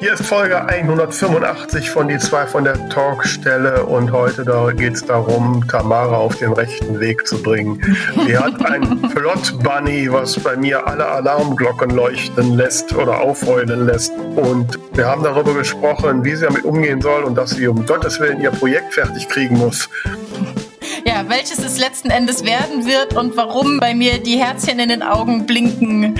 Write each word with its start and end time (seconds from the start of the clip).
Hier 0.00 0.14
ist 0.14 0.24
Folge 0.24 0.64
185 0.64 1.90
von 1.90 2.08
die 2.08 2.16
zwei 2.16 2.46
von 2.46 2.64
der 2.64 2.88
Talkstelle 2.88 3.84
und 3.84 4.10
heute 4.12 4.44
da 4.44 4.72
geht 4.72 4.94
es 4.94 5.04
darum, 5.04 5.62
Tamara 5.68 6.16
auf 6.16 6.36
den 6.36 6.54
rechten 6.54 6.98
Weg 7.00 7.26
zu 7.26 7.42
bringen. 7.42 7.78
Sie 8.26 8.38
hat 8.38 8.64
ein 8.64 9.02
Plot 9.14 9.62
Bunny, 9.62 10.10
was 10.10 10.40
bei 10.40 10.56
mir 10.56 10.86
alle 10.86 11.06
Alarmglocken 11.06 11.90
leuchten 11.90 12.56
lässt 12.56 12.94
oder 12.94 13.20
aufheulen 13.20 13.84
lässt. 13.84 14.12
Und 14.36 14.78
wir 14.94 15.06
haben 15.06 15.22
darüber 15.22 15.52
gesprochen, 15.52 16.24
wie 16.24 16.34
sie 16.34 16.46
damit 16.46 16.64
umgehen 16.64 17.02
soll 17.02 17.24
und 17.24 17.34
dass 17.34 17.50
sie 17.50 17.68
um 17.68 17.84
Gottes 17.84 18.18
Willen 18.20 18.40
ihr 18.40 18.52
Projekt 18.52 18.94
fertig 18.94 19.28
kriegen 19.28 19.58
muss. 19.58 19.90
Ja, 21.04 21.24
welches 21.28 21.58
es 21.58 21.78
letzten 21.78 22.08
Endes 22.08 22.44
werden 22.44 22.86
wird 22.86 23.14
und 23.14 23.36
warum 23.36 23.78
bei 23.78 23.94
mir 23.94 24.18
die 24.18 24.38
Herzchen 24.38 24.78
in 24.78 24.88
den 24.88 25.02
Augen 25.02 25.44
blinken. 25.44 26.18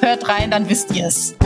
Hört 0.00 0.28
rein, 0.28 0.50
dann 0.50 0.68
wisst 0.68 0.92
ihr 0.96 1.06
es. 1.06 1.36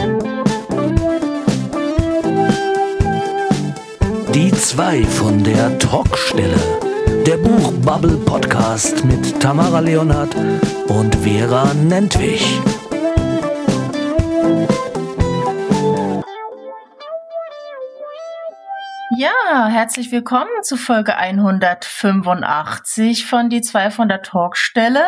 Zwei 4.58 5.04
von 5.04 5.42
der 5.42 5.78
Talkstelle. 5.78 6.56
Der 7.26 7.36
Buchbubble 7.36 8.16
Podcast 8.16 9.04
mit 9.04 9.38
Tamara 9.40 9.80
Leonhardt 9.80 10.34
und 10.88 11.14
Vera 11.16 11.72
Nentwich. 11.74 12.60
Ja, 19.18 19.68
herzlich 19.68 20.12
willkommen 20.12 20.62
zu 20.62 20.76
Folge 20.76 21.16
185 21.16 23.24
von 23.24 23.48
Die 23.48 23.62
zwei 23.62 23.90
von 23.90 24.08
der 24.08 24.20
Talkstelle. 24.20 25.06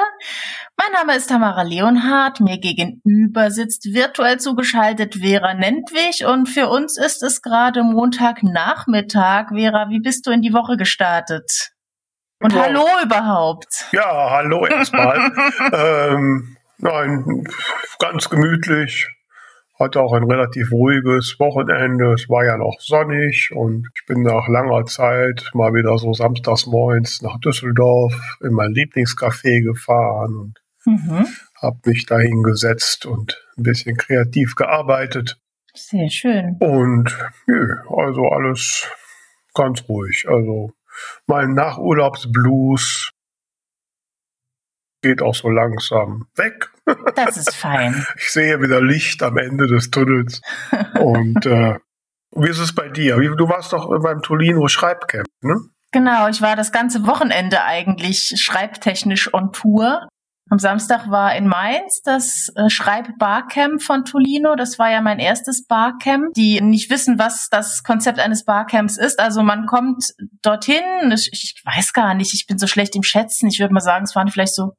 Mein 0.79 0.93
Name 0.93 1.15
ist 1.15 1.29
Tamara 1.29 1.61
Leonhardt. 1.61 2.41
Mir 2.41 2.59
gegenüber 2.59 3.51
sitzt 3.51 3.93
virtuell 3.93 4.41
zugeschaltet 4.41 5.17
Vera 5.17 5.53
Nentwich 5.53 6.25
und 6.25 6.48
für 6.48 6.69
uns 6.69 6.97
ist 6.97 7.23
es 7.23 7.43
gerade 7.43 7.83
Montagnachmittag. 7.83 9.51
Vera, 9.55 9.91
wie 9.91 10.01
bist 10.01 10.27
du 10.27 10.31
in 10.31 10.41
die 10.41 10.55
Woche 10.55 10.78
gestartet? 10.78 11.72
Und 12.41 12.55
ja. 12.55 12.62
hallo 12.62 12.87
überhaupt. 13.05 13.89
Ja, 13.93 14.31
hallo 14.31 14.65
erstmal. 14.65 15.19
ähm, 15.72 16.56
nein, 16.78 17.45
ganz 17.98 18.31
gemütlich. 18.31 19.06
Hatte 19.79 20.01
auch 20.01 20.12
ein 20.12 20.25
relativ 20.25 20.73
ruhiges 20.73 21.37
Wochenende. 21.39 22.12
Es 22.15 22.29
war 22.29 22.45
ja 22.45 22.57
noch 22.57 22.77
sonnig 22.81 23.51
und 23.55 23.89
ich 23.95 24.07
bin 24.07 24.23
nach 24.23 24.48
langer 24.48 24.84
Zeit 24.87 25.51
mal 25.55 25.73
wieder 25.73 25.97
so 25.98 26.12
samstags 26.12 26.67
morgens 26.67 27.23
nach 27.23 27.39
Düsseldorf 27.39 28.15
in 28.41 28.53
mein 28.53 28.73
Lieblingscafé 28.73 29.62
gefahren 29.62 30.37
und 30.37 30.61
Mhm. 30.89 31.27
Habe 31.61 31.79
mich 31.84 32.06
da 32.06 32.19
hingesetzt 32.19 33.05
und 33.05 33.45
ein 33.59 33.62
bisschen 33.62 33.97
kreativ 33.97 34.55
gearbeitet. 34.55 35.39
Sehr 35.75 36.09
schön. 36.09 36.56
Und 36.61 37.17
nö, 37.47 37.77
also 37.91 38.23
alles 38.29 38.91
ganz 39.55 39.87
ruhig. 39.89 40.27
Also 40.29 40.73
mein 41.27 41.53
Nachurlaubsblues 41.53 43.12
geht 45.03 45.21
auch 45.21 45.34
so 45.34 45.51
langsam 45.51 46.27
weg. 46.37 46.71
Das 47.14 47.36
ist 47.36 47.55
fein. 47.55 48.06
Ich 48.17 48.31
sehe 48.31 48.61
wieder 48.61 48.81
Licht 48.81 49.22
am 49.22 49.36
Ende 49.39 49.67
des 49.67 49.91
Tunnels. 49.91 50.41
Und 51.00 51.47
äh, 51.47 51.77
wie 52.34 52.48
ist 52.48 52.58
es 52.58 52.75
bei 52.75 52.89
dir? 52.89 53.17
Du 53.36 53.48
warst 53.48 53.72
doch 53.72 53.89
beim 54.03 54.22
Tolino 54.22 54.69
Schreibcamp, 54.69 55.27
ne? 55.42 55.56
Genau, 55.91 56.28
ich 56.28 56.42
war 56.42 56.55
das 56.55 56.70
ganze 56.70 57.06
Wochenende 57.06 57.64
eigentlich 57.64 58.34
schreibtechnisch 58.36 59.33
on 59.33 59.53
Tour. 59.53 60.06
Am 60.50 60.59
Samstag 60.59 61.11
war 61.11 61.34
in 61.34 61.47
Mainz 61.47 62.00
das 62.03 62.50
äh, 62.56 62.70
Schreib-Barcamp 62.70 63.83
von 63.83 64.05
Tolino. 64.05 64.55
Das 64.55 64.78
war 64.78 64.91
ja 64.91 65.03
mein 65.03 65.19
erstes 65.19 65.66
Barcamp, 65.66 66.33
die 66.34 66.61
nicht 66.61 66.91
wissen, 66.91 67.19
was 67.19 67.48
das 67.50 67.83
Konzept 67.83 68.19
eines 68.19 68.44
Barcamps 68.44 68.97
ist. 68.97 69.19
Also 69.19 69.42
man 69.42 69.66
kommt 69.66 70.14
dorthin, 70.42 71.12
ich, 71.12 71.31
ich 71.33 71.62
weiß 71.64 71.92
gar 71.92 72.14
nicht, 72.14 72.33
ich 72.33 72.47
bin 72.47 72.59
so 72.59 72.66
schlecht 72.66 72.97
im 72.97 73.03
Schätzen. 73.03 73.48
Ich 73.48 73.61
würde 73.61 73.75
mal 73.75 73.81
sagen, 73.81 74.05
es 74.05 74.14
waren 74.14 74.28
vielleicht 74.28 74.55
so 74.55 74.72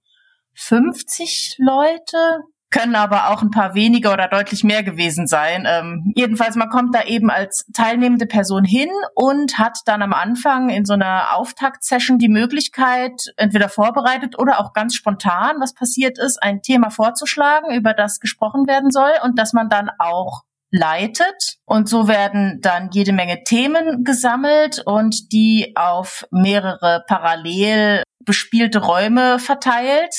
50 0.60 1.56
Leute, 1.60 2.42
können 2.72 2.96
aber 2.96 3.30
auch 3.30 3.42
ein 3.42 3.50
paar 3.50 3.74
weniger 3.74 4.14
oder 4.14 4.28
deutlich 4.28 4.64
mehr 4.64 4.84
gewesen 4.84 5.26
sein. 5.26 5.66
Ähm, 5.68 6.12
jedenfalls, 6.16 6.56
man 6.56 6.70
kommt 6.70 6.94
da 6.94 7.04
eben 7.04 7.32
als 7.32 7.66
teilnehmende 7.74 8.28
Person 8.28 8.64
hin 8.64 8.90
und 9.16 9.58
hat 9.58 9.80
dann 9.86 10.02
am 10.02 10.14
Anfang 10.14 10.70
in 10.70 10.86
so 10.86 10.94
einer 10.94 11.36
Auftaktsession 11.36 12.20
die 12.20 12.30
Möglichkeit, 12.30 13.34
entweder 13.38 13.70
vorbereitet 13.70 14.38
oder 14.38 14.60
auch 14.60 14.74
ganz 14.74 14.94
spontan, 14.94 15.56
was 15.60 15.74
passiert 15.74 16.20
ist, 16.20 16.42
ein 16.44 16.62
Thema 16.62 16.92
vorzuschlagen, 16.92 17.74
über 17.74 17.94
das 17.94 18.20
gesprochen 18.20 18.68
werden 18.68 18.92
soll 18.92 19.12
und 19.24 19.40
dass 19.40 19.54
man 19.54 19.70
dann 19.70 19.90
auch 19.98 20.44
leitet. 20.72 21.58
Und 21.66 21.90
so 21.90 22.08
werden 22.08 22.60
dann 22.62 22.90
jede 22.92 23.14
Menge 23.14 23.44
Themen 23.44 24.04
gesammelt 24.04 24.84
und 24.86 25.32
die 25.32 25.74
auf 25.76 26.28
mehrere 26.30 27.04
parallel 27.08 28.04
bespielte 28.24 28.80
Räume 28.80 29.40
verteilt. 29.40 30.14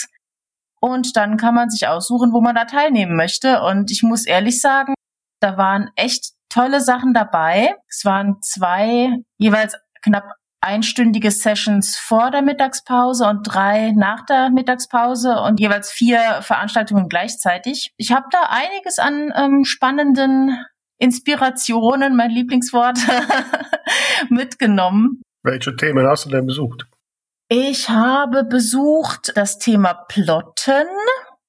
Und 0.80 1.16
dann 1.16 1.36
kann 1.36 1.54
man 1.54 1.70
sich 1.70 1.86
aussuchen, 1.86 2.32
wo 2.32 2.40
man 2.40 2.54
da 2.54 2.64
teilnehmen 2.64 3.14
möchte. 3.14 3.62
Und 3.62 3.90
ich 3.90 4.02
muss 4.02 4.26
ehrlich 4.26 4.60
sagen, 4.60 4.94
da 5.40 5.56
waren 5.56 5.90
echt 5.94 6.32
tolle 6.48 6.80
Sachen 6.80 7.14
dabei. 7.14 7.74
Es 7.88 8.04
waren 8.04 8.40
zwei, 8.42 9.10
jeweils 9.38 9.76
knapp 10.02 10.32
einstündige 10.62 11.30
Sessions 11.30 11.96
vor 11.96 12.30
der 12.30 12.42
Mittagspause 12.42 13.26
und 13.26 13.42
drei 13.44 13.92
nach 13.92 14.26
der 14.26 14.50
Mittagspause 14.50 15.40
und 15.40 15.58
jeweils 15.58 15.90
vier 15.90 16.40
Veranstaltungen 16.42 17.08
gleichzeitig. 17.08 17.92
Ich 17.96 18.12
habe 18.12 18.26
da 18.30 18.42
einiges 18.50 18.98
an 18.98 19.32
ähm, 19.34 19.64
spannenden 19.64 20.58
Inspirationen, 20.98 22.14
mein 22.14 22.30
Lieblingswort, 22.30 22.98
mitgenommen. 24.28 25.22
Welche 25.42 25.74
Themen 25.76 26.06
hast 26.06 26.26
du 26.26 26.28
denn 26.30 26.44
besucht? 26.44 26.86
Ich 27.52 27.88
habe 27.88 28.44
besucht 28.44 29.32
das 29.34 29.58
Thema 29.58 29.92
Plotten. 29.92 30.86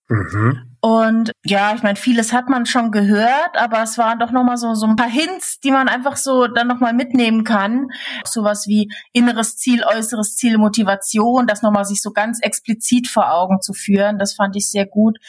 Mhm. 0.10 0.76
Und 0.82 1.32
ja, 1.46 1.76
ich 1.76 1.84
meine, 1.84 1.96
vieles 1.96 2.34
hat 2.34 2.50
man 2.50 2.66
schon 2.66 2.90
gehört, 2.90 3.56
aber 3.56 3.84
es 3.84 4.00
waren 4.00 4.18
doch 4.18 4.32
nochmal 4.32 4.58
so, 4.58 4.74
so 4.74 4.88
ein 4.88 4.96
paar 4.96 5.12
Hints, 5.12 5.60
die 5.60 5.70
man 5.70 5.88
einfach 5.88 6.18
so 6.18 6.48
dann 6.48 6.68
nochmal 6.68 6.94
mitnehmen 6.94 7.44
kann. 7.44 7.90
Sowas 8.26 8.66
wie 8.66 8.92
inneres 9.14 9.58
Ziel, 9.58 9.84
äußeres 9.84 10.38
Ziel, 10.38 10.58
Motivation, 10.58 11.46
das 11.46 11.62
nochmal 11.62 11.86
sich 11.86 12.02
so 12.02 12.10
ganz 12.10 12.40
explizit 12.42 13.08
vor 13.08 13.32
Augen 13.32 13.62
zu 13.62 13.74
führen. 13.74 14.18
Das 14.18 14.34
fand 14.34 14.56
ich 14.56 14.72
sehr 14.72 14.88
gut. 14.88 15.20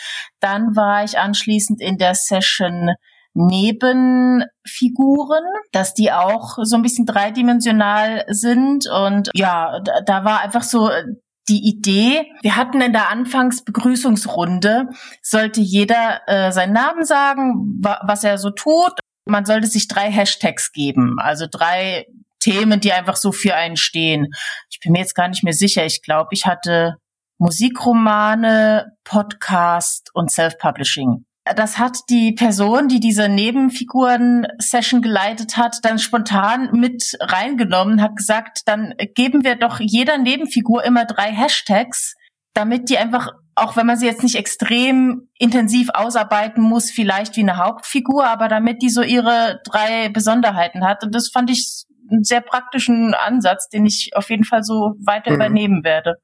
Dann 0.40 0.74
war 0.74 1.04
ich 1.04 1.18
anschließend 1.18 1.82
in 1.82 1.98
der 1.98 2.14
Session 2.14 2.88
Nebenfiguren, 3.34 5.44
dass 5.72 5.94
die 5.94 6.12
auch 6.12 6.58
so 6.62 6.76
ein 6.76 6.82
bisschen 6.82 7.06
dreidimensional 7.06 8.24
sind. 8.28 8.86
Und 8.88 9.30
ja, 9.34 9.80
da, 9.80 10.02
da 10.02 10.24
war 10.24 10.40
einfach 10.40 10.62
so 10.62 10.90
äh, 10.90 11.04
die 11.48 11.66
Idee, 11.66 12.30
wir 12.42 12.56
hatten 12.56 12.80
in 12.80 12.92
der 12.92 13.10
Anfangsbegrüßungsrunde, 13.10 14.88
sollte 15.22 15.60
jeder 15.60 16.20
äh, 16.26 16.52
seinen 16.52 16.72
Namen 16.72 17.04
sagen, 17.04 17.78
wa 17.80 18.00
was 18.04 18.22
er 18.22 18.38
so 18.38 18.50
tut. 18.50 18.92
Man 19.24 19.44
sollte 19.44 19.66
sich 19.66 19.88
drei 19.88 20.10
Hashtags 20.10 20.72
geben, 20.72 21.16
also 21.18 21.46
drei 21.50 22.06
Themen, 22.38 22.80
die 22.80 22.92
einfach 22.92 23.16
so 23.16 23.32
für 23.32 23.54
einen 23.54 23.76
stehen. 23.76 24.28
Ich 24.70 24.80
bin 24.80 24.92
mir 24.92 24.98
jetzt 24.98 25.14
gar 25.14 25.28
nicht 25.28 25.44
mehr 25.44 25.52
sicher. 25.52 25.86
Ich 25.86 26.02
glaube, 26.02 26.30
ich 26.32 26.46
hatte 26.46 26.96
Musikromane, 27.38 28.96
Podcast 29.04 30.10
und 30.14 30.30
Self-Publishing 30.30 31.24
das 31.44 31.78
hat 31.78 31.98
die 32.08 32.32
Person, 32.32 32.88
die 32.88 33.00
diese 33.00 33.28
Nebenfiguren-Session 33.28 35.02
geleitet 35.02 35.56
hat, 35.56 35.78
dann 35.82 35.98
spontan 35.98 36.70
mit 36.72 37.16
reingenommen, 37.20 38.00
hat 38.00 38.16
gesagt, 38.16 38.60
dann 38.66 38.94
geben 39.14 39.42
wir 39.42 39.56
doch 39.56 39.80
jeder 39.80 40.18
Nebenfigur 40.18 40.84
immer 40.84 41.04
drei 41.04 41.32
Hashtags, 41.32 42.14
damit 42.54 42.88
die 42.88 42.98
einfach, 42.98 43.32
auch 43.56 43.76
wenn 43.76 43.86
man 43.86 43.96
sie 43.96 44.06
jetzt 44.06 44.22
nicht 44.22 44.36
extrem 44.36 45.28
intensiv 45.36 45.88
ausarbeiten 45.94 46.62
muss, 46.62 46.92
vielleicht 46.92 47.36
wie 47.36 47.40
eine 47.40 47.56
Hauptfigur, 47.56 48.24
aber 48.24 48.46
damit 48.46 48.80
die 48.80 48.90
so 48.90 49.02
ihre 49.02 49.60
drei 49.64 50.10
Besonderheiten 50.10 50.84
hat. 50.84 51.02
Und 51.02 51.12
das 51.12 51.28
fand 51.28 51.50
ich 51.50 51.86
einen 52.08 52.22
sehr 52.22 52.40
praktischen 52.40 53.14
Ansatz, 53.14 53.68
den 53.68 53.84
ich 53.84 54.10
auf 54.14 54.30
jeden 54.30 54.44
Fall 54.44 54.62
so 54.62 54.94
weiter 55.04 55.30
mhm. 55.30 55.36
übernehmen 55.36 55.84
werde. 55.84 56.18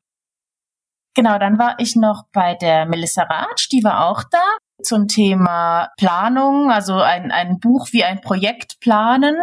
Genau, 1.15 1.39
dann 1.39 1.59
war 1.59 1.75
ich 1.79 1.97
noch 1.97 2.27
bei 2.33 2.55
der 2.55 2.87
Melissa 2.87 3.25
Ratsch, 3.25 3.69
die 3.73 3.83
war 3.83 4.07
auch 4.07 4.23
da 4.31 4.59
zum 4.83 5.09
Thema 5.09 5.89
Planung, 5.97 6.71
also 6.71 6.95
ein, 6.95 7.31
ein 7.31 7.59
Buch 7.59 7.89
wie 7.93 8.05
ein 8.05 8.21
Projekt 8.21 8.81
planen. 8.81 9.37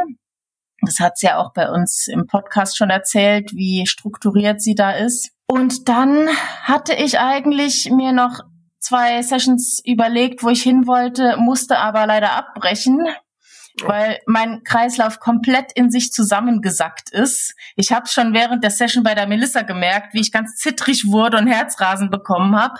Das 0.81 0.99
hat 0.99 1.17
sie 1.17 1.27
ja 1.27 1.37
auch 1.37 1.53
bei 1.53 1.69
uns 1.69 2.07
im 2.07 2.27
Podcast 2.27 2.77
schon 2.77 2.89
erzählt, 2.89 3.51
wie 3.53 3.85
strukturiert 3.87 4.61
sie 4.61 4.75
da 4.75 4.91
ist. 4.91 5.31
Und 5.47 5.89
dann 5.89 6.27
hatte 6.63 6.93
ich 6.93 7.19
eigentlich 7.19 7.89
mir 7.91 8.11
noch 8.11 8.41
zwei 8.79 9.21
Sessions 9.21 9.81
überlegt, 9.83 10.43
wo 10.43 10.49
ich 10.49 10.61
hin 10.61 10.87
wollte, 10.87 11.37
musste 11.37 11.77
aber 11.79 12.05
leider 12.05 12.33
abbrechen, 12.33 13.07
weil 13.83 14.19
mein 14.27 14.63
Kreislauf 14.63 15.19
komplett 15.19 15.71
in 15.73 15.91
sich 15.91 16.11
zusammengesackt 16.11 17.11
ist. 17.11 17.55
Ich 17.75 17.91
habe 17.91 18.07
schon 18.07 18.33
während 18.33 18.63
der 18.63 18.71
Session 18.71 19.03
bei 19.03 19.15
der 19.15 19.27
Melissa 19.27 19.63
gemerkt, 19.63 20.13
wie 20.13 20.21
ich 20.21 20.31
ganz 20.31 20.55
zittrig 20.55 21.07
wurde 21.07 21.37
und 21.37 21.47
Herzrasen 21.47 22.09
bekommen 22.09 22.55
habe 22.55 22.79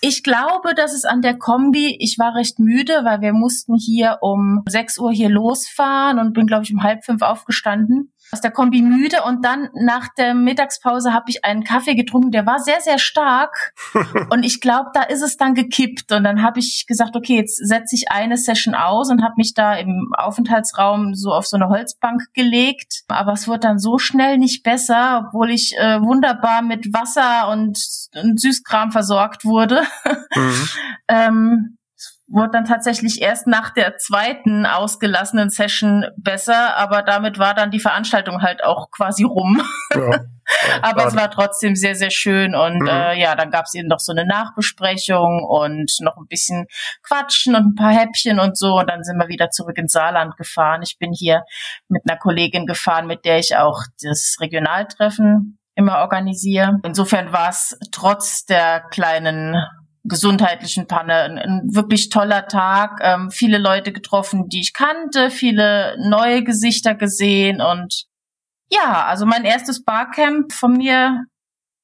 Ich 0.00 0.22
glaube, 0.22 0.74
dass 0.74 0.92
es 0.92 1.04
an 1.04 1.22
der 1.22 1.38
Kombi, 1.38 1.96
ich 1.98 2.18
war 2.18 2.34
recht 2.34 2.58
müde, 2.58 3.00
weil 3.04 3.22
wir 3.22 3.32
mussten 3.32 3.74
hier 3.76 4.18
um 4.20 4.62
6 4.68 4.98
Uhr 4.98 5.10
hier 5.10 5.30
losfahren 5.30 6.18
und 6.18 6.34
bin, 6.34 6.46
glaube 6.46 6.64
ich, 6.64 6.72
um 6.72 6.82
halb 6.82 7.04
fünf 7.04 7.22
aufgestanden 7.22 8.12
aus 8.32 8.40
der 8.40 8.50
Kombi 8.50 8.82
müde 8.82 9.22
und 9.24 9.44
dann 9.44 9.68
nach 9.74 10.08
der 10.16 10.34
Mittagspause 10.34 11.12
habe 11.12 11.26
ich 11.28 11.44
einen 11.44 11.64
Kaffee 11.64 11.94
getrunken, 11.94 12.30
der 12.30 12.46
war 12.46 12.58
sehr, 12.58 12.80
sehr 12.80 12.98
stark 12.98 13.74
und 14.30 14.44
ich 14.44 14.60
glaube, 14.60 14.90
da 14.94 15.02
ist 15.02 15.22
es 15.22 15.36
dann 15.36 15.54
gekippt 15.54 16.12
und 16.12 16.24
dann 16.24 16.42
habe 16.42 16.58
ich 16.58 16.86
gesagt, 16.86 17.16
okay, 17.16 17.36
jetzt 17.36 17.56
setze 17.56 17.94
ich 17.94 18.10
eine 18.10 18.36
Session 18.36 18.74
aus 18.74 19.10
und 19.10 19.22
habe 19.22 19.34
mich 19.36 19.54
da 19.54 19.74
im 19.74 20.12
Aufenthaltsraum 20.16 21.14
so 21.14 21.32
auf 21.32 21.46
so 21.46 21.56
eine 21.56 21.68
Holzbank 21.68 22.22
gelegt, 22.34 23.04
aber 23.08 23.32
es 23.32 23.46
wurde 23.48 23.60
dann 23.60 23.78
so 23.78 23.98
schnell 23.98 24.38
nicht 24.38 24.62
besser, 24.62 25.26
obwohl 25.26 25.50
ich 25.50 25.76
äh, 25.78 26.00
wunderbar 26.02 26.62
mit 26.62 26.92
Wasser 26.92 27.48
und, 27.48 27.78
und 28.14 28.40
Süßkram 28.40 28.90
versorgt 28.92 29.44
wurde. 29.44 29.82
Mhm. 30.34 30.68
ähm, 31.08 31.75
wurde 32.28 32.50
dann 32.50 32.64
tatsächlich 32.64 33.22
erst 33.22 33.46
nach 33.46 33.70
der 33.70 33.98
zweiten 33.98 34.66
ausgelassenen 34.66 35.48
Session 35.48 36.06
besser, 36.16 36.76
aber 36.76 37.02
damit 37.02 37.38
war 37.38 37.54
dann 37.54 37.70
die 37.70 37.78
Veranstaltung 37.78 38.42
halt 38.42 38.64
auch 38.64 38.90
quasi 38.90 39.22
rum. 39.22 39.62
Ja, 39.94 40.20
aber 40.82 41.06
es 41.06 41.16
war 41.16 41.30
trotzdem 41.30 41.76
sehr, 41.76 41.94
sehr 41.94 42.10
schön 42.10 42.56
und 42.56 42.80
mhm. 42.80 42.88
äh, 42.88 43.20
ja, 43.20 43.36
dann 43.36 43.50
gab 43.50 43.66
es 43.66 43.74
eben 43.74 43.86
noch 43.86 44.00
so 44.00 44.12
eine 44.12 44.26
Nachbesprechung 44.26 45.44
und 45.44 45.92
noch 46.00 46.16
ein 46.16 46.26
bisschen 46.28 46.66
Quatschen 47.02 47.54
und 47.54 47.66
ein 47.66 47.74
paar 47.76 47.92
Häppchen 47.92 48.40
und 48.40 48.58
so 48.58 48.78
und 48.78 48.90
dann 48.90 49.04
sind 49.04 49.18
wir 49.18 49.28
wieder 49.28 49.50
zurück 49.50 49.78
ins 49.78 49.92
Saarland 49.92 50.36
gefahren. 50.36 50.82
Ich 50.82 50.98
bin 50.98 51.12
hier 51.12 51.44
mit 51.88 52.02
einer 52.08 52.18
Kollegin 52.18 52.66
gefahren, 52.66 53.06
mit 53.06 53.24
der 53.24 53.38
ich 53.38 53.56
auch 53.56 53.82
das 54.02 54.38
Regionaltreffen 54.40 55.58
immer 55.76 55.98
organisiere. 55.98 56.80
Insofern 56.84 57.32
war 57.32 57.50
es 57.50 57.78
trotz 57.92 58.46
der 58.46 58.80
kleinen 58.90 59.54
gesundheitlichen 60.08 60.86
Panne. 60.86 61.14
Ein, 61.14 61.38
ein 61.38 61.62
wirklich 61.74 62.08
toller 62.08 62.46
Tag, 62.46 63.00
ähm, 63.02 63.30
viele 63.30 63.58
Leute 63.58 63.92
getroffen, 63.92 64.48
die 64.48 64.60
ich 64.60 64.72
kannte, 64.72 65.30
viele 65.30 65.96
neue 66.08 66.44
Gesichter 66.44 66.94
gesehen 66.94 67.60
und 67.60 68.06
ja, 68.68 69.04
also 69.04 69.26
mein 69.26 69.44
erstes 69.44 69.84
Barcamp 69.84 70.52
von 70.52 70.72
mir 70.72 71.26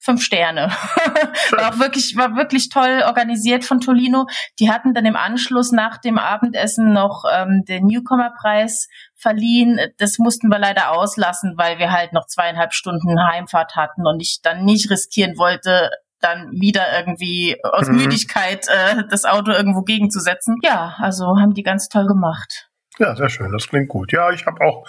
fünf 0.02 0.22
Sterne. 0.22 0.68
war 1.52 1.72
auch 1.72 1.78
wirklich, 1.78 2.16
war 2.16 2.34
wirklich 2.34 2.68
toll 2.68 3.02
organisiert 3.06 3.64
von 3.64 3.80
Tolino. 3.80 4.26
Die 4.58 4.70
hatten 4.70 4.94
dann 4.94 5.06
im 5.06 5.16
Anschluss 5.16 5.70
nach 5.70 5.98
dem 5.98 6.18
Abendessen 6.18 6.92
noch 6.92 7.24
ähm, 7.32 7.62
den 7.66 7.86
Newcomer-Preis 7.86 8.88
verliehen. 9.14 9.78
Das 9.98 10.18
mussten 10.18 10.48
wir 10.48 10.58
leider 10.58 10.90
auslassen, 10.90 11.54
weil 11.56 11.78
wir 11.78 11.92
halt 11.92 12.12
noch 12.12 12.26
zweieinhalb 12.26 12.74
Stunden 12.74 13.24
Heimfahrt 13.24 13.76
hatten 13.76 14.06
und 14.06 14.20
ich 14.20 14.40
dann 14.42 14.64
nicht 14.64 14.90
riskieren 14.90 15.38
wollte, 15.38 15.90
dann 16.22 16.50
wieder 16.52 16.84
irgendwie 16.98 17.56
aus 17.62 17.88
mhm. 17.88 17.96
Müdigkeit 17.96 18.66
äh, 18.68 19.04
das 19.10 19.24
Auto 19.24 19.52
irgendwo 19.52 19.82
gegenzusetzen. 19.82 20.56
Ja, 20.62 20.94
also 20.98 21.38
haben 21.38 21.54
die 21.54 21.62
ganz 21.62 21.88
toll 21.88 22.06
gemacht. 22.06 22.70
Ja, 22.98 23.16
sehr 23.16 23.28
schön. 23.28 23.50
Das 23.52 23.68
klingt 23.68 23.88
gut. 23.88 24.12
Ja, 24.12 24.30
ich 24.30 24.46
habe 24.46 24.60
auch 24.64 24.86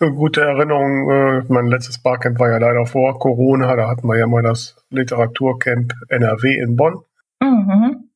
äh, 0.00 0.10
gute 0.10 0.40
Erinnerungen. 0.42 1.08
Äh, 1.10 1.44
mein 1.48 1.66
letztes 1.66 2.02
Barcamp 2.02 2.38
war 2.38 2.50
ja 2.50 2.58
leider 2.58 2.84
vor 2.86 3.18
Corona. 3.18 3.76
Da 3.76 3.88
hatten 3.88 4.06
wir 4.06 4.18
ja 4.18 4.26
mal 4.26 4.42
das 4.42 4.76
Literaturcamp 4.90 5.92
NRW 6.08 6.58
in 6.60 6.76
Bonn. 6.76 7.02
Mhm. 7.40 8.10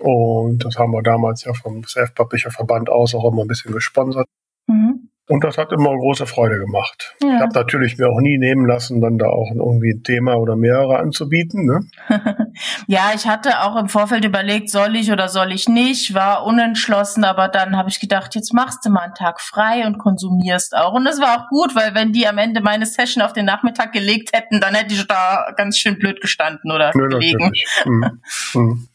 Und 0.00 0.64
das 0.64 0.78
haben 0.78 0.92
wir 0.92 1.02
damals 1.02 1.44
ja 1.44 1.52
vom 1.52 1.84
Self-Publisher 1.84 2.50
Verband 2.50 2.90
aus 2.90 3.14
auch 3.14 3.30
immer 3.30 3.42
ein 3.42 3.48
bisschen 3.48 3.72
gesponsert. 3.72 4.26
Mhm. 4.66 5.10
Und 5.26 5.42
das 5.42 5.56
hat 5.56 5.72
immer 5.72 5.88
große 5.88 6.26
Freude 6.26 6.58
gemacht. 6.58 7.16
Ja. 7.22 7.36
Ich 7.36 7.40
habe 7.40 7.54
natürlich 7.54 7.96
mir 7.96 8.08
auch 8.08 8.20
nie 8.20 8.36
nehmen 8.36 8.66
lassen, 8.66 9.00
dann 9.00 9.16
da 9.16 9.26
auch 9.26 9.50
irgendwie 9.54 9.94
ein 9.94 10.02
Thema 10.02 10.34
oder 10.34 10.54
mehrere 10.54 10.98
anzubieten. 10.98 11.64
Ne? 11.64 11.80
ja, 12.86 13.12
ich 13.14 13.26
hatte 13.26 13.62
auch 13.62 13.76
im 13.76 13.88
Vorfeld 13.88 14.26
überlegt, 14.26 14.68
soll 14.68 14.96
ich 14.96 15.10
oder 15.10 15.28
soll 15.28 15.52
ich 15.52 15.66
nicht, 15.66 16.12
war 16.12 16.44
unentschlossen, 16.44 17.24
aber 17.24 17.48
dann 17.48 17.74
habe 17.74 17.88
ich 17.88 18.00
gedacht, 18.00 18.34
jetzt 18.34 18.52
machst 18.52 18.84
du 18.84 18.90
mal 18.90 19.00
einen 19.00 19.14
Tag 19.14 19.40
frei 19.40 19.86
und 19.86 19.96
konsumierst 19.96 20.76
auch. 20.76 20.92
Und 20.92 21.06
das 21.06 21.18
war 21.20 21.38
auch 21.38 21.48
gut, 21.48 21.74
weil 21.74 21.94
wenn 21.94 22.12
die 22.12 22.28
am 22.28 22.36
Ende 22.36 22.60
meine 22.60 22.84
Session 22.84 23.22
auf 23.22 23.32
den 23.32 23.46
Nachmittag 23.46 23.92
gelegt 23.92 24.30
hätten, 24.34 24.60
dann 24.60 24.74
hätte 24.74 24.92
ich 24.92 25.06
da 25.06 25.52
ganz 25.56 25.78
schön 25.78 25.98
blöd 25.98 26.20
gestanden 26.20 26.70
oder 26.70 26.92
Nö, 26.94 27.08
gelegen. 27.08 27.52
Mhm. 27.86 28.04
Mhm. 28.54 28.88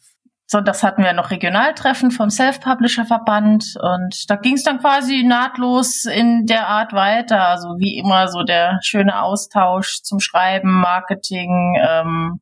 Sonntags 0.52 0.82
hatten 0.82 1.04
wir 1.04 1.14
noch 1.14 1.30
Regionaltreffen 1.30 2.10
vom 2.10 2.32
Self-Publisher-Verband 2.32 3.76
und 3.80 4.30
da 4.32 4.36
ging 4.36 4.56
es 4.56 4.64
dann 4.64 4.80
quasi 4.80 5.24
nahtlos 5.24 6.06
in 6.06 6.48
der 6.48 6.68
Art 6.68 6.92
weiter. 6.92 7.48
Also 7.48 7.76
wie 7.78 8.00
immer 8.00 8.28
so 8.30 8.42
der 8.42 8.80
schöne 8.82 9.22
Austausch 9.22 10.02
zum 10.02 10.20
Schreiben, 10.20 10.72
Marketing. 10.72 11.76
Ähm, 11.88 12.42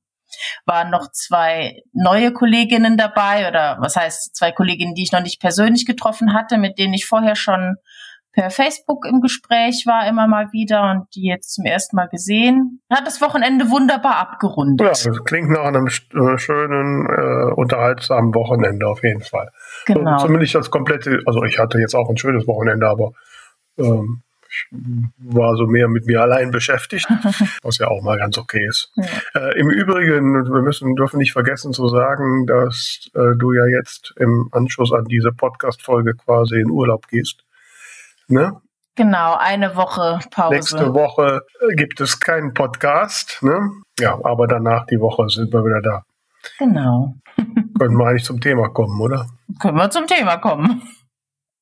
waren 0.65 0.89
noch 0.89 1.12
zwei 1.12 1.81
neue 1.94 2.31
Kolleginnen 2.31 2.95
dabei 2.95 3.48
oder 3.50 3.77
was 3.80 3.95
heißt 3.95 4.36
zwei 4.36 4.51
Kolleginnen, 4.51 4.94
die 4.94 5.04
ich 5.04 5.12
noch 5.12 5.21
nicht 5.21 5.42
persönlich 5.42 5.86
getroffen 5.86 6.33
hatte, 6.33 6.57
mit 6.57 6.77
denen 6.77 6.94
ich 6.94 7.06
vorher 7.06 7.36
schon 7.36 7.75
per 8.37 8.51
Facebook 8.51 9.03
im 9.07 9.19
Gespräch 9.19 9.85
war 9.87 10.07
immer 10.07 10.27
mal 10.27 10.51
wieder 10.51 10.91
und 10.91 11.07
die 11.15 11.25
jetzt 11.25 11.55
zum 11.55 11.65
ersten 11.65 11.95
Mal 11.95 12.07
gesehen. 12.07 12.81
Hat 12.87 13.07
das 13.07 13.19
Wochenende 13.19 13.71
wunderbar 13.71 14.17
abgerundet. 14.17 14.85
Ja, 14.85 14.91
das 14.91 15.23
klingt 15.25 15.49
nach 15.49 15.63
einem 15.63 15.87
äh, 15.87 16.37
schönen, 16.37 17.07
äh, 17.07 17.53
unterhaltsamen 17.55 18.35
Wochenende 18.35 18.87
auf 18.87 19.01
jeden 19.01 19.23
Fall. 19.23 19.49
Genau. 19.87 20.19
So, 20.19 20.27
zumindest 20.27 20.53
das 20.53 20.69
komplette, 20.69 21.19
also 21.25 21.43
ich 21.45 21.57
hatte 21.57 21.79
jetzt 21.79 21.95
auch 21.95 22.09
ein 22.11 22.17
schönes 22.17 22.45
Wochenende, 22.45 22.87
aber 22.87 23.13
ähm, 23.79 24.21
ich 24.47 24.67
war 25.17 25.57
so 25.57 25.65
mehr 25.65 25.87
mit 25.87 26.05
mir 26.05 26.21
allein 26.21 26.51
beschäftigt, 26.51 27.07
was 27.63 27.79
ja 27.79 27.87
auch 27.87 28.03
mal 28.03 28.19
ganz 28.19 28.37
okay 28.37 28.63
ist. 28.67 28.91
Ja. 28.95 29.47
Äh, 29.47 29.59
Im 29.59 29.71
Übrigen, 29.71 30.45
wir 30.45 30.61
müssen, 30.61 30.95
dürfen 30.95 31.17
nicht 31.17 31.33
vergessen 31.33 31.73
zu 31.73 31.87
sagen, 31.87 32.45
dass 32.45 33.09
äh, 33.15 33.35
du 33.35 33.53
ja 33.53 33.65
jetzt 33.65 34.13
im 34.17 34.47
Anschluss 34.51 34.93
an 34.93 35.05
diese 35.05 35.31
Podcast-Folge 35.31 36.13
quasi 36.13 36.59
in 36.59 36.69
Urlaub 36.69 37.07
gehst. 37.07 37.46
Ne? 38.29 38.62
Genau, 38.95 39.35
eine 39.35 39.75
Woche 39.75 40.19
Pause. 40.31 40.56
Nächste 40.56 40.94
Woche 40.94 41.41
äh, 41.62 41.75
gibt 41.75 42.01
es 42.01 42.19
keinen 42.19 42.53
Podcast, 42.53 43.39
ne? 43.41 43.69
Ja, 44.00 44.19
aber 44.24 44.47
danach 44.47 44.85
die 44.88 45.00
Woche 45.00 45.29
sind 45.29 45.53
wir 45.53 45.63
wieder 45.63 45.81
da. 45.81 46.03
Genau. 46.57 47.13
Können 47.79 47.97
wir 47.97 48.07
eigentlich 48.07 48.24
zum 48.24 48.41
Thema 48.41 48.69
kommen, 48.69 49.00
oder? 49.00 49.27
Können 49.62 49.77
wir 49.77 49.89
zum 49.91 50.07
Thema 50.07 50.38
kommen. 50.38 50.81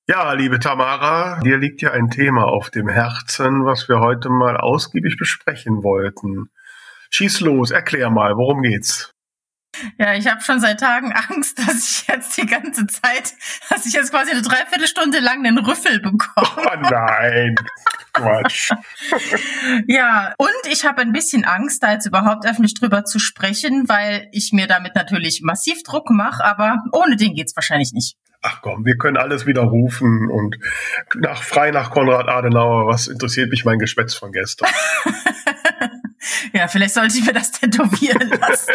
Ja, 0.08 0.34
liebe 0.34 0.60
Tamara, 0.60 1.40
dir 1.42 1.58
liegt 1.58 1.82
ja 1.82 1.92
ein 1.92 2.10
Thema 2.10 2.46
auf 2.46 2.70
dem 2.70 2.88
Herzen, 2.88 3.66
was 3.66 3.90
wir 3.90 4.00
heute 4.00 4.30
mal 4.30 4.56
ausgiebig 4.56 5.18
besprechen 5.18 5.84
wollten. 5.84 6.52
Schieß 7.10 7.42
los, 7.42 7.72
erklär 7.72 8.10
mal, 8.12 8.38
worum 8.38 8.62
geht's? 8.62 9.15
Ja, 9.98 10.14
ich 10.14 10.28
habe 10.28 10.42
schon 10.42 10.60
seit 10.60 10.80
Tagen 10.80 11.14
Angst, 11.30 11.60
dass 11.60 11.90
ich 11.90 12.08
jetzt 12.08 12.38
die 12.38 12.46
ganze 12.46 12.88
Zeit, 12.88 13.34
dass 13.70 13.86
ich 13.86 13.94
jetzt 13.94 14.12
quasi 14.12 14.32
eine 14.32 14.42
Dreiviertelstunde 14.42 15.20
lang 15.20 15.46
einen 15.46 15.58
Rüffel 15.58 16.00
bekomme. 16.00 16.48
Oh 16.58 16.90
nein, 16.90 17.56
Quatsch. 18.14 18.72
ja, 19.88 20.34
und 20.38 20.72
ich 20.72 20.86
habe 20.86 21.02
ein 21.02 21.12
bisschen 21.12 21.46
Angst, 21.46 21.84
da 21.84 21.94
jetzt 21.94 22.06
überhaupt 22.06 22.46
öffentlich 22.46 22.74
drüber 22.74 23.06
zu 23.06 23.20
sprechen, 23.20 23.88
weil 23.88 24.28
ich 24.32 24.52
mir 24.54 24.68
damit 24.68 24.96
natürlich 24.96 25.42
massiv 25.44 25.84
Druck 25.84 26.10
mache, 26.10 26.44
aber 26.44 26.84
ohne 26.92 27.16
den 27.16 27.34
geht's 27.34 27.56
wahrscheinlich 27.56 27.92
nicht. 27.94 28.16
Ach 28.48 28.62
komm, 28.62 28.86
wir 28.86 28.96
können 28.98 29.18
alles 29.18 29.48
widerrufen 29.48 30.30
und 30.30 30.58
nach 31.16 31.42
frei 31.42 31.72
nach 31.72 31.90
Konrad 31.90 32.30
Adenauer, 32.30 32.86
was 32.86 33.08
interessiert 33.08 33.50
mich 33.50 33.66
mein 33.66 33.80
Geschwätz 33.80 34.14
von 34.14 34.32
gestern? 34.32 34.70
Ja, 36.54 36.68
vielleicht 36.68 36.94
sollte 36.94 37.18
ich 37.18 37.26
mir 37.26 37.34
das 37.34 37.52
tätowieren 37.60 38.30
lassen. 38.30 38.74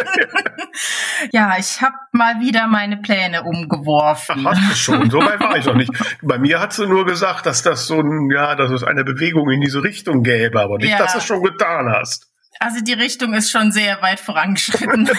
ja, 1.31 1.57
ich 1.57 1.81
habe 1.81 1.95
mal 2.11 2.39
wieder 2.39 2.67
meine 2.67 2.97
Pläne 2.97 3.43
umgeworfen. 3.43 4.45
Ach, 4.47 4.55
hast 4.55 4.71
du 4.71 4.75
schon. 4.75 5.09
So 5.09 5.19
weit 5.19 5.39
war 5.39 5.57
ich 5.57 5.65
noch 5.65 5.75
nicht. 5.75 5.91
Bei 6.21 6.37
mir 6.37 6.59
hat 6.59 6.73
sie 6.73 6.87
nur 6.87 7.05
gesagt, 7.05 7.45
dass 7.45 7.61
das 7.61 7.87
so 7.87 7.99
ein, 7.99 8.29
ja, 8.31 8.55
dass 8.55 8.71
es 8.71 8.83
eine 8.83 9.03
Bewegung 9.03 9.49
in 9.51 9.61
diese 9.61 9.83
Richtung 9.83 10.23
gäbe, 10.23 10.61
aber 10.61 10.77
nicht, 10.77 10.91
ja. 10.91 10.97
dass 10.97 11.13
du 11.13 11.19
es 11.19 11.25
schon 11.25 11.43
getan 11.43 11.89
hast. 11.89 12.27
Also 12.59 12.81
die 12.81 12.93
Richtung 12.93 13.33
ist 13.33 13.49
schon 13.49 13.71
sehr 13.71 14.01
weit 14.01 14.19
vorangeschritten. 14.19 15.09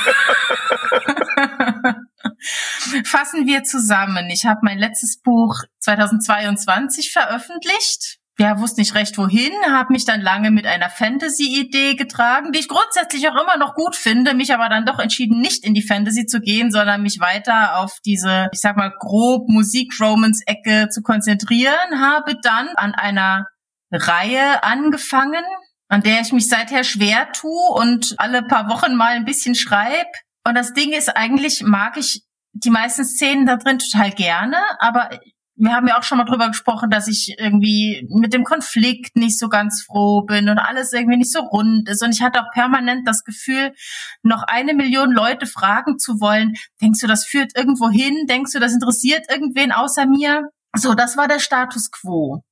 Fassen 3.05 3.47
wir 3.47 3.65
zusammen. 3.65 4.31
Ich 4.31 4.47
habe 4.47 4.61
mein 4.63 4.79
letztes 4.79 5.21
Buch 5.21 5.63
2022 5.81 7.11
veröffentlicht 7.11 8.19
ja, 8.43 8.59
wusste 8.59 8.81
nicht 8.81 8.97
recht 8.97 9.17
wohin, 9.19 9.53
habe 9.69 9.93
mich 9.93 10.05
dann 10.05 10.21
lange 10.21 10.51
mit 10.51 10.67
einer 10.67 10.91
Fantasy-Idee 10.91 11.95
getragen, 11.95 12.51
die 12.51 12.59
ich 12.59 12.67
grundsätzlich 12.67 13.29
auch 13.29 13.41
immer 13.41 13.57
noch 13.57 13.77
gut 13.77 13.95
finde, 13.95 14.35
mich 14.35 14.53
aber 14.53 14.69
dann 14.69 14.85
doch 14.85 14.99
entschieden, 14.99 15.41
nicht 15.41 15.65
in 15.65 15.75
die 15.75 15.83
Fantasy 15.83 16.27
zu 16.27 16.41
gehen, 16.41 16.73
sondern 16.73 17.03
mich 17.03 17.21
weiter 17.21 17.79
auf 17.79 17.99
diese, 18.05 18.49
ich 18.53 18.61
sag 18.61 18.77
mal, 18.77 18.93
grob 18.99 19.49
Musik-Romance-Ecke 19.49 20.89
zu 20.89 21.03
konzentrieren, 21.03 22.01
habe 22.01 22.35
dann 22.43 22.69
an 22.75 22.95
einer 22.95 23.47
Reihe 23.93 24.65
angefangen, 24.65 25.45
an 25.89 26.03
der 26.03 26.21
ich 26.23 26.33
mich 26.33 26.49
seither 26.49 26.83
schwer 26.83 27.31
tue 27.31 27.71
und 27.75 28.17
alle 28.19 28.43
paar 28.43 28.69
Wochen 28.69 28.97
mal 28.97 29.15
ein 29.15 29.25
bisschen 29.25 29.55
schreibe. 29.55 30.11
Und 30.45 30.57
das 30.57 30.75
Ding 30.75 30.91
ist 30.91 31.17
eigentlich, 31.17 31.63
mag 31.63 31.97
ich 31.97 32.25
die 32.55 32.71
meisten 32.71 33.05
Szenen 33.05 33.47
da 33.47 33.57
drin 33.57 33.79
total 33.79 34.11
gerne, 34.11 34.57
aber 34.81 35.11
wir 35.57 35.73
haben 35.73 35.87
ja 35.87 35.99
auch 35.99 36.03
schon 36.03 36.19
mal 36.19 36.25
drüber 36.25 36.49
gesprochen, 36.49 36.91
dass 36.91 37.09
ich 37.09 37.37
irgendwie 37.39 38.09
mit 38.11 38.33
dem 38.33 38.45
Konflikt 38.45 39.17
nicht 39.17 39.39
so 39.39 39.49
ganz 39.49 39.83
froh 39.83 40.23
bin 40.23 40.49
und 40.49 40.59
alles 40.59 40.93
irgendwie 40.93 41.19
nicht 41.19 41.33
so 41.33 41.41
rund 41.41 41.89
ist. 41.89 42.03
Und 42.03 42.15
ich 42.15 42.23
hatte 42.23 42.41
auch 42.41 42.51
permanent 42.53 43.07
das 43.07 43.23
Gefühl, 43.25 43.75
noch 44.23 44.43
eine 44.45 44.75
Million 44.75 45.13
Leute 45.13 45.47
fragen 45.47 45.99
zu 45.99 46.21
wollen. 46.21 46.55
Denkst 46.81 47.01
du, 47.01 47.07
das 47.07 47.27
führt 47.27 47.57
irgendwo 47.57 47.91
hin? 47.91 48.27
Denkst 48.29 48.53
du, 48.53 48.61
das 48.61 48.73
interessiert 48.73 49.27
irgendwen 49.31 49.73
außer 49.73 50.07
mir? 50.07 50.49
So, 50.75 50.95
das 50.95 51.17
war 51.17 51.29
der 51.29 51.39
Status 51.39 51.91
quo. 51.91 52.43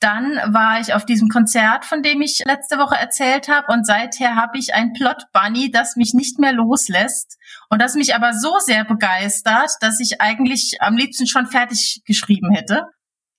Dann 0.00 0.36
war 0.52 0.80
ich 0.80 0.92
auf 0.92 1.06
diesem 1.06 1.28
Konzert, 1.28 1.84
von 1.84 2.02
dem 2.02 2.20
ich 2.20 2.42
letzte 2.44 2.78
Woche 2.78 2.96
erzählt 2.96 3.48
habe, 3.48 3.72
und 3.72 3.86
seither 3.86 4.36
habe 4.36 4.58
ich 4.58 4.74
ein 4.74 4.92
Plot 4.92 5.24
Bunny, 5.32 5.70
das 5.70 5.96
mich 5.96 6.12
nicht 6.12 6.38
mehr 6.38 6.52
loslässt 6.52 7.38
und 7.70 7.80
das 7.80 7.94
mich 7.94 8.14
aber 8.14 8.32
so 8.32 8.58
sehr 8.58 8.84
begeistert, 8.84 9.70
dass 9.80 10.00
ich 10.00 10.20
eigentlich 10.20 10.76
am 10.80 10.96
liebsten 10.96 11.26
schon 11.26 11.46
fertig 11.46 12.02
geschrieben 12.04 12.52
hätte 12.52 12.86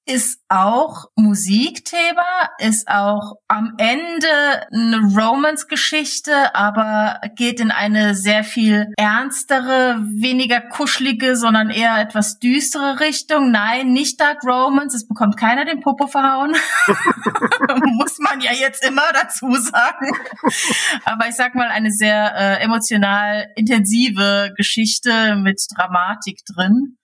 ist 0.08 0.40
auch 0.48 1.06
Musikthema, 1.16 2.50
ist 2.60 2.88
auch 2.88 3.36
am 3.48 3.74
Ende 3.78 4.28
eine 4.72 5.02
Romance-Geschichte, 5.14 6.56
aber 6.56 7.20
geht 7.36 7.60
in 7.60 7.72
eine 7.72 8.16
sehr 8.16 8.46
viel 8.46 8.88
ernstere, 8.98 9.98
weniger 10.00 10.62
kuschelige, 10.62 11.36
sondern 11.36 11.70
eher 11.70 12.00
etwas 12.00 12.40
düstere 12.40 13.02
Richtung. 13.02 13.52
Nein, 13.52 13.92
nicht 13.92 14.20
Dark 14.22 14.44
Romance, 14.46 14.96
es 14.96 15.08
bekommt 15.08 15.36
keiner 15.38 15.66
den 15.66 15.82
Popo 15.82 16.08
verhauen. 16.08 16.52
Muss 17.98 18.18
man 18.20 18.40
ja 18.40 18.54
jetzt 18.54 18.86
immer 18.86 19.12
dazu 19.14 19.54
sagen. 19.56 20.12
Aber 21.04 21.28
ich 21.28 21.36
sag 21.36 21.54
mal, 21.54 21.68
eine 21.68 21.92
sehr 21.92 22.34
äh, 22.34 22.64
emotional 22.64 23.48
intensive 23.58 24.54
Geschichte 24.56 25.36
mit 25.36 25.62
Dramatik 25.76 26.40
drin. 26.46 26.98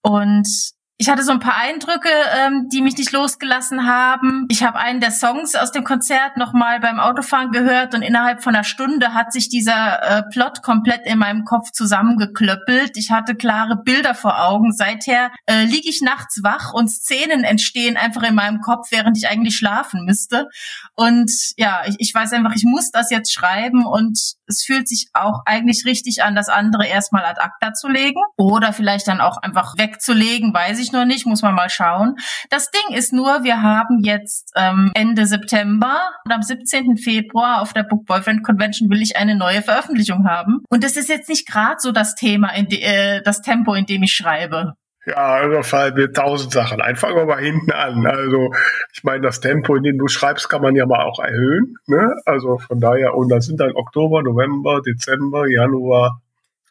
Und 0.00 0.75
ich 0.98 1.10
hatte 1.10 1.22
so 1.22 1.32
ein 1.32 1.40
paar 1.40 1.56
Eindrücke, 1.56 2.08
ähm, 2.38 2.68
die 2.72 2.80
mich 2.80 2.96
nicht 2.96 3.12
losgelassen 3.12 3.86
haben. 3.86 4.46
Ich 4.48 4.62
habe 4.62 4.78
einen 4.78 5.00
der 5.00 5.10
Songs 5.10 5.54
aus 5.54 5.70
dem 5.70 5.84
Konzert 5.84 6.38
nochmal 6.38 6.80
beim 6.80 6.98
Autofahren 6.98 7.50
gehört 7.50 7.94
und 7.94 8.00
innerhalb 8.00 8.42
von 8.42 8.54
einer 8.54 8.64
Stunde 8.64 9.12
hat 9.12 9.30
sich 9.30 9.50
dieser 9.50 10.02
äh, 10.02 10.22
Plot 10.32 10.62
komplett 10.62 11.02
in 11.04 11.18
meinem 11.18 11.44
Kopf 11.44 11.70
zusammengeklöppelt. 11.72 12.96
Ich 12.96 13.10
hatte 13.10 13.34
klare 13.34 13.76
Bilder 13.76 14.14
vor 14.14 14.42
Augen. 14.42 14.72
Seither 14.72 15.30
äh, 15.44 15.64
liege 15.64 15.90
ich 15.90 16.00
nachts 16.00 16.42
wach 16.42 16.72
und 16.72 16.88
Szenen 16.88 17.44
entstehen 17.44 17.98
einfach 17.98 18.22
in 18.22 18.34
meinem 18.34 18.62
Kopf, 18.62 18.90
während 18.90 19.18
ich 19.18 19.28
eigentlich 19.28 19.56
schlafen 19.56 20.06
müsste. 20.06 20.48
Und 20.94 21.30
ja, 21.58 21.82
ich, 21.86 21.96
ich 21.98 22.14
weiß 22.14 22.32
einfach, 22.32 22.54
ich 22.54 22.64
muss 22.64 22.90
das 22.90 23.10
jetzt 23.10 23.34
schreiben 23.34 23.84
und 23.84 24.18
es 24.46 24.64
fühlt 24.64 24.88
sich 24.88 25.08
auch 25.12 25.40
eigentlich 25.46 25.84
richtig 25.84 26.22
an, 26.22 26.34
das 26.34 26.48
andere 26.48 26.86
erstmal 26.86 27.24
ad 27.24 27.40
acta 27.40 27.72
zu 27.72 27.88
legen 27.88 28.20
oder 28.36 28.72
vielleicht 28.72 29.08
dann 29.08 29.20
auch 29.20 29.38
einfach 29.38 29.74
wegzulegen, 29.76 30.52
weiß 30.54 30.78
ich 30.78 30.92
noch 30.92 31.04
nicht, 31.04 31.26
muss 31.26 31.42
man 31.42 31.54
mal 31.54 31.70
schauen. 31.70 32.16
Das 32.50 32.70
Ding 32.70 32.96
ist 32.96 33.12
nur, 33.12 33.44
wir 33.44 33.62
haben 33.62 34.02
jetzt 34.02 34.52
ähm, 34.56 34.90
Ende 34.94 35.26
September 35.26 36.10
und 36.24 36.32
am 36.32 36.42
17. 36.42 36.96
Februar 36.96 37.60
auf 37.60 37.72
der 37.72 37.82
Book 37.82 38.06
Boyfriend 38.06 38.44
Convention 38.44 38.90
will 38.90 39.02
ich 39.02 39.16
eine 39.16 39.34
neue 39.34 39.62
Veröffentlichung 39.62 40.26
haben. 40.28 40.62
Und 40.68 40.84
das 40.84 40.96
ist 40.96 41.08
jetzt 41.08 41.28
nicht 41.28 41.46
gerade 41.48 41.76
so 41.78 41.92
das 41.92 42.14
Thema, 42.14 42.54
in 42.54 42.66
de, 42.68 42.80
äh, 42.80 43.22
das 43.22 43.42
Tempo, 43.42 43.74
in 43.74 43.86
dem 43.86 44.02
ich 44.02 44.12
schreibe. 44.12 44.74
Ja, 45.06 45.14
also 45.14 45.62
fallen 45.62 45.94
mir 45.94 46.12
tausend 46.12 46.52
Sachen 46.52 46.80
ein. 46.80 46.96
Fangen 46.96 47.14
wir 47.14 47.26
mal 47.26 47.40
hinten 47.40 47.70
an. 47.70 48.04
Also, 48.06 48.52
ich 48.92 49.04
meine, 49.04 49.20
das 49.20 49.38
Tempo, 49.38 49.76
in 49.76 49.84
dem 49.84 49.98
du 49.98 50.08
schreibst, 50.08 50.48
kann 50.48 50.62
man 50.62 50.74
ja 50.74 50.84
mal 50.84 51.04
auch 51.04 51.20
erhöhen. 51.20 51.76
Ne? 51.86 52.12
Also 52.24 52.58
von 52.58 52.80
daher, 52.80 53.14
und 53.14 53.28
das 53.28 53.46
sind 53.46 53.60
dann 53.60 53.70
Oktober, 53.76 54.24
November, 54.24 54.80
Dezember, 54.82 55.48
Januar. 55.48 56.20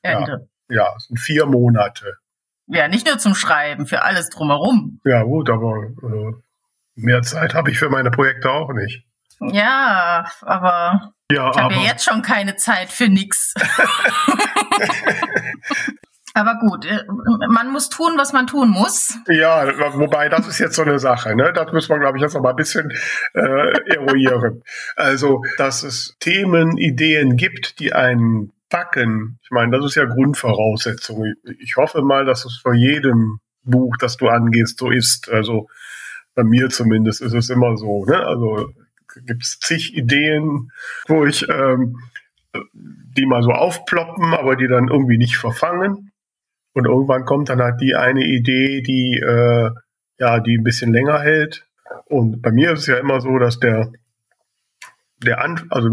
Ende. 0.02 0.50
Ja, 0.70 0.76
ja, 0.76 1.00
sind 1.00 1.18
vier 1.18 1.46
Monate. 1.46 2.18
Ja, 2.68 2.90
nicht 2.90 3.08
nur 3.08 3.18
zum 3.20 3.36
Schreiben, 3.36 3.86
für 3.86 4.02
alles 4.02 4.30
drumherum. 4.30 5.00
Ja, 5.06 5.24
gut, 5.24 5.50
aber 5.50 5.84
äh, 6.04 6.34
mehr 6.96 7.22
Zeit 7.22 7.54
habe 7.54 7.72
ich 7.72 7.80
für 7.80 7.90
meine 7.90 8.12
Projekte 8.12 8.52
auch 8.52 8.74
nicht. 8.74 9.06
Ja, 9.40 10.30
aber 10.42 11.14
ja, 11.32 11.52
ich 11.52 11.58
habe 11.58 11.74
ja 11.76 11.82
jetzt 11.82 12.04
schon 12.04 12.22
keine 12.22 12.58
Zeit 12.58 12.90
für 12.90 13.08
nix. 13.08 13.54
Aber 16.36 16.60
gut, 16.60 16.86
äh, 16.86 17.00
man 17.48 17.72
muss 17.72 17.88
tun, 17.88 18.16
was 18.18 18.34
man 18.34 18.46
tun 18.46 18.70
muss. 18.70 19.18
Ja, 19.30 19.66
wobei 19.94 20.28
das 20.28 20.46
ist 20.50 20.60
jetzt 20.60 20.76
so 20.76 20.82
eine 20.82 21.00
Sache. 21.00 21.34
Ne? 21.34 21.54
Das 21.54 21.72
muss 21.72 21.88
man, 21.88 22.02
glaube 22.02 22.18
ich, 22.18 22.22
jetzt 22.22 22.34
noch 22.34 22.42
mal 22.42 22.50
ein 22.50 22.58
bisschen 22.58 22.92
äh, 23.34 23.94
eruieren. 23.96 24.62
Also, 24.98 25.42
dass 25.58 25.84
es 25.84 26.18
Themen, 26.20 26.78
Ideen 26.78 27.38
gibt, 27.38 27.80
die 27.80 27.94
einen 27.94 28.52
packen. 28.70 29.40
Ich 29.44 29.52
meine, 29.52 29.78
das 29.78 29.86
ist 29.86 29.96
ja 29.96 30.04
Grundvoraussetzung. 30.04 31.24
Ich 31.60 31.78
hoffe 31.78 32.02
mal, 32.02 32.26
dass 32.26 32.44
es 32.44 32.58
vor 32.62 32.74
jedem 32.74 33.40
Buch, 33.64 33.96
das 33.98 34.18
du 34.18 34.28
angehst, 34.28 34.78
so 34.78 34.92
ist. 34.92 35.32
Also 35.32 35.70
bei 36.34 36.44
mir 36.44 36.68
zumindest 36.70 37.22
ist 37.22 37.34
es 37.34 37.50
immer 37.50 37.78
so. 37.78 38.04
Ne? 38.04 38.18
Also 38.18 38.74
gibt 39.26 39.44
es 39.44 39.60
zig 39.62 39.96
Ideen, 39.96 40.70
wo 41.08 41.26
ich 41.26 41.48
ähm, 41.48 41.96
die 42.74 43.26
mal 43.26 43.42
so 43.42 43.52
aufploppen, 43.52 44.34
aber 44.34 44.58
die 44.58 44.68
dann 44.68 44.90
irgendwie 44.90 45.18
nicht 45.18 45.38
verfangen. 45.38 46.12
Und 46.76 46.86
irgendwann 46.86 47.26
kommt 47.26 47.50
dann 47.50 47.62
halt 47.62 47.80
die 47.80 47.96
eine 47.96 48.24
Idee, 48.24 48.82
die, 48.82 49.18
äh, 49.18 49.72
ja, 50.20 50.40
die 50.42 50.58
ein 50.58 50.64
bisschen 50.64 50.92
länger 50.92 51.20
hält. 51.20 51.66
Und 52.06 52.42
bei 52.42 52.52
mir 52.52 52.74
ist 52.74 52.82
es 52.82 52.88
ja 52.88 52.98
immer 52.98 53.22
so, 53.22 53.40
dass 53.40 53.60
der, 53.60 53.92
der, 55.24 55.42
An 55.42 55.66
also 55.70 55.90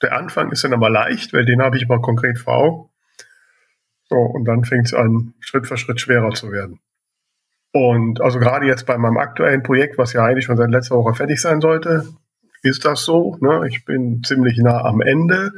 der 0.00 0.16
Anfang 0.16 0.52
ist 0.52 0.62
dann 0.62 0.72
aber 0.72 0.88
leicht, 0.88 1.32
weil 1.32 1.44
den 1.44 1.60
habe 1.60 1.76
ich 1.76 1.88
mal 1.88 2.00
konkret 2.00 2.38
vor 2.38 2.54
Augen. 2.54 2.88
So, 4.08 4.16
und 4.16 4.44
dann 4.44 4.64
fängt 4.64 4.86
es 4.86 4.94
an, 4.94 5.34
Schritt 5.40 5.66
für 5.66 5.76
Schritt 5.76 6.00
schwerer 6.00 6.30
zu 6.30 6.52
werden. 6.52 6.78
Und 7.72 8.20
also 8.20 8.38
gerade 8.38 8.66
jetzt 8.66 8.86
bei 8.86 8.98
meinem 8.98 9.16
aktuellen 9.16 9.62
Projekt, 9.64 9.98
was 9.98 10.12
ja 10.12 10.24
eigentlich 10.24 10.44
schon 10.44 10.58
seit 10.58 10.70
letzter 10.70 10.96
Woche 10.96 11.14
fertig 11.14 11.40
sein 11.40 11.60
sollte, 11.60 12.06
ist 12.62 12.84
das 12.84 13.04
so. 13.04 13.36
Ne? 13.40 13.66
Ich 13.68 13.84
bin 13.84 14.22
ziemlich 14.22 14.58
nah 14.58 14.84
am 14.84 15.00
Ende. 15.00 15.52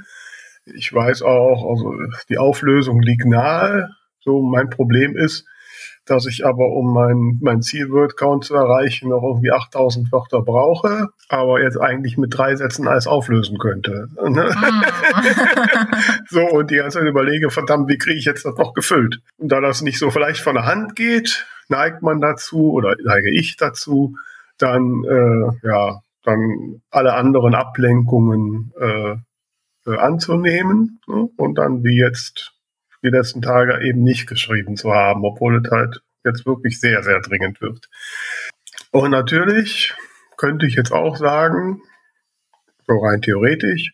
Ich 0.64 0.92
weiß 0.94 1.22
auch, 1.22 1.68
also 1.68 1.94
die 2.30 2.38
Auflösung 2.38 3.02
liegt 3.02 3.26
nahe. 3.26 3.90
So, 4.24 4.42
mein 4.42 4.70
Problem 4.70 5.16
ist, 5.16 5.46
dass 6.06 6.26
ich 6.26 6.44
aber, 6.44 6.68
um 6.68 6.92
mein, 6.92 7.38
mein 7.40 7.62
Ziel-Word-Count 7.62 8.44
zu 8.44 8.54
erreichen, 8.54 9.08
noch 9.08 9.22
irgendwie 9.22 9.52
8000 9.52 10.12
Wörter 10.12 10.42
brauche, 10.42 11.08
aber 11.28 11.62
jetzt 11.62 11.80
eigentlich 11.80 12.18
mit 12.18 12.36
drei 12.36 12.56
Sätzen 12.56 12.86
alles 12.86 13.06
auflösen 13.06 13.58
könnte. 13.58 14.08
Ne? 14.22 14.50
Mm. 14.54 14.84
so, 16.28 16.40
und 16.40 16.70
die 16.70 16.76
ganze 16.76 16.98
Zeit 16.98 17.08
überlege, 17.08 17.50
verdammt, 17.50 17.88
wie 17.88 17.98
kriege 17.98 18.18
ich 18.18 18.26
jetzt 18.26 18.44
das 18.44 18.56
noch 18.56 18.74
gefüllt? 18.74 19.20
Und 19.38 19.50
da 19.50 19.60
das 19.60 19.82
nicht 19.82 19.98
so 19.98 20.10
vielleicht 20.10 20.40
von 20.40 20.54
der 20.54 20.66
Hand 20.66 20.94
geht, 20.94 21.46
neigt 21.68 22.02
man 22.02 22.20
dazu 22.20 22.72
oder 22.72 22.94
neige 23.02 23.30
ich 23.30 23.56
dazu, 23.56 24.16
dann, 24.58 25.04
äh, 25.04 25.66
ja, 25.66 26.00
dann 26.22 26.82
alle 26.90 27.14
anderen 27.14 27.54
Ablenkungen 27.54 28.72
äh, 28.78 29.16
äh, 29.86 29.96
anzunehmen 29.96 31.00
ne? 31.06 31.28
und 31.36 31.56
dann 31.56 31.84
wie 31.84 31.98
jetzt 31.98 32.53
die 33.04 33.10
letzten 33.10 33.42
Tage 33.42 33.86
eben 33.86 34.02
nicht 34.02 34.26
geschrieben 34.26 34.76
zu 34.76 34.92
haben, 34.92 35.24
obwohl 35.24 35.60
es 35.64 35.70
halt 35.70 36.02
jetzt 36.24 36.46
wirklich 36.46 36.80
sehr, 36.80 37.02
sehr 37.02 37.20
dringend 37.20 37.60
wird. 37.60 37.88
Und 38.90 39.10
natürlich 39.10 39.94
könnte 40.36 40.66
ich 40.66 40.74
jetzt 40.74 40.92
auch 40.92 41.16
sagen, 41.16 41.82
so 42.86 42.98
rein 42.98 43.22
theoretisch, 43.22 43.92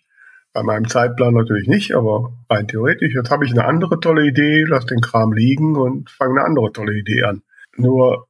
bei 0.53 0.63
meinem 0.63 0.89
Zeitplan 0.89 1.35
natürlich 1.35 1.69
nicht, 1.69 1.95
aber 1.95 2.33
rein 2.49 2.67
theoretisch, 2.67 3.15
jetzt 3.15 3.31
habe 3.31 3.45
ich 3.45 3.53
eine 3.53 3.65
andere 3.65 4.01
tolle 4.01 4.27
Idee, 4.27 4.65
lass 4.67 4.87
den 4.87 5.01
Kram 5.01 5.33
liegen 5.33 5.77
und 5.77 6.11
fange 6.11 6.41
eine 6.41 6.45
andere 6.45 6.73
tolle 6.73 6.95
Idee 6.95 7.23
an. 7.23 7.43
Nur, 7.77 8.27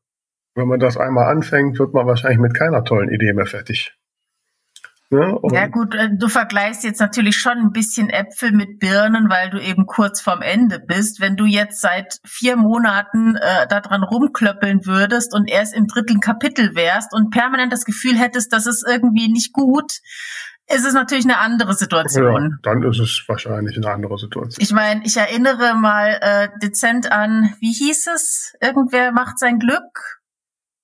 wenn 0.55 0.69
man 0.69 0.81
das 0.81 0.97
einmal 0.97 1.31
anfängt, 1.31 1.79
wird 1.79 1.95
man 1.95 2.07
wahrscheinlich 2.07 2.41
mit 2.41 2.55
keiner 2.55 2.85
tollen 2.85 3.11
Idee 3.11 3.33
mehr 3.33 3.47
fertig. 3.47 3.95
Ne? 5.11 5.40
Ja 5.52 5.67
gut, 5.67 5.97
äh, 5.97 6.09
du 6.12 6.29
vergleichst 6.29 6.85
jetzt 6.85 7.00
natürlich 7.00 7.37
schon 7.37 7.59
ein 7.59 7.73
bisschen 7.73 8.11
Äpfel 8.11 8.52
mit 8.52 8.79
Birnen, 8.79 9.29
weil 9.29 9.50
du 9.50 9.61
eben 9.61 9.87
kurz 9.87 10.21
vorm 10.21 10.40
Ende 10.40 10.79
bist. 10.79 11.21
Wenn 11.21 11.37
du 11.37 11.47
jetzt 11.47 11.81
seit 11.81 12.19
vier 12.25 12.57
Monaten 12.57 13.35
äh, 13.35 13.67
daran 13.67 14.05
rumklöppeln 14.05 14.87
würdest 14.87 15.35
und 15.35 15.50
erst 15.50 15.75
im 15.75 15.88
dritten 15.88 16.21
Kapitel 16.21 16.76
wärst 16.76 17.12
und 17.12 17.31
permanent 17.31 17.73
das 17.73 17.85
Gefühl 17.85 18.17
hättest, 18.17 18.52
dass 18.52 18.67
es 18.67 18.85
irgendwie 18.88 19.29
nicht 19.29 19.52
gut, 19.52 19.99
ist 20.69 20.87
es 20.87 20.95
natürlich 20.95 21.25
eine 21.25 21.38
andere 21.38 21.75
Situation. 21.75 22.43
Ja, 22.43 22.59
dann 22.62 22.85
ist 22.85 23.00
es 23.00 23.25
wahrscheinlich 23.26 23.76
eine 23.76 23.90
andere 23.90 24.17
Situation. 24.17 24.62
Ich 24.62 24.73
meine, 24.73 25.02
ich 25.05 25.17
erinnere 25.17 25.75
mal 25.75 26.19
äh, 26.21 26.49
dezent 26.62 27.11
an, 27.11 27.52
wie 27.59 27.73
hieß 27.73 28.07
es? 28.14 28.55
Irgendwer 28.61 29.11
macht 29.11 29.40
sein 29.40 29.59
Glück 29.59 30.20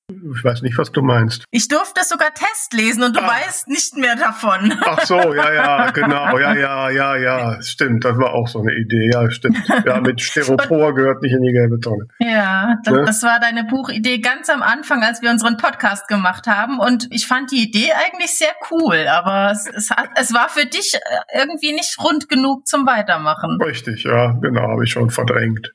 ich 0.09 0.45
weiß 0.45 0.63
nicht, 0.63 0.79
was 0.79 0.93
du 0.93 1.03
meinst. 1.03 1.45
Ich 1.51 1.67
durfte 1.67 2.05
sogar 2.05 2.33
Test 2.33 2.73
lesen 2.73 3.03
und 3.03 3.17
du 3.17 3.21
ah. 3.21 3.29
weißt 3.29 3.67
nicht 3.69 3.97
mehr 3.97 4.15
davon. 4.15 4.73
Ach 4.83 5.05
so, 5.05 5.17
ja, 5.35 5.53
ja, 5.53 5.91
genau. 5.91 6.39
Ja, 6.39 6.55
ja, 6.55 6.91
ja, 6.91 7.17
ja. 7.17 7.63
Stimmt, 7.63 8.05
das 8.05 8.17
war 8.17 8.33
auch 8.35 8.47
so 8.47 8.61
eine 8.61 8.73
Idee. 8.75 9.11
Ja, 9.13 9.29
stimmt. 9.31 9.59
Ja, 9.85 10.01
mit 10.01 10.21
Styropor 10.21 10.95
gehört 10.95 11.23
nicht 11.23 11.33
in 11.33 11.43
die 11.43 11.53
gelbe 11.53 11.81
Tonne. 11.81 12.07
Ja, 12.21 12.77
das, 12.85 12.95
ne? 12.95 13.05
das 13.05 13.23
war 13.23 13.41
deine 13.41 13.65
Buchidee 13.65 14.19
ganz 14.19 14.49
am 14.49 14.63
Anfang, 14.63 15.03
als 15.03 15.23
wir 15.23 15.31
unseren 15.31 15.57
Podcast 15.57 16.07
gemacht 16.07 16.47
haben. 16.47 16.79
Und 16.79 17.09
ich 17.11 17.27
fand 17.27 17.51
die 17.51 17.63
Idee 17.63 17.91
eigentlich 17.93 18.37
sehr 18.37 18.55
cool, 18.71 19.07
aber 19.09 19.51
es, 19.51 19.67
es, 19.67 19.91
hat, 19.91 20.11
es 20.15 20.33
war 20.33 20.49
für 20.49 20.67
dich 20.67 20.95
äh, 20.95 21.41
irgendwie 21.41 21.73
nicht 21.73 21.99
rund 21.99 22.29
genug 22.29 22.67
zum 22.67 22.87
Weitermachen. 22.87 23.59
Richtig, 23.61 24.05
ja, 24.05 24.33
genau, 24.41 24.69
habe 24.69 24.85
ich 24.85 24.91
schon 24.91 25.11
verdrängt. 25.11 25.73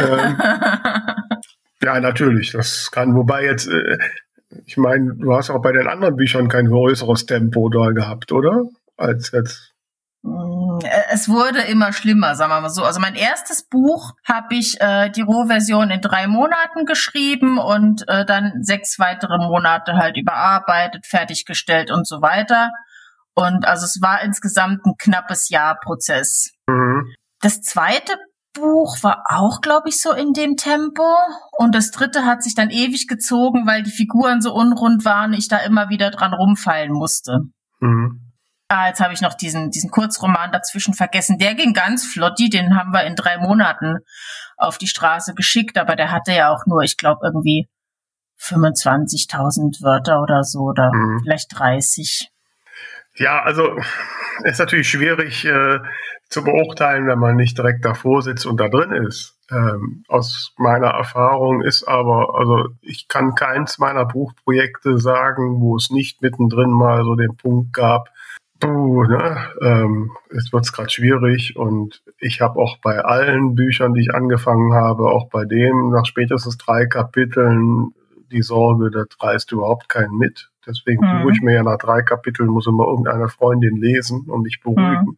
ähm, 0.00 0.38
Ja, 1.82 2.00
natürlich, 2.00 2.52
das 2.52 2.90
kann. 2.90 3.14
Wobei 3.14 3.44
jetzt, 3.44 3.68
äh, 3.68 3.98
ich 4.64 4.76
meine, 4.76 5.14
du 5.14 5.34
hast 5.34 5.50
auch 5.50 5.60
bei 5.60 5.72
den 5.72 5.88
anderen 5.88 6.16
Büchern 6.16 6.48
kein 6.48 6.66
größeres 6.66 7.26
Tempo 7.26 7.68
da 7.68 7.90
gehabt, 7.90 8.32
oder? 8.32 8.64
Als 8.96 9.30
jetzt. 9.32 9.72
Mm, 10.22 10.78
es 11.10 11.28
wurde 11.28 11.60
immer 11.62 11.92
schlimmer, 11.92 12.34
sagen 12.34 12.50
wir 12.50 12.60
mal 12.60 12.70
so. 12.70 12.82
Also 12.82 13.00
mein 13.00 13.14
erstes 13.14 13.68
Buch 13.68 14.14
habe 14.24 14.54
ich 14.54 14.80
äh, 14.80 15.10
die 15.10 15.22
Rohversion 15.22 15.90
in 15.90 16.00
drei 16.00 16.26
Monaten 16.26 16.86
geschrieben 16.86 17.58
und 17.58 18.08
äh, 18.08 18.24
dann 18.24 18.62
sechs 18.62 18.98
weitere 18.98 19.36
Monate 19.38 19.94
halt 19.96 20.16
überarbeitet, 20.16 21.06
fertiggestellt 21.06 21.90
und 21.90 22.06
so 22.06 22.22
weiter. 22.22 22.70
Und 23.34 23.66
also 23.66 23.84
es 23.84 24.00
war 24.00 24.22
insgesamt 24.22 24.86
ein 24.86 24.94
knappes 24.98 25.50
Jahr 25.50 25.78
Prozess. 25.78 26.52
Mhm. 26.66 27.12
Das 27.42 27.60
zweite 27.60 28.14
Buch 28.56 29.02
war 29.02 29.24
auch, 29.28 29.60
glaube 29.60 29.88
ich, 29.88 30.00
so 30.00 30.12
in 30.12 30.32
dem 30.32 30.56
Tempo. 30.56 31.04
Und 31.58 31.74
das 31.74 31.90
dritte 31.90 32.24
hat 32.24 32.42
sich 32.42 32.54
dann 32.54 32.70
ewig 32.70 33.06
gezogen, 33.06 33.66
weil 33.66 33.82
die 33.82 33.90
Figuren 33.90 34.40
so 34.40 34.52
unrund 34.52 35.04
waren, 35.04 35.32
ich 35.32 35.48
da 35.48 35.58
immer 35.58 35.88
wieder 35.88 36.10
dran 36.10 36.34
rumfallen 36.34 36.92
musste. 36.92 37.40
Mhm. 37.80 38.32
Ah, 38.68 38.88
jetzt 38.88 39.00
habe 39.00 39.14
ich 39.14 39.20
noch 39.20 39.34
diesen, 39.34 39.70
diesen 39.70 39.90
Kurzroman 39.90 40.50
dazwischen 40.50 40.94
vergessen. 40.94 41.38
Der 41.38 41.54
ging 41.54 41.72
ganz 41.72 42.04
flotti, 42.04 42.48
den 42.48 42.76
haben 42.76 42.92
wir 42.92 43.04
in 43.04 43.14
drei 43.14 43.38
Monaten 43.38 43.98
auf 44.56 44.78
die 44.78 44.88
Straße 44.88 45.34
geschickt, 45.34 45.78
aber 45.78 45.94
der 45.94 46.10
hatte 46.10 46.32
ja 46.32 46.50
auch 46.50 46.66
nur, 46.66 46.82
ich 46.82 46.96
glaube, 46.96 47.20
irgendwie 47.24 47.68
25.000 48.40 49.82
Wörter 49.82 50.20
oder 50.20 50.42
so 50.42 50.60
oder 50.60 50.90
mhm. 50.92 51.20
vielleicht 51.22 51.56
30. 51.56 52.28
Ja, 53.18 53.42
also 53.42 53.76
ist 54.44 54.58
natürlich 54.58 54.88
schwierig 54.88 55.44
äh, 55.44 55.78
zu 56.28 56.42
beurteilen, 56.44 57.06
wenn 57.06 57.18
man 57.18 57.36
nicht 57.36 57.56
direkt 57.56 57.84
davor 57.84 58.22
sitzt 58.22 58.46
und 58.46 58.58
da 58.58 58.68
drin 58.68 58.92
ist. 58.92 59.36
Ähm, 59.50 60.04
aus 60.08 60.52
meiner 60.58 60.88
Erfahrung 60.88 61.62
ist 61.62 61.84
aber, 61.84 62.34
also 62.36 62.68
ich 62.82 63.06
kann 63.06 63.34
keins 63.34 63.78
meiner 63.78 64.04
Buchprojekte 64.04 64.98
sagen, 64.98 65.60
wo 65.60 65.76
es 65.76 65.90
nicht 65.90 66.20
mittendrin 66.20 66.70
mal 66.70 67.04
so 67.04 67.14
den 67.14 67.36
Punkt 67.36 67.72
gab, 67.72 68.08
puh, 68.58 69.04
ne, 69.04 69.38
ähm, 69.62 70.10
es 70.30 70.52
wird 70.52 70.72
gerade 70.72 70.90
schwierig 70.90 71.56
und 71.56 72.02
ich 72.18 72.40
habe 72.40 72.58
auch 72.58 72.78
bei 72.78 72.98
allen 72.98 73.54
Büchern, 73.54 73.94
die 73.94 74.00
ich 74.02 74.14
angefangen 74.14 74.72
habe, 74.74 75.10
auch 75.10 75.28
bei 75.28 75.44
dem 75.44 75.90
nach 75.90 76.06
spätestens 76.06 76.56
drei 76.56 76.86
Kapiteln 76.86 77.94
die 78.32 78.42
Sorge, 78.42 78.90
da 78.90 79.04
reißt 79.20 79.52
überhaupt 79.52 79.88
keinen 79.88 80.16
mit. 80.16 80.50
Deswegen 80.66 81.04
mhm. 81.04 81.22
suche 81.22 81.32
ich 81.32 81.42
mir 81.42 81.54
ja 81.54 81.62
nach 81.62 81.78
drei 81.78 82.02
Kapiteln, 82.02 82.48
muss 82.48 82.66
immer 82.66 82.86
irgendeine 82.86 83.28
Freundin 83.28 83.76
lesen 83.76 84.22
und 84.28 84.42
mich 84.42 84.60
beruhigen. 84.60 85.06
Mhm. 85.06 85.16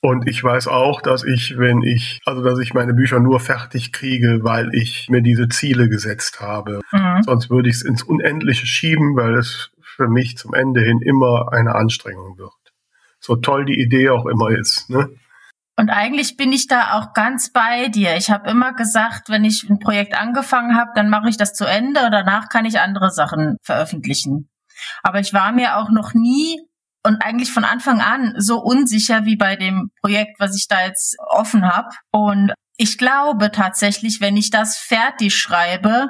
Und 0.00 0.28
ich 0.28 0.42
weiß 0.42 0.68
auch, 0.68 1.00
dass 1.00 1.24
ich, 1.24 1.56
wenn 1.58 1.82
ich, 1.82 2.20
also 2.24 2.42
dass 2.42 2.58
ich 2.58 2.74
meine 2.74 2.94
Bücher 2.94 3.20
nur 3.20 3.40
fertig 3.40 3.92
kriege, 3.92 4.40
weil 4.42 4.74
ich 4.74 5.08
mir 5.08 5.22
diese 5.22 5.48
Ziele 5.48 5.88
gesetzt 5.88 6.40
habe. 6.40 6.80
Mhm. 6.92 7.22
Sonst 7.22 7.50
würde 7.50 7.68
ich 7.68 7.76
es 7.76 7.82
ins 7.82 8.02
Unendliche 8.02 8.66
schieben, 8.66 9.16
weil 9.16 9.34
es 9.34 9.70
für 9.82 10.08
mich 10.08 10.36
zum 10.36 10.54
Ende 10.54 10.80
hin 10.80 11.00
immer 11.02 11.52
eine 11.52 11.74
Anstrengung 11.74 12.38
wird. 12.38 12.52
So 13.18 13.36
toll 13.36 13.66
die 13.66 13.80
Idee 13.80 14.10
auch 14.10 14.26
immer 14.26 14.50
ist. 14.50 14.88
Ne? 14.88 15.10
Und 15.80 15.88
eigentlich 15.88 16.36
bin 16.36 16.52
ich 16.52 16.66
da 16.66 16.98
auch 16.98 17.14
ganz 17.14 17.52
bei 17.52 17.88
dir. 17.88 18.16
Ich 18.16 18.30
habe 18.30 18.50
immer 18.50 18.74
gesagt, 18.74 19.30
wenn 19.30 19.44
ich 19.44 19.68
ein 19.70 19.78
Projekt 19.78 20.14
angefangen 20.14 20.76
habe, 20.76 20.90
dann 20.94 21.08
mache 21.08 21.30
ich 21.30 21.38
das 21.38 21.54
zu 21.54 21.64
Ende 21.64 22.04
und 22.04 22.12
danach 22.12 22.50
kann 22.50 22.66
ich 22.66 22.80
andere 22.80 23.10
Sachen 23.10 23.56
veröffentlichen. 23.62 24.50
Aber 25.02 25.20
ich 25.20 25.32
war 25.32 25.52
mir 25.52 25.76
auch 25.76 25.90
noch 25.90 26.14
nie 26.14 26.60
und 27.02 27.22
eigentlich 27.22 27.50
von 27.50 27.64
Anfang 27.64 28.00
an 28.00 28.34
so 28.36 28.60
unsicher 28.60 29.24
wie 29.24 29.36
bei 29.36 29.56
dem 29.56 29.90
Projekt, 30.00 30.38
was 30.38 30.56
ich 30.56 30.68
da 30.68 30.84
jetzt 30.84 31.16
offen 31.18 31.66
habe. 31.66 31.88
Und 32.10 32.52
ich 32.76 32.98
glaube 32.98 33.50
tatsächlich, 33.50 34.20
wenn 34.20 34.36
ich 34.36 34.50
das 34.50 34.76
fertig 34.76 35.34
schreibe, 35.34 36.08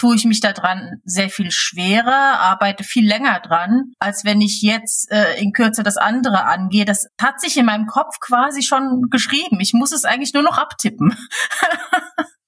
tue 0.00 0.16
ich 0.16 0.24
mich 0.24 0.40
daran 0.40 1.00
sehr 1.04 1.28
viel 1.28 1.50
schwerer, 1.50 2.40
arbeite 2.40 2.84
viel 2.84 3.06
länger 3.06 3.38
dran, 3.40 3.92
als 3.98 4.24
wenn 4.24 4.40
ich 4.40 4.62
jetzt 4.62 5.12
äh, 5.12 5.38
in 5.38 5.52
Kürze 5.52 5.82
das 5.82 5.98
andere 5.98 6.44
angehe. 6.44 6.86
Das 6.86 7.06
hat 7.20 7.38
sich 7.38 7.58
in 7.58 7.66
meinem 7.66 7.86
Kopf 7.86 8.18
quasi 8.20 8.62
schon 8.62 9.08
geschrieben. 9.10 9.60
Ich 9.60 9.74
muss 9.74 9.92
es 9.92 10.06
eigentlich 10.06 10.32
nur 10.32 10.42
noch 10.42 10.56
abtippen. 10.56 11.14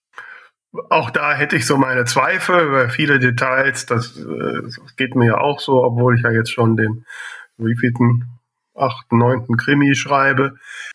auch 0.91 1.11
da 1.11 1.35
hätte 1.35 1.57
ich 1.57 1.67
so 1.67 1.77
meine 1.77 2.05
Zweifel, 2.05 2.73
weil 2.73 2.89
viele 2.89 3.19
Details, 3.19 3.87
das, 3.87 4.17
äh, 4.17 4.63
das 4.63 4.97
geht 4.97 5.15
mir 5.15 5.27
ja 5.27 5.39
auch 5.39 5.61
so, 5.61 5.85
obwohl 5.85 6.17
ich 6.17 6.23
ja 6.23 6.31
jetzt 6.31 6.53
schon 6.53 6.77
den 6.77 7.05
wievielten 7.59 8.25
achten, 8.75 9.19
neunten 9.19 9.57
Krimi 9.57 9.95
schreibe, 9.95 10.55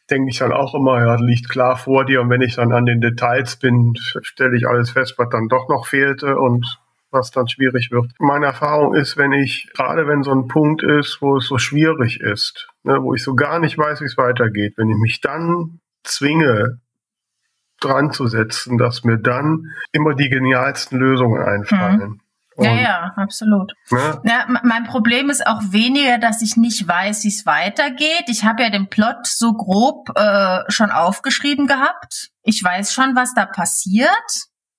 denke 0.10 0.30
ich 0.30 0.40
dann 0.40 0.52
auch 0.52 0.74
immer, 0.74 1.00
ja, 1.00 1.16
liegt 1.16 1.50
klar 1.50 1.78
vor 1.78 2.06
dir. 2.06 2.22
Und 2.22 2.30
wenn 2.30 2.42
ich 2.42 2.56
dann 2.56 2.72
an 2.72 2.86
den 2.86 3.02
Details 3.02 3.58
bin, 3.58 3.94
stelle 4.22 4.58
ich 4.58 4.68
alles 4.68 4.92
fest, 4.92 5.16
was 5.18 5.30
dann 5.30 5.48
doch 5.48 5.70
noch 5.70 5.86
fehlte 5.86 6.38
und 6.38 6.66
was 7.12 7.32
dann 7.32 7.48
schwierig 7.48 7.92
wird. 7.92 8.12
Meine 8.20 8.48
Erfahrung 8.48 8.94
ist, 8.94 9.16
wenn 9.16 9.32
ich, 9.32 9.70
gerade 9.74 10.08
wenn 10.08 10.24
so 10.24 10.32
ein 10.32 10.48
Punkt 10.48 10.84
ist, 10.84 11.22
wo 11.22 11.38
es 11.38 11.48
so 11.48 11.58
schwierig 11.58 12.20
ist, 12.20 12.68
ne, 12.84 13.02
wo 13.02 13.14
ich 13.14 13.24
so 13.24 13.36
gar 13.36 13.60
nicht 13.60 13.78
weiß, 13.78 14.02
wie 14.02 14.06
es 14.06 14.18
weitergeht, 14.18 14.74
wenn 14.78 14.90
ich 14.90 14.98
mich 14.98 15.22
dann 15.22 15.80
zwinge, 16.04 16.80
dran 17.80 18.12
zu 18.12 18.28
setzen, 18.28 18.78
dass 18.78 19.04
mir 19.04 19.18
dann 19.18 19.72
immer 19.92 20.16
die 20.16 20.30
genialsten 20.30 20.98
Lösungen 20.98 21.42
einfallen. 21.42 22.00
Mhm. 22.00 22.22
Und, 22.58 22.66
ja, 22.66 22.76
ja, 22.76 23.14
absolut. 23.16 23.74
Ne? 23.92 24.20
Ja, 24.24 24.48
mein 24.64 24.86
Problem 24.86 25.30
ist 25.30 25.46
auch 25.46 25.62
weniger, 25.70 26.18
dass 26.18 26.42
ich 26.42 26.58
nicht 26.58 26.88
weiß, 26.88 27.24
wie 27.24 27.28
es 27.28 27.46
weitergeht. 27.46 28.24
Ich 28.30 28.46
habe 28.46 28.64
ja 28.64 28.72
den 28.72 28.90
Plot 28.90 29.28
so 29.28 29.54
grob 29.54 30.10
äh, 30.16 30.62
schon 30.68 30.90
aufgeschrieben 30.90 31.68
gehabt. 31.68 32.30
Ich 32.42 32.64
weiß 32.64 32.94
schon, 32.94 33.16
was 33.16 33.36
da 33.36 33.46
passiert. 33.46 34.10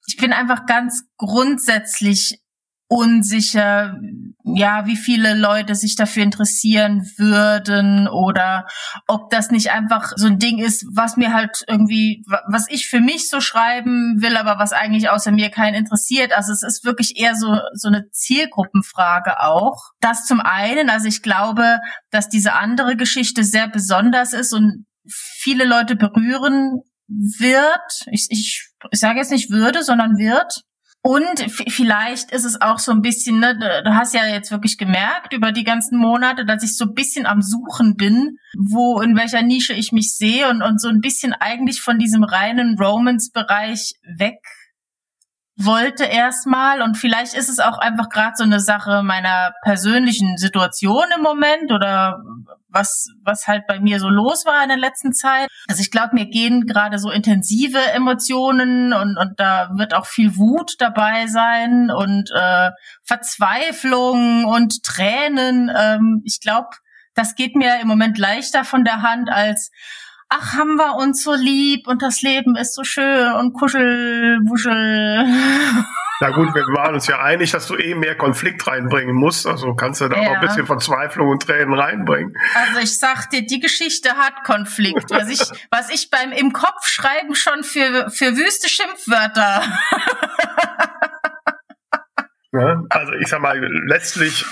Ich 0.09 0.17
bin 0.17 0.33
einfach 0.33 0.67
ganz 0.67 1.05
grundsätzlich 1.19 2.43
unsicher, 2.89 4.01
ja, 4.45 4.87
wie 4.87 4.97
viele 4.97 5.35
Leute 5.35 5.75
sich 5.75 5.95
dafür 5.95 6.23
interessieren 6.23 7.07
würden 7.19 8.09
oder 8.09 8.67
ob 9.07 9.29
das 9.29 9.51
nicht 9.51 9.71
einfach 9.73 10.13
so 10.17 10.27
ein 10.27 10.39
Ding 10.39 10.59
ist, 10.59 10.87
was 10.91 11.19
mir 11.19 11.35
halt 11.35 11.65
irgendwie, 11.69 12.25
was 12.47 12.67
ich 12.71 12.89
für 12.89 13.01
mich 13.01 13.29
so 13.29 13.41
schreiben 13.41 14.23
will, 14.23 14.39
aber 14.39 14.59
was 14.59 14.73
eigentlich 14.73 15.11
außer 15.11 15.33
mir 15.33 15.51
keinen 15.51 15.75
interessiert. 15.75 16.33
Also 16.33 16.53
es 16.53 16.63
ist 16.63 16.85
wirklich 16.85 17.19
eher 17.21 17.35
so, 17.35 17.59
so 17.75 17.89
eine 17.89 18.09
Zielgruppenfrage 18.11 19.41
auch. 19.41 19.91
Das 20.01 20.25
zum 20.25 20.41
einen, 20.41 20.89
also 20.89 21.09
ich 21.09 21.23
glaube, 21.23 21.81
dass 22.11 22.31
diese 22.31 22.55
andere 22.55 22.97
Geschichte 22.97 23.45
sehr 23.45 23.69
besonders 23.69 24.33
ist 24.33 24.55
und 24.55 24.87
viele 25.07 25.67
Leute 25.67 25.95
berühren 25.95 26.81
wird. 27.07 28.07
Ich, 28.11 28.29
ich, 28.31 28.71
ich 28.91 29.01
sage 29.01 29.19
jetzt 29.19 29.31
nicht 29.31 29.51
würde, 29.51 29.83
sondern 29.83 30.17
wird. 30.17 30.63
Und 31.09 31.51
vielleicht 31.71 32.33
ist 32.33 32.45
es 32.45 32.61
auch 32.61 32.79
so 32.79 32.93
ein 32.93 33.01
bisschen, 33.01 33.41
ne, 33.41 33.59
du 33.83 33.95
hast 33.95 34.13
ja 34.13 34.27
jetzt 34.27 34.51
wirklich 34.51 34.77
gemerkt 34.77 35.33
über 35.33 35.53
die 35.53 35.65
ganzen 35.65 35.97
Monate, 35.97 36.45
dass 36.45 36.63
ich 36.63 36.77
so 36.77 36.85
ein 36.85 36.93
bisschen 36.93 37.25
am 37.25 37.41
Suchen 37.41 37.97
bin, 37.97 38.37
wo, 38.55 39.01
in 39.01 39.17
welcher 39.17 39.41
Nische 39.41 39.73
ich 39.73 39.91
mich 39.91 40.15
sehe 40.15 40.51
und, 40.51 40.61
und 40.61 40.79
so 40.83 40.89
ein 40.89 41.01
bisschen 41.01 41.33
eigentlich 41.33 41.81
von 41.81 41.99
diesem 41.99 42.25
reinen 42.25 42.79
Romance-Bereich 42.79 43.95
weg 44.19 44.41
wollte 45.59 46.05
erstmal 46.05 46.83
und 46.83 46.97
vielleicht 46.97 47.35
ist 47.35 47.49
es 47.49 47.59
auch 47.59 47.79
einfach 47.79 48.09
gerade 48.09 48.37
so 48.37 48.45
eine 48.45 48.61
Sache 48.61 49.03
meiner 49.03 49.53
persönlichen 49.63 50.37
Situation 50.39 51.05
im 51.17 51.23
Moment 51.23 51.73
oder 51.73 52.23
was 52.69 53.09
was 53.25 53.49
halt 53.49 53.67
bei 53.67 53.81
mir 53.81 53.99
so 53.99 54.09
los 54.09 54.47
war 54.47 54.63
in 54.63 54.69
der 54.69 54.79
letzten 54.79 55.13
Zeit. 55.13 55.49
Also 55.69 55.81
ich 55.81 55.91
glaube, 55.91 56.15
mir 56.15 56.27
gehen 56.27 56.67
gerade 56.67 56.99
so 57.01 57.11
intensive 57.11 57.81
Emotionen 57.93 58.93
und 58.93 59.19
und 59.19 59.41
da 59.41 59.71
wird 59.75 59.95
auch 59.95 60.07
viel 60.07 60.37
Wut 60.37 60.77
dabei 60.79 61.27
sein 61.27 61.91
und 61.91 62.31
äh, 62.31 62.71
Verzweiflung 63.03 64.45
und 64.45 64.85
Tränen. 64.85 65.73
Ähm, 65.77 66.23
ich 66.25 66.41
glaube, 66.41 66.69
das 67.15 67.35
geht 67.35 67.57
mir 67.57 67.81
im 67.81 67.89
Moment 67.89 68.17
leichter 68.17 68.65
von 68.65 68.85
der 68.85 69.03
Hand 69.03 69.29
als 69.29 69.73
ach, 70.29 70.55
haben 70.55 70.77
wir 70.77 70.97
uns 70.97 71.23
so 71.23 71.35
lieb 71.35 71.87
und 71.87 72.03
das 72.03 72.23
Leben 72.23 72.57
ist 72.57 72.75
so 72.75 72.85
schön 72.85 73.33
und 73.33 73.53
kuschel, 73.55 74.39
wuschel. 74.45 75.27
Na 76.21 76.31
gut, 76.31 76.53
wir 76.53 76.63
waren 76.75 76.95
uns 76.95 77.07
ja 77.07 77.21
einig, 77.21 77.53
dass 77.53 77.69
du 77.69 77.77
eh 77.77 77.95
mehr 77.95 78.17
Konflikt 78.17 78.67
reinbringen 78.67 79.15
musst. 79.15 79.47
Also 79.47 79.75
kannst 79.75 80.01
du 80.01 80.09
da 80.09 80.21
ja. 80.21 80.29
auch 80.29 80.35
ein 80.35 80.41
bisschen 80.41 80.67
Verzweiflung 80.67 81.29
und 81.29 81.43
Tränen 81.43 81.75
reinbringen. 81.75 82.35
Also 82.55 82.81
ich 82.81 82.99
sag 82.99 83.31
dir, 83.31 83.47
die 83.47 83.61
Geschichte 83.61 84.17
hat 84.17 84.43
Konflikt. 84.45 85.11
Was 85.11 85.29
ich, 85.29 85.41
was 85.71 85.91
ich 85.91 86.11
beim 86.11 86.33
im 86.33 86.53
Kopf 86.53 86.87
schreiben 86.87 87.37
schon 87.37 87.63
für, 87.63 88.11
für 88.11 88.37
wüste 88.37 88.69
Schimpfwörter. 88.69 89.63
Ja, 92.51 92.83
also 92.91 93.13
ich 93.13 93.29
sag 93.29 93.41
mal, 93.41 93.61
letztlich 93.87 94.45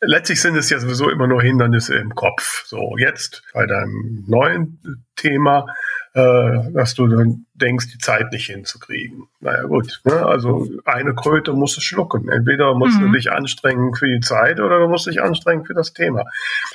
letztlich 0.00 0.40
sind 0.40 0.56
es 0.56 0.70
ja 0.70 0.78
sowieso 0.78 1.08
immer 1.10 1.26
nur 1.26 1.42
Hindernisse 1.42 1.96
im 1.96 2.14
Kopf. 2.14 2.64
So, 2.66 2.96
jetzt 2.98 3.42
bei 3.52 3.66
deinem 3.66 4.24
neuen 4.26 5.04
Thema, 5.16 5.66
äh, 6.14 6.72
dass 6.72 6.94
du 6.94 7.06
dann 7.08 7.46
denkst, 7.54 7.88
die 7.92 7.98
Zeit 7.98 8.32
nicht 8.32 8.46
hinzukriegen. 8.46 9.24
Naja, 9.40 9.64
gut. 9.64 10.00
Ne? 10.04 10.24
Also 10.24 10.66
eine 10.84 11.14
Kröte 11.14 11.52
musst 11.52 11.76
du 11.76 11.80
schlucken. 11.80 12.28
Entweder 12.28 12.74
musst 12.74 12.98
mhm. 12.98 13.12
du 13.12 13.12
dich 13.12 13.30
anstrengen 13.30 13.94
für 13.94 14.06
die 14.06 14.20
Zeit 14.20 14.60
oder 14.60 14.78
du 14.78 14.88
musst 14.88 15.06
dich 15.06 15.22
anstrengen 15.22 15.64
für 15.64 15.74
das 15.74 15.92
Thema. 15.92 16.24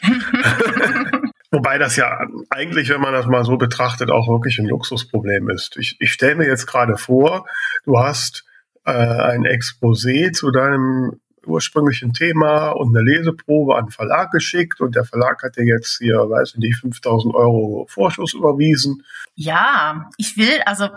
Wobei 1.51 1.77
das 1.77 1.97
ja 1.97 2.25
eigentlich, 2.49 2.89
wenn 2.89 3.01
man 3.01 3.13
das 3.13 3.25
mal 3.25 3.43
so 3.43 3.57
betrachtet, 3.57 4.09
auch 4.09 4.29
wirklich 4.29 4.57
ein 4.59 4.67
Luxusproblem 4.67 5.49
ist. 5.49 5.75
Ich, 5.77 5.97
ich 5.99 6.13
stelle 6.13 6.35
mir 6.35 6.47
jetzt 6.47 6.65
gerade 6.65 6.95
vor, 6.97 7.45
du 7.83 7.99
hast 7.99 8.45
äh, 8.85 8.91
ein 8.91 9.43
Exposé 9.43 10.31
zu 10.31 10.51
deinem 10.51 11.19
ursprünglichen 11.45 12.13
Thema 12.13 12.69
und 12.69 12.95
eine 12.95 13.03
Leseprobe 13.03 13.75
an 13.75 13.85
den 13.85 13.91
Verlag 13.91 14.31
geschickt 14.31 14.81
und 14.81 14.95
der 14.95 15.05
Verlag 15.05 15.41
hat 15.43 15.57
dir 15.57 15.65
jetzt 15.65 15.97
hier, 15.99 16.15
weiß 16.15 16.53
ich 16.53 16.57
nicht, 16.57 16.77
5000 16.77 17.33
Euro 17.33 17.85
Vorschuss 17.89 18.33
überwiesen. 18.33 19.03
Ja, 19.35 20.09
ich 20.17 20.37
will, 20.37 20.61
also 20.65 20.89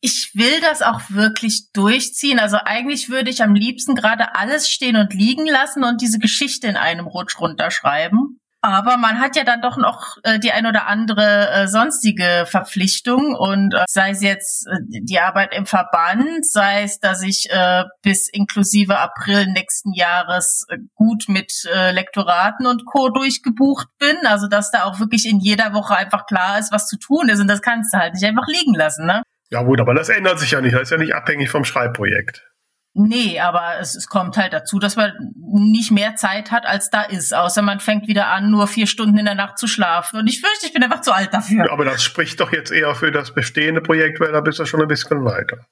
ich 0.00 0.32
will 0.34 0.60
das 0.60 0.82
auch 0.82 1.00
wirklich 1.08 1.72
durchziehen. 1.72 2.38
Also 2.38 2.58
eigentlich 2.62 3.08
würde 3.08 3.30
ich 3.30 3.42
am 3.42 3.54
liebsten 3.54 3.94
gerade 3.94 4.34
alles 4.34 4.68
stehen 4.68 4.96
und 4.96 5.14
liegen 5.14 5.46
lassen 5.46 5.82
und 5.82 6.02
diese 6.02 6.18
Geschichte 6.18 6.66
in 6.66 6.76
einem 6.76 7.06
Rutsch 7.06 7.40
runterschreiben. 7.40 8.38
Aber 8.64 8.96
man 8.96 9.20
hat 9.20 9.36
ja 9.36 9.44
dann 9.44 9.60
doch 9.60 9.76
noch 9.76 10.16
äh, 10.22 10.38
die 10.38 10.50
ein 10.50 10.64
oder 10.64 10.86
andere 10.86 11.50
äh, 11.50 11.68
sonstige 11.68 12.46
Verpflichtung 12.46 13.34
und 13.34 13.74
äh, 13.74 13.84
sei 13.86 14.08
es 14.08 14.22
jetzt 14.22 14.66
äh, 14.66 14.78
die 14.88 15.20
Arbeit 15.20 15.54
im 15.54 15.66
Verband, 15.66 16.46
sei 16.46 16.84
es, 16.84 16.98
dass 16.98 17.22
ich 17.22 17.50
äh, 17.50 17.84
bis 18.00 18.26
inklusive 18.26 18.98
April 18.98 19.48
nächsten 19.48 19.92
Jahres 19.92 20.64
äh, 20.70 20.78
gut 20.94 21.24
mit 21.28 21.52
äh, 21.74 21.92
Lektoraten 21.92 22.66
und 22.66 22.86
Co. 22.86 23.10
durchgebucht 23.10 23.88
bin. 23.98 24.16
Also 24.24 24.48
dass 24.48 24.70
da 24.70 24.84
auch 24.84 24.98
wirklich 24.98 25.28
in 25.28 25.40
jeder 25.40 25.74
Woche 25.74 25.94
einfach 25.94 26.24
klar 26.24 26.58
ist, 26.58 26.72
was 26.72 26.86
zu 26.86 26.96
tun 26.98 27.28
ist 27.28 27.40
und 27.40 27.48
das 27.48 27.60
kannst 27.60 27.92
du 27.92 27.98
halt 27.98 28.14
nicht 28.14 28.24
einfach 28.24 28.46
liegen 28.46 28.72
lassen, 28.72 29.04
ne? 29.04 29.24
Ja 29.50 29.62
gut, 29.62 29.78
aber 29.78 29.92
das 29.92 30.08
ändert 30.08 30.38
sich 30.38 30.52
ja 30.52 30.62
nicht. 30.62 30.74
Das 30.74 30.84
ist 30.84 30.90
ja 30.90 30.96
nicht 30.96 31.14
abhängig 31.14 31.50
vom 31.50 31.66
Schreibprojekt. 31.66 32.50
Nee, 32.96 33.40
aber 33.40 33.80
es, 33.80 33.96
es 33.96 34.06
kommt 34.06 34.36
halt 34.36 34.52
dazu, 34.52 34.78
dass 34.78 34.94
man 34.94 35.12
nicht 35.36 35.90
mehr 35.90 36.14
Zeit 36.14 36.52
hat, 36.52 36.64
als 36.64 36.90
da 36.90 37.02
ist. 37.02 37.34
Außer 37.34 37.60
man 37.60 37.80
fängt 37.80 38.06
wieder 38.06 38.28
an, 38.28 38.52
nur 38.52 38.68
vier 38.68 38.86
Stunden 38.86 39.18
in 39.18 39.24
der 39.24 39.34
Nacht 39.34 39.58
zu 39.58 39.66
schlafen. 39.66 40.20
Und 40.20 40.28
ich 40.28 40.40
fürchte, 40.40 40.66
ich 40.66 40.72
bin 40.72 40.82
einfach 40.84 41.00
zu 41.00 41.12
alt 41.12 41.34
dafür. 41.34 41.66
Ja, 41.66 41.72
aber 41.72 41.84
das 41.84 42.04
spricht 42.04 42.38
doch 42.38 42.52
jetzt 42.52 42.70
eher 42.70 42.94
für 42.94 43.10
das 43.10 43.34
bestehende 43.34 43.80
Projekt, 43.80 44.20
weil 44.20 44.30
da 44.30 44.40
bist 44.40 44.60
du 44.60 44.64
schon 44.64 44.80
ein 44.80 44.86
bisschen 44.86 45.24
weiter. 45.24 45.66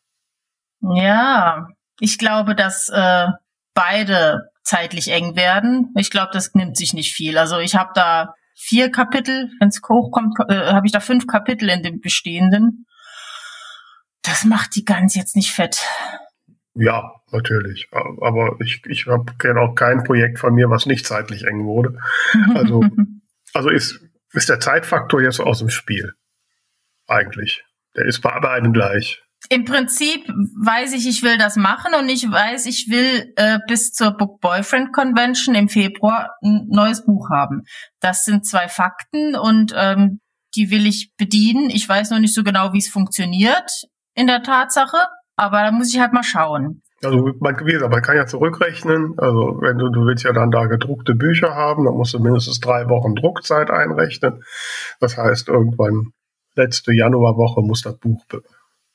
Ja, 0.81 1.69
ich 2.01 2.19
glaube, 2.19 2.57
dass 2.57 2.89
äh, 2.89 3.29
beide 3.73 4.51
zeitlich 4.65 5.09
eng 5.09 5.37
werden. 5.37 5.95
Ich 5.97 6.11
glaube, 6.11 6.31
das 6.33 6.55
nimmt 6.55 6.77
sich 6.77 6.93
nicht 6.93 7.13
viel. 7.13 7.39
Also 7.39 7.59
ich 7.61 7.77
habe 7.77 7.93
da 7.95 8.35
vier 8.57 8.91
Kapitel, 8.91 9.49
wenn 9.61 9.69
es 9.69 9.81
hochkommt, 9.89 10.37
äh, 10.49 10.73
habe 10.73 10.87
ich 10.87 10.93
da 10.93 10.99
fünf 10.99 11.29
Kapitel 11.29 11.69
in 11.69 11.85
dem 11.85 12.01
bestehenden. 12.01 12.87
Das 14.23 14.45
macht 14.45 14.75
die 14.75 14.85
ganz 14.85 15.15
jetzt 15.15 15.37
nicht 15.37 15.53
fett. 15.53 15.85
Ja, 16.75 17.13
natürlich. 17.31 17.89
Aber 17.93 18.57
ich, 18.61 18.83
ich 18.87 19.07
kenne 19.39 19.61
auch 19.61 19.75
kein 19.75 20.05
Projekt 20.05 20.39
von 20.39 20.55
mir, 20.55 20.71
was 20.71 20.87
nicht 20.87 21.07
zeitlich 21.07 21.45
eng 21.45 21.65
wurde. 21.65 21.99
Also, 22.55 22.85
also 23.55 23.69
ist, 23.69 24.01
ist 24.33 24.49
der 24.49 24.61
Zeitfaktor 24.61 25.21
jetzt 25.21 25.41
aus 25.41 25.59
dem 25.59 25.69
Spiel. 25.69 26.15
Eigentlich. 27.07 27.65
Der 27.95 28.07
ist 28.07 28.21
bei 28.21 28.39
beiden 28.41 28.73
gleich. 28.73 29.23
Im 29.51 29.65
Prinzip 29.65 30.27
weiß 30.29 30.95
ich, 30.95 31.07
ich 31.07 31.23
will 31.23 31.37
das 31.37 31.57
machen 31.57 31.95
und 31.99 32.09
ich 32.09 32.31
weiß, 32.31 32.67
ich 32.67 32.89
will 32.89 33.33
äh, 33.37 33.59
bis 33.67 33.93
zur 33.93 34.13
Book 34.13 34.41
Boyfriend 34.41 34.93
Convention 34.93 35.55
im 35.55 35.69
Februar 35.69 36.31
ein 36.43 36.69
neues 36.69 37.05
Buch 37.05 37.29
haben. 37.29 37.63
Das 38.01 38.25
sind 38.25 38.47
zwei 38.47 38.69
Fakten 38.69 39.35
und 39.35 39.75
ähm, 39.77 40.21
die 40.55 40.71
will 40.71 40.87
ich 40.87 41.13
bedienen. 41.17 41.71
Ich 41.71 41.89
weiß 41.89 42.11
noch 42.11 42.21
nicht 42.21 42.35
so 42.35 42.45
genau, 42.45 42.73
wie 42.73 42.79
es 42.79 42.89
funktioniert 42.89 43.71
in 44.15 44.27
der 44.27 44.43
Tatsache. 44.43 45.09
Aber 45.43 45.63
da 45.63 45.73
muss 45.73 45.93
ich 45.93 46.01
halt 46.01 46.13
mal 46.13 46.23
schauen. 46.23 46.83
Also 47.03 47.33
man, 47.41 47.59
wie 47.67 47.73
gesagt, 47.73 47.91
man 47.91 48.03
kann 48.03 48.17
ja 48.17 48.27
zurückrechnen. 48.27 49.19
Also 49.19 49.61
wenn 49.61 49.77
du, 49.77 49.89
du 49.89 50.07
willst 50.07 50.23
ja 50.23 50.33
dann 50.33 50.53
da 50.53 50.67
gedruckte 50.67 51.17
Bücher 51.17 51.57
haben, 51.57 51.85
dann 51.85 51.95
musst 51.95 52.15
du 52.15 52.21
mindestens 52.21 52.61
drei 52.61 52.89
Wochen 52.89 53.17
Druckzeit 53.17 53.71
einrechnen. 53.71 54.45
Das 55.01 55.19
heißt, 55.19 55.49
irgendwann 55.49 56.13
letzte 56.55 56.95
Januarwoche 56.95 57.61
muss 57.61 57.83
das 57.83 57.97
Buch 57.97 58.25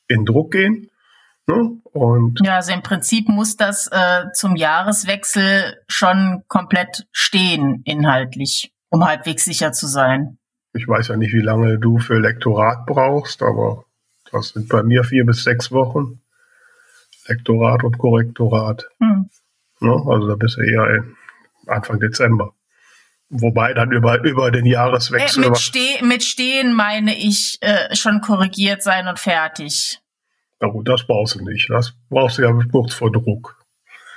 in 0.08 0.24
Druck 0.24 0.52
gehen. 0.52 0.90
Ne? 1.48 1.82
Und 1.92 2.40
ja, 2.46 2.56
also 2.56 2.72
im 2.72 2.82
Prinzip 2.82 3.28
muss 3.28 3.58
das 3.58 3.90
äh, 3.92 4.32
zum 4.34 4.56
Jahreswechsel 4.56 5.76
schon 5.90 6.44
komplett 6.48 7.08
stehen, 7.12 7.82
inhaltlich, 7.84 8.74
um 8.90 9.06
halbwegs 9.06 9.44
sicher 9.44 9.74
zu 9.74 9.88
sein. 9.88 10.38
Ich 10.74 10.88
weiß 10.88 11.10
ja 11.10 11.18
nicht, 11.18 11.34
wie 11.34 11.42
lange 11.42 11.78
du 11.78 12.00
für 12.00 12.20
Lektorat 12.20 12.86
brauchst, 12.86 13.44
aber 13.44 13.84
das 14.32 14.50
sind 14.50 14.70
bei 14.70 14.84
mir 14.84 15.04
vier 15.04 15.26
bis 15.26 15.44
sechs 15.44 15.72
Wochen. 15.72 16.22
Lektorat 17.28 17.84
und 17.84 17.98
Korrektorat. 17.98 18.86
Hm. 19.00 19.30
Ne? 19.80 19.92
Also 19.92 20.28
da 20.28 20.36
bist 20.36 20.58
du 20.58 20.62
eher 20.62 21.04
Anfang 21.68 22.00
Dezember. 22.00 22.54
Wobei 23.30 23.74
dann 23.74 23.92
über, 23.92 24.24
über 24.24 24.52
den 24.52 24.66
Jahreswechsel. 24.66 25.44
Äh, 25.44 25.50
mit, 25.50 25.58
Ste 25.58 26.06
mit 26.06 26.24
Stehen 26.24 26.74
meine 26.74 27.16
ich 27.16 27.58
äh, 27.62 27.94
schon 27.96 28.22
korrigiert 28.22 28.82
sein 28.82 29.08
und 29.08 29.20
fertig. 29.20 30.00
Na 30.62 30.70
gut, 30.70 30.88
das 30.88 31.06
brauchst 31.06 31.36
du 31.36 31.44
nicht. 31.44 31.70
Das 31.70 31.94
brauchst 32.10 32.38
du 32.38 32.44
ja 32.44 32.54
kurz 32.72 32.94
vor 32.94 33.12
Druck. 33.12 33.58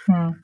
Hm. 0.04 0.42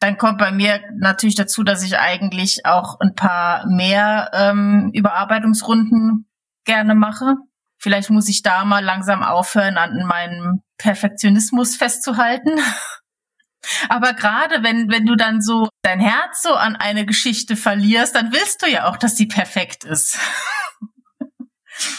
Dann 0.00 0.16
kommt 0.16 0.38
bei 0.38 0.52
mir 0.52 0.80
natürlich 0.96 1.34
dazu, 1.34 1.64
dass 1.64 1.82
ich 1.82 1.98
eigentlich 1.98 2.64
auch 2.64 3.00
ein 3.00 3.14
paar 3.14 3.66
mehr 3.66 4.30
ähm, 4.32 4.90
Überarbeitungsrunden 4.92 6.28
gerne 6.64 6.94
mache. 6.94 7.36
Vielleicht 7.78 8.10
muss 8.10 8.28
ich 8.28 8.42
da 8.42 8.64
mal 8.64 8.84
langsam 8.84 9.22
aufhören, 9.22 9.76
an 9.76 10.06
meinem 10.06 10.62
Perfektionismus 10.78 11.76
festzuhalten. 11.76 12.58
Aber 13.88 14.14
gerade 14.14 14.62
wenn, 14.62 14.90
wenn 14.90 15.04
du 15.04 15.16
dann 15.16 15.42
so 15.42 15.68
dein 15.82 16.00
Herz 16.00 16.42
so 16.42 16.54
an 16.54 16.76
eine 16.76 17.04
Geschichte 17.04 17.56
verlierst, 17.56 18.14
dann 18.14 18.32
willst 18.32 18.62
du 18.62 18.66
ja 18.66 18.88
auch, 18.88 18.96
dass 18.96 19.16
sie 19.16 19.26
perfekt 19.26 19.84
ist. 19.84 20.18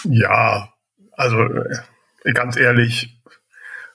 Ja, 0.04 0.74
also 1.14 1.44
äh, 1.44 2.34
ganz 2.34 2.58
ehrlich, 2.58 3.22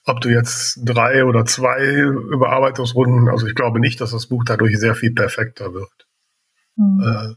ob 0.04 0.20
du 0.20 0.28
jetzt 0.28 0.80
drei 0.84 1.24
oder 1.24 1.44
zwei 1.46 1.82
Überarbeitungsrunden, 1.84 3.28
also 3.28 3.46
ich 3.46 3.54
glaube 3.54 3.80
nicht, 3.80 4.00
dass 4.00 4.10
das 4.10 4.26
Buch 4.26 4.44
dadurch 4.44 4.78
sehr 4.78 4.94
viel 4.94 5.12
perfekter 5.12 5.72
wird. 5.72 6.06
Mhm. 6.76 7.36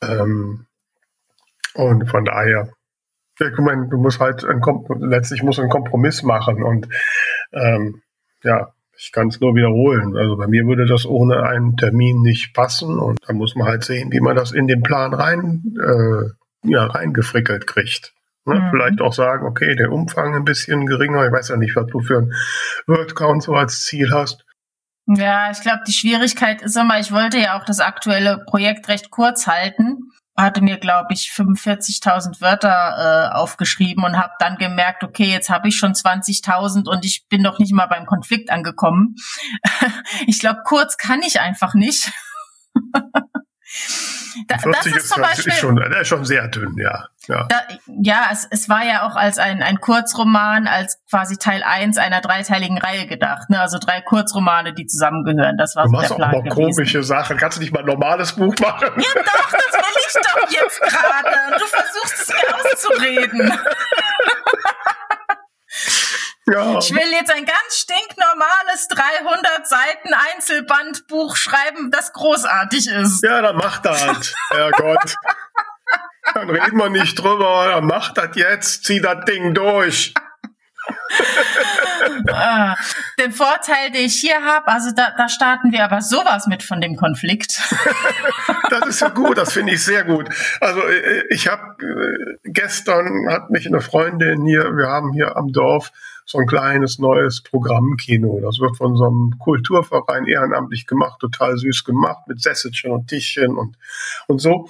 Äh, 0.00 0.06
ähm, 0.06 0.66
und 1.74 2.08
von 2.08 2.24
daher, 2.24 2.72
ich 3.40 3.58
meine, 3.58 3.88
du 3.88 3.98
musst 3.98 4.20
halt 4.20 4.44
ein 4.44 4.60
letztlich 5.00 5.42
musst 5.42 5.58
einen 5.58 5.70
Kompromiss 5.70 6.22
machen 6.22 6.62
und 6.62 6.88
ähm, 7.52 8.02
ja, 8.42 8.72
ich 8.96 9.12
kann 9.12 9.28
es 9.28 9.40
nur 9.40 9.54
wiederholen. 9.54 10.16
Also 10.16 10.36
bei 10.36 10.46
mir 10.46 10.66
würde 10.66 10.86
das 10.86 11.04
ohne 11.06 11.42
einen 11.42 11.76
Termin 11.76 12.22
nicht 12.22 12.54
passen 12.54 12.98
und 12.98 13.18
da 13.26 13.32
muss 13.32 13.56
man 13.56 13.66
halt 13.66 13.84
sehen, 13.84 14.12
wie 14.12 14.20
man 14.20 14.36
das 14.36 14.52
in 14.52 14.68
den 14.68 14.82
Plan 14.82 15.12
rein, 15.12 15.74
äh, 15.80 16.70
ja, 16.70 16.86
reingefrickelt 16.86 17.66
kriegt. 17.66 18.14
Ne? 18.44 18.54
Mhm. 18.54 18.70
Vielleicht 18.70 19.00
auch 19.00 19.12
sagen, 19.12 19.46
okay, 19.46 19.74
der 19.74 19.90
Umfang 19.90 20.34
ein 20.34 20.44
bisschen 20.44 20.86
geringer. 20.86 21.26
Ich 21.26 21.32
weiß 21.32 21.48
ja 21.48 21.56
nicht, 21.56 21.74
was 21.76 21.86
du 21.86 22.00
für 22.00 22.18
ein 22.18 22.32
Wordcount 22.86 23.42
so 23.42 23.54
als 23.54 23.84
Ziel 23.84 24.10
hast. 24.12 24.44
Ja, 25.06 25.50
ich 25.50 25.60
glaube, 25.60 25.80
die 25.86 25.92
Schwierigkeit 25.92 26.62
ist 26.62 26.76
immer, 26.76 26.98
ich 26.98 27.12
wollte 27.12 27.38
ja 27.38 27.58
auch 27.58 27.64
das 27.64 27.80
aktuelle 27.80 28.42
Projekt 28.46 28.88
recht 28.88 29.10
kurz 29.10 29.46
halten 29.46 30.10
hatte 30.36 30.62
mir, 30.62 30.78
glaube 30.78 31.12
ich, 31.12 31.30
45.000 31.34 32.40
Wörter 32.40 33.30
äh, 33.30 33.34
aufgeschrieben 33.34 34.04
und 34.04 34.18
habe 34.18 34.32
dann 34.38 34.56
gemerkt, 34.56 35.04
okay, 35.04 35.30
jetzt 35.30 35.48
habe 35.48 35.68
ich 35.68 35.76
schon 35.76 35.92
20.000 35.92 36.88
und 36.88 37.04
ich 37.04 37.26
bin 37.28 37.42
noch 37.42 37.58
nicht 37.58 37.72
mal 37.72 37.86
beim 37.86 38.06
Konflikt 38.06 38.50
angekommen. 38.50 39.14
ich 40.26 40.40
glaube, 40.40 40.62
kurz 40.64 40.96
kann 40.96 41.22
ich 41.22 41.40
einfach 41.40 41.74
nicht. 41.74 42.12
Da, 44.48 44.58
40 44.58 44.92
das 44.92 45.02
ist, 45.04 45.10
zum 45.10 45.22
Beispiel, 45.22 45.52
ist 45.52 45.58
schon, 45.58 45.76
der 45.76 46.00
ist 46.00 46.08
schon 46.08 46.24
sehr 46.24 46.48
dünn, 46.48 46.76
ja. 46.76 47.06
Ja, 47.28 47.46
da, 47.48 47.62
ja 47.86 48.28
es, 48.32 48.46
es 48.50 48.68
war 48.68 48.84
ja 48.84 49.06
auch 49.06 49.16
als 49.16 49.38
ein, 49.38 49.62
ein 49.62 49.80
Kurzroman, 49.80 50.66
als 50.66 50.98
quasi 51.08 51.36
Teil 51.36 51.62
1 51.62 51.96
einer 51.98 52.20
dreiteiligen 52.20 52.78
Reihe 52.78 53.06
gedacht. 53.06 53.48
Ne? 53.48 53.60
Also 53.60 53.78
drei 53.78 54.00
Kurzromane, 54.00 54.74
die 54.74 54.86
zusammengehören. 54.86 55.56
Das 55.56 55.76
war 55.76 55.84
du 55.84 55.90
so 55.90 55.96
machst 55.96 56.10
der 56.10 56.16
Plan 56.16 56.34
auch 56.34 56.44
mal 56.44 56.50
komische 56.50 57.02
Sachen. 57.02 57.36
Kannst 57.36 57.56
du 57.56 57.62
nicht 57.62 57.72
mal 57.72 57.80
ein 57.80 57.86
normales 57.86 58.32
Buch 58.32 58.54
machen? 58.60 58.88
Ja 58.96 59.22
doch, 59.22 59.50
das 59.50 59.72
will 59.72 59.94
ich 60.06 60.12
doch 60.12 60.50
jetzt 60.50 60.80
gerade. 60.80 61.58
Du 61.58 61.66
versuchst 61.66 62.20
es 62.20 62.28
mir 62.28 62.54
auszureden. 62.56 63.52
Ja. 66.46 66.78
Ich 66.78 66.92
will 66.94 67.10
jetzt 67.12 67.32
ein 67.32 67.46
ganz 67.46 67.76
stinknormales 67.76 68.88
300 68.88 69.66
Seiten 69.66 70.10
Einzelbandbuch 70.34 71.36
schreiben, 71.36 71.90
das 71.90 72.12
großartig 72.12 72.86
ist. 72.88 73.24
Ja, 73.24 73.40
dann 73.40 73.56
mach 73.56 73.78
das. 73.78 74.34
Herrgott. 74.50 75.16
dann 76.34 76.50
reden 76.50 76.76
wir 76.78 76.90
nicht 76.90 77.14
drüber. 77.14 77.68
Dann 77.68 77.86
mach 77.86 78.12
das 78.12 78.30
jetzt. 78.34 78.84
Zieh 78.84 79.00
das 79.00 79.24
Ding 79.24 79.54
durch. 79.54 80.12
ah, 82.30 82.74
den 83.18 83.32
Vorteil, 83.32 83.90
den 83.90 84.04
ich 84.04 84.20
hier 84.20 84.44
habe, 84.44 84.68
also 84.68 84.90
da, 84.94 85.12
da 85.16 85.30
starten 85.30 85.72
wir 85.72 85.82
aber 85.84 86.02
sowas 86.02 86.46
mit 86.46 86.62
von 86.62 86.82
dem 86.82 86.96
Konflikt. 86.96 87.58
das 88.70 88.86
ist 88.88 89.00
ja 89.00 89.08
gut, 89.08 89.38
das 89.38 89.54
finde 89.54 89.72
ich 89.72 89.82
sehr 89.82 90.04
gut. 90.04 90.28
Also 90.60 90.82
äh, 90.82 91.24
ich 91.30 91.48
habe 91.48 91.62
äh, 91.82 92.36
gestern 92.44 93.30
hat 93.30 93.48
mich 93.48 93.66
eine 93.66 93.80
Freundin 93.80 94.44
hier, 94.44 94.76
wir 94.76 94.88
haben 94.88 95.12
hier 95.14 95.36
am 95.36 95.52
Dorf 95.52 95.90
so 96.24 96.38
ein 96.38 96.46
kleines 96.46 96.98
neues 96.98 97.42
Programmkino. 97.42 98.40
Das 98.40 98.58
wird 98.58 98.76
von 98.76 98.96
so 98.96 99.06
einem 99.06 99.38
Kulturverein 99.38 100.26
ehrenamtlich 100.26 100.86
gemacht, 100.86 101.20
total 101.20 101.56
süß 101.56 101.84
gemacht, 101.84 102.26
mit 102.26 102.40
Sesselchen 102.40 102.92
und 102.92 103.08
Tischchen 103.08 103.56
und, 103.56 103.76
und 104.26 104.40
so. 104.40 104.68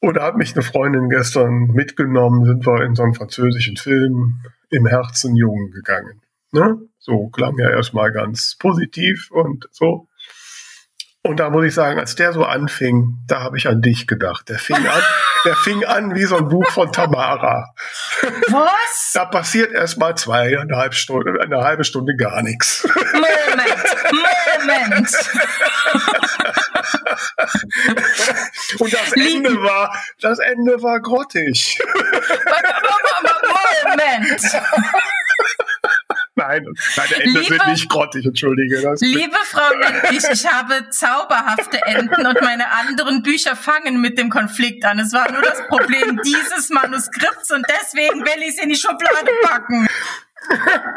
Und 0.00 0.14
da 0.14 0.24
hat 0.24 0.36
mich 0.36 0.54
eine 0.54 0.62
Freundin 0.62 1.08
gestern 1.08 1.68
mitgenommen, 1.68 2.44
sind 2.44 2.66
wir 2.66 2.84
in 2.84 2.94
so 2.94 3.02
einen 3.02 3.14
französischen 3.14 3.76
Film 3.76 4.42
im 4.70 4.86
Herzen 4.86 5.36
Jungen 5.36 5.70
gegangen. 5.70 6.20
Ne? 6.52 6.78
So 6.98 7.28
klang 7.28 7.58
ja 7.58 7.70
erstmal 7.70 8.12
ganz 8.12 8.56
positiv 8.58 9.30
und 9.30 9.68
so. 9.72 10.08
Und 11.22 11.40
da 11.40 11.50
muss 11.50 11.64
ich 11.64 11.74
sagen, 11.74 11.98
als 11.98 12.14
der 12.14 12.32
so 12.32 12.44
anfing, 12.44 13.18
da 13.26 13.42
habe 13.42 13.56
ich 13.56 13.66
an 13.66 13.82
dich 13.82 14.06
gedacht. 14.06 14.48
Der 14.48 14.58
fing 14.58 14.76
an, 14.76 15.02
der 15.46 15.54
fing 15.54 15.84
an 15.84 16.14
wie 16.14 16.24
so 16.24 16.36
ein 16.36 16.48
Buch 16.48 16.68
von 16.70 16.92
Tamara. 16.92 17.72
Was? 18.48 19.12
Da 19.14 19.24
passiert 19.24 19.72
erst 19.72 19.96
mal 19.96 20.16
zweieinhalb 20.16 20.94
Stunden, 20.94 21.40
eine 21.40 21.62
halbe 21.62 21.84
Stunde 21.84 22.16
gar 22.16 22.42
nichts. 22.42 22.86
Moment, 23.12 23.26
Moment. 24.60 25.08
Und 28.78 28.92
das 28.92 29.12
Ende 29.12 29.62
war, 29.62 29.96
das 30.20 30.38
Ende 30.40 30.82
war 30.82 31.00
grottig. 31.00 31.78
Moment. 33.84 34.42
Nein, 36.38 36.66
deine 36.96 37.14
Enden 37.14 37.40
Liebe- 37.40 37.54
sind 37.56 37.66
nicht 37.68 37.88
grottig, 37.88 38.26
entschuldige. 38.26 38.82
Das 38.82 39.00
Liebe 39.00 39.36
Frau 39.44 39.74
Lendrich, 39.74 40.22
ich 40.30 40.46
habe 40.46 40.90
zauberhafte 40.90 41.80
Enden 41.86 42.26
und 42.26 42.40
meine 42.42 42.70
anderen 42.72 43.22
Bücher 43.22 43.56
fangen 43.56 44.02
mit 44.02 44.18
dem 44.18 44.28
Konflikt 44.28 44.84
an. 44.84 44.98
Es 44.98 45.14
war 45.14 45.32
nur 45.32 45.40
das 45.40 45.66
Problem 45.66 46.20
dieses 46.22 46.68
Manuskripts 46.68 47.50
und 47.52 47.66
deswegen 47.80 48.20
will 48.20 48.42
ich 48.42 48.50
es 48.56 48.62
in 48.62 48.68
die 48.68 48.76
Schublade 48.76 49.30
packen. 49.42 49.88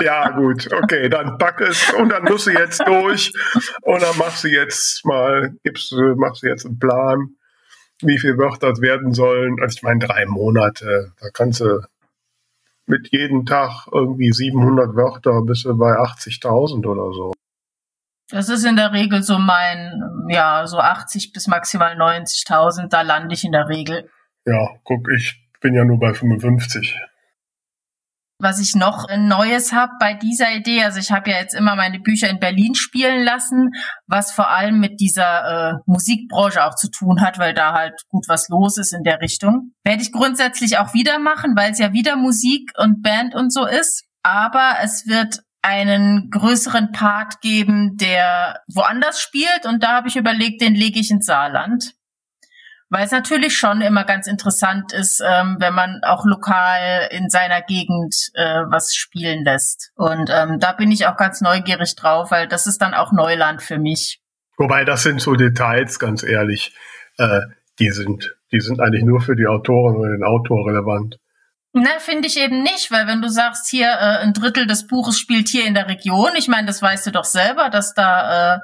Ja, 0.00 0.30
gut, 0.30 0.72
okay, 0.72 1.08
dann 1.08 1.38
pack 1.38 1.60
es 1.60 1.92
und 1.94 2.10
dann 2.10 2.24
musst 2.24 2.46
du 2.46 2.50
jetzt 2.50 2.80
durch 2.86 3.32
und 3.82 4.02
dann 4.02 4.16
machst 4.18 4.44
du 4.44 4.48
jetzt 4.48 5.04
mal, 5.04 5.54
gibst 5.64 5.92
machst 6.16 6.42
du 6.42 6.48
jetzt 6.48 6.66
einen 6.66 6.78
Plan, 6.78 7.30
wie 8.02 8.18
viele 8.18 8.38
Wörter 8.38 8.72
werden 8.80 9.12
sollen. 9.14 9.56
Also 9.60 9.76
ich 9.76 9.82
meine, 9.82 10.00
drei 10.00 10.26
Monate, 10.26 11.12
da 11.20 11.30
kannst 11.32 11.60
du 11.60 11.80
mit 12.90 13.08
jedem 13.12 13.46
Tag 13.46 13.88
irgendwie 13.92 14.32
700 14.32 14.94
Wörter 14.96 15.42
bist 15.42 15.64
du 15.64 15.76
bei 15.78 15.92
80.000 15.92 16.86
oder 16.86 17.12
so. 17.12 17.32
Das 18.30 18.48
ist 18.48 18.64
in 18.64 18.76
der 18.76 18.92
Regel 18.92 19.22
so 19.22 19.38
mein, 19.38 20.00
ja, 20.28 20.66
so 20.66 20.78
80 20.78 21.32
bis 21.32 21.46
maximal 21.46 21.96
90.000, 21.96 22.88
da 22.88 23.02
lande 23.02 23.34
ich 23.34 23.44
in 23.44 23.52
der 23.52 23.68
Regel. 23.68 24.08
Ja, 24.44 24.68
guck, 24.84 25.08
ich 25.10 25.48
bin 25.60 25.74
ja 25.74 25.84
nur 25.84 25.98
bei 25.98 26.14
55. 26.14 26.96
Was 28.40 28.58
ich 28.58 28.74
noch 28.74 29.06
Neues 29.16 29.72
habe 29.72 29.92
bei 30.00 30.14
dieser 30.14 30.52
Idee, 30.52 30.82
also 30.82 30.98
ich 30.98 31.12
habe 31.12 31.30
ja 31.30 31.38
jetzt 31.38 31.54
immer 31.54 31.76
meine 31.76 32.00
Bücher 32.00 32.28
in 32.28 32.40
Berlin 32.40 32.74
spielen 32.74 33.22
lassen, 33.22 33.70
was 34.06 34.32
vor 34.32 34.48
allem 34.48 34.80
mit 34.80 34.98
dieser 34.98 35.44
äh, 35.44 35.74
Musikbranche 35.86 36.64
auch 36.64 36.74
zu 36.74 36.90
tun 36.90 37.20
hat, 37.20 37.38
weil 37.38 37.52
da 37.52 37.74
halt 37.74 38.00
gut 38.08 38.24
was 38.28 38.48
los 38.48 38.78
ist 38.78 38.94
in 38.94 39.02
der 39.02 39.20
Richtung. 39.20 39.72
Werde 39.84 40.02
ich 40.02 40.10
grundsätzlich 40.10 40.78
auch 40.78 40.94
wieder 40.94 41.18
machen, 41.18 41.54
weil 41.54 41.72
es 41.72 41.78
ja 41.78 41.92
wieder 41.92 42.16
Musik 42.16 42.70
und 42.78 43.02
Band 43.02 43.34
und 43.34 43.52
so 43.52 43.66
ist. 43.66 44.04
Aber 44.22 44.76
es 44.82 45.06
wird 45.06 45.40
einen 45.62 46.30
größeren 46.30 46.92
Part 46.92 47.40
geben, 47.40 47.96
der 47.96 48.60
woanders 48.72 49.20
spielt 49.20 49.66
und 49.66 49.82
da 49.82 49.96
habe 49.96 50.08
ich 50.08 50.16
überlegt, 50.16 50.62
den 50.62 50.74
lege 50.74 50.98
ich 50.98 51.10
ins 51.10 51.26
Saarland. 51.26 51.94
Weil 52.90 53.04
es 53.04 53.12
natürlich 53.12 53.56
schon 53.56 53.80
immer 53.82 54.02
ganz 54.02 54.26
interessant 54.26 54.92
ist, 54.92 55.22
ähm, 55.24 55.56
wenn 55.60 55.74
man 55.74 56.00
auch 56.02 56.24
lokal 56.26 57.08
in 57.12 57.30
seiner 57.30 57.62
Gegend 57.62 58.30
äh, 58.34 58.62
was 58.66 58.94
spielen 58.94 59.44
lässt. 59.44 59.92
Und 59.94 60.28
ähm, 60.28 60.58
da 60.58 60.72
bin 60.72 60.90
ich 60.90 61.06
auch 61.06 61.16
ganz 61.16 61.40
neugierig 61.40 61.94
drauf, 61.94 62.32
weil 62.32 62.48
das 62.48 62.66
ist 62.66 62.82
dann 62.82 62.92
auch 62.92 63.12
Neuland 63.12 63.62
für 63.62 63.78
mich. 63.78 64.20
Wobei 64.56 64.84
das 64.84 65.04
sind 65.04 65.20
so 65.20 65.36
Details, 65.36 66.00
ganz 66.00 66.24
ehrlich, 66.24 66.74
äh, 67.16 67.42
die 67.78 67.90
sind, 67.90 68.34
die 68.52 68.60
sind 68.60 68.80
eigentlich 68.80 69.04
nur 69.04 69.20
für 69.20 69.36
die 69.36 69.46
Autoren 69.46 69.94
oder 69.94 70.10
den 70.10 70.24
Autor 70.24 70.68
relevant. 70.68 71.16
Na, 71.72 72.00
finde 72.00 72.26
ich 72.26 72.40
eben 72.40 72.64
nicht, 72.64 72.90
weil 72.90 73.06
wenn 73.06 73.22
du 73.22 73.28
sagst, 73.28 73.68
hier 73.70 73.86
äh, 73.86 74.18
ein 74.24 74.32
Drittel 74.32 74.66
des 74.66 74.88
Buches 74.88 75.16
spielt 75.16 75.48
hier 75.48 75.64
in 75.64 75.74
der 75.74 75.88
Region, 75.88 76.30
ich 76.36 76.48
meine, 76.48 76.66
das 76.66 76.82
weißt 76.82 77.06
du 77.06 77.12
doch 77.12 77.24
selber, 77.24 77.70
dass 77.70 77.94
da 77.94 78.56
äh, 78.56 78.58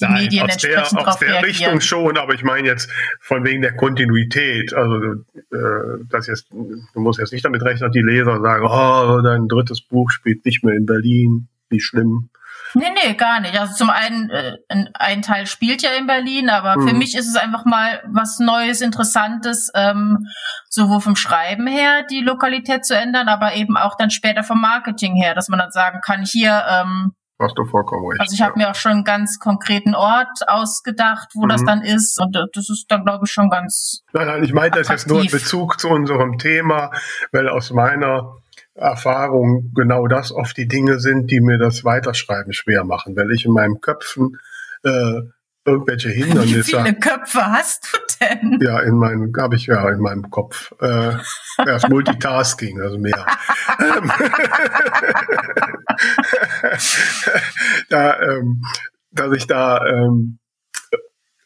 Nein, 0.00 0.24
Medien 0.24 0.50
aus 0.50 0.56
der, 0.56 0.82
aus 0.82 1.18
der 1.18 1.28
reagieren. 1.28 1.44
Richtung 1.44 1.80
schon, 1.80 2.16
aber 2.18 2.34
ich 2.34 2.42
meine 2.42 2.66
jetzt 2.66 2.90
von 3.20 3.44
wegen 3.44 3.62
der 3.62 3.76
Kontinuität. 3.76 4.74
Also 4.74 4.96
äh, 5.34 6.04
das 6.08 6.26
jetzt, 6.26 6.50
du 6.50 7.00
musst 7.00 7.20
jetzt 7.20 7.32
nicht 7.32 7.44
damit 7.44 7.62
rechnen, 7.62 7.88
dass 7.88 7.92
die 7.92 8.02
Leser 8.02 8.40
sagen, 8.40 8.66
oh, 8.66 9.20
dein 9.22 9.46
drittes 9.48 9.80
Buch 9.80 10.10
spielt 10.10 10.44
nicht 10.44 10.64
mehr 10.64 10.74
in 10.74 10.86
Berlin, 10.86 11.48
wie 11.68 11.80
schlimm. 11.80 12.30
Nee, 12.74 12.86
nee, 13.04 13.14
gar 13.14 13.40
nicht. 13.40 13.58
Also 13.58 13.74
zum 13.74 13.90
einen, 13.90 14.30
äh, 14.30 14.56
ein, 14.94 15.20
Teil 15.20 15.46
spielt 15.46 15.82
ja 15.82 15.90
in 15.90 16.06
Berlin, 16.06 16.48
aber 16.48 16.80
für 16.80 16.92
Mhm. 16.92 16.98
mich 16.98 17.14
ist 17.14 17.28
es 17.28 17.36
einfach 17.36 17.66
mal 17.66 18.02
was 18.08 18.38
Neues, 18.38 18.80
Interessantes, 18.80 19.70
ähm, 19.74 20.26
sowohl 20.70 21.00
vom 21.00 21.14
Schreiben 21.14 21.66
her 21.66 22.04
die 22.10 22.22
Lokalität 22.22 22.86
zu 22.86 22.96
ändern, 22.96 23.28
aber 23.28 23.54
eben 23.54 23.76
auch 23.76 23.94
dann 23.96 24.10
später 24.10 24.42
vom 24.42 24.60
Marketing 24.60 25.14
her, 25.16 25.34
dass 25.34 25.48
man 25.48 25.58
dann 25.58 25.70
sagen 25.70 26.00
kann, 26.02 26.24
hier, 26.24 26.64
ähm, 26.66 27.12
Hast 27.42 27.58
du 27.58 27.64
vollkommen 27.64 28.06
recht. 28.08 28.20
also 28.20 28.34
ich 28.34 28.42
habe 28.42 28.58
mir 28.58 28.70
auch 28.70 28.74
schon 28.74 28.92
einen 28.92 29.04
ganz 29.04 29.38
konkreten 29.38 29.94
Ort 29.94 30.46
ausgedacht, 30.46 31.30
wo 31.34 31.46
das 31.46 31.62
Mhm. 31.62 31.66
dann 31.66 31.82
ist 31.82 32.20
und 32.20 32.34
äh, 32.36 32.44
das 32.52 32.70
ist 32.70 32.86
dann, 32.88 33.04
glaube 33.04 33.24
ich, 33.26 33.32
schon 33.32 33.50
ganz... 33.50 34.02
Nein, 34.12 34.26
nein, 34.26 34.44
ich 34.44 34.52
meine 34.52 34.70
das 34.70 34.88
jetzt 34.88 35.08
nur 35.08 35.22
in. 35.22 35.30
Bezug 35.30 35.78
zu 35.80 35.88
unserem 35.88 36.38
Thema, 36.38 36.90
weil 37.32 37.48
aus 37.48 37.70
meiner 37.72 38.36
Erfahrung 38.74 39.72
genau 39.74 40.06
das 40.06 40.32
oft 40.32 40.56
die 40.56 40.68
Dinge 40.68 40.98
sind, 40.98 41.30
die 41.30 41.40
mir 41.40 41.58
das 41.58 41.84
Weiterschreiben 41.84 42.52
schwer 42.52 42.84
machen, 42.84 43.16
weil 43.16 43.30
ich 43.32 43.44
in 43.44 43.52
meinem 43.52 43.80
Köpfen 43.80 44.38
äh, 44.84 45.20
irgendwelche 45.64 46.08
Wie 46.08 46.24
Hindernisse 46.24 46.64
viele 46.64 46.94
Köpfe 46.94 47.46
hast 47.46 47.88
du 47.92 47.98
denn? 48.20 48.58
ja 48.60 48.80
in 48.80 48.96
meinem 48.96 49.32
habe 49.38 49.54
ich 49.56 49.66
ja 49.66 49.88
in 49.90 50.00
meinem 50.00 50.28
Kopf 50.30 50.72
äh, 50.80 51.12
das 51.64 51.88
Multitasking 51.88 52.80
also 52.80 52.98
mehr 52.98 53.24
Ähm, 53.78 54.10
da 57.88 58.20
ähm, 58.20 58.62
dass 59.12 59.32
ich 59.36 59.46
da 59.46 59.86
ähm, 59.86 60.38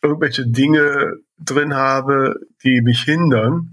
irgendwelche 0.02 0.46
Dinge 0.46 1.14
drin 1.38 1.74
habe 1.74 2.34
die 2.64 2.80
mich 2.82 3.02
hindern 3.02 3.72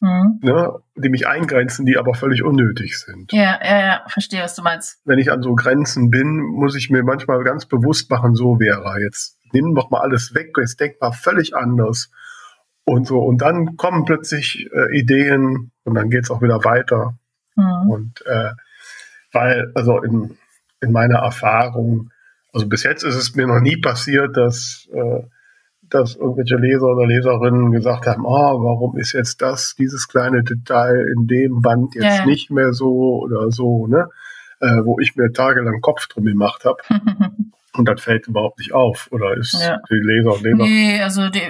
Hm. 0.00 0.38
ne, 0.42 0.74
die 0.94 1.08
mich 1.08 1.26
eingrenzen 1.26 1.84
die 1.84 1.98
aber 1.98 2.14
völlig 2.14 2.44
unnötig 2.44 3.00
sind 3.00 3.32
Ja, 3.32 3.58
ja, 3.60 3.78
ja, 3.80 4.04
verstehe, 4.06 4.44
was 4.44 4.54
du 4.54 4.62
meinst. 4.62 5.00
wenn 5.04 5.18
ich 5.18 5.32
an 5.32 5.42
so 5.42 5.56
Grenzen 5.56 6.08
bin, 6.10 6.36
muss 6.38 6.76
ich 6.76 6.88
mir 6.88 7.02
manchmal 7.02 7.42
ganz 7.42 7.66
bewusst 7.66 8.08
machen, 8.08 8.36
so 8.36 8.60
wäre 8.60 9.00
jetzt 9.02 9.37
nimm 9.52 9.74
doch 9.74 9.90
mal 9.90 10.00
alles 10.00 10.34
weg, 10.34 10.54
jetzt 10.58 10.80
denk 10.80 11.00
mal 11.00 11.12
völlig 11.12 11.56
anders 11.56 12.10
und 12.84 13.06
so 13.06 13.20
und 13.20 13.42
dann 13.42 13.76
kommen 13.76 14.04
plötzlich 14.04 14.68
äh, 14.72 14.98
Ideen 14.98 15.72
und 15.84 15.94
dann 15.94 16.10
geht's 16.10 16.30
auch 16.30 16.42
wieder 16.42 16.64
weiter 16.64 17.18
Hm. 17.58 17.90
und 17.90 18.26
äh, 18.26 18.52
weil 19.32 19.72
also 19.74 20.00
in, 20.00 20.36
in 20.80 20.92
meiner 20.92 21.18
Erfahrung, 21.18 22.10
also 22.52 22.68
bis 22.68 22.84
jetzt 22.84 23.02
ist 23.02 23.16
es 23.16 23.34
mir 23.34 23.46
noch 23.46 23.60
nie 23.60 23.76
passiert, 23.76 24.36
dass 24.36 24.88
äh, 24.92 25.22
dass 25.90 26.16
irgendwelche 26.16 26.56
Leser 26.56 26.86
oder 26.86 27.06
Leserinnen 27.06 27.72
gesagt 27.72 28.06
haben, 28.06 28.26
oh, 28.26 28.62
warum 28.62 28.98
ist 28.98 29.14
jetzt 29.14 29.40
das, 29.40 29.74
dieses 29.74 30.06
kleine 30.06 30.44
Detail 30.44 31.06
in 31.16 31.26
dem 31.26 31.62
Band 31.62 31.94
jetzt 31.94 32.18
ja. 32.18 32.26
nicht 32.26 32.50
mehr 32.50 32.74
so 32.74 33.20
oder 33.22 33.50
so, 33.50 33.86
ne? 33.86 34.08
Äh, 34.60 34.84
wo 34.84 34.98
ich 35.00 35.16
mir 35.16 35.32
tagelang 35.32 35.80
Kopf 35.80 36.06
drum 36.08 36.24
gemacht 36.24 36.66
habe 36.66 36.82
und 37.78 37.86
das 37.88 38.00
fällt 38.00 38.26
überhaupt 38.26 38.58
nicht 38.58 38.72
auf 38.72 39.08
oder 39.10 39.36
ist 39.36 39.54
Ja. 39.54 39.78
die 39.90 39.94
Leser 39.94 40.32
und 40.34 40.42
Leser 40.42 40.56
Nee, 40.64 41.02
also 41.02 41.28
die, 41.28 41.40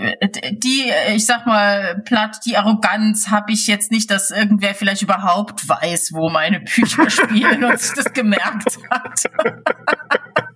die, 0.53 0.91
ich 1.14 1.27
sag 1.27 1.47
mal, 1.47 2.03
platt, 2.05 2.38
die 2.47 2.57
Arroganz 2.57 3.29
habe 3.31 3.53
ich 3.53 3.67
jetzt 3.67 3.91
nicht, 3.91 4.11
dass 4.11 4.31
irgendwer 4.31 4.75
vielleicht 4.75 5.03
überhaupt 5.03 5.69
weiß, 5.69 6.12
wo 6.12 6.29
meine 6.31 6.61
Bücher 6.61 7.09
spielen 7.11 7.64
und 7.64 7.79
sich 7.79 7.95
das 7.95 8.12
gemerkt 8.12 8.79
hat. 8.91 9.25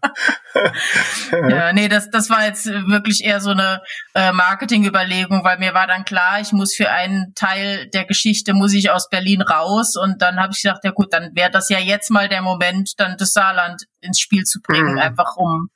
ja, 1.49 1.73
nee, 1.73 1.89
das, 1.89 2.11
das 2.11 2.31
war 2.31 2.45
jetzt 2.45 2.67
wirklich 2.67 3.25
eher 3.25 3.41
so 3.41 3.51
eine 3.51 3.81
äh, 4.15 4.33
Marketingüberlegung, 4.33 5.45
weil 5.45 5.59
mir 5.59 5.75
war 5.75 5.87
dann 5.87 6.05
klar, 6.05 6.41
ich 6.41 6.53
muss 6.53 6.75
für 6.75 6.91
einen 6.91 7.33
Teil 7.35 7.89
der 7.91 8.05
Geschichte, 8.05 8.55
muss 8.55 8.75
ich 8.75 8.91
aus 8.91 9.09
Berlin 9.09 9.43
raus 9.43 9.97
und 9.97 10.23
dann 10.23 10.41
habe 10.41 10.53
ich 10.55 10.63
gedacht, 10.63 10.81
ja 10.85 10.91
gut, 10.91 11.13
dann 11.13 11.31
wäre 11.35 11.51
das 11.51 11.69
ja 11.69 11.79
jetzt 11.79 12.11
mal 12.11 12.29
der 12.29 12.43
Moment, 12.43 12.95
dann 12.99 13.17
das 13.19 13.33
Saarland 13.33 13.85
ins 14.01 14.19
Spiel 14.19 14.45
zu 14.45 14.61
bringen, 14.61 14.93
Mhm. 14.95 14.99
einfach 14.99 15.37
um 15.37 15.69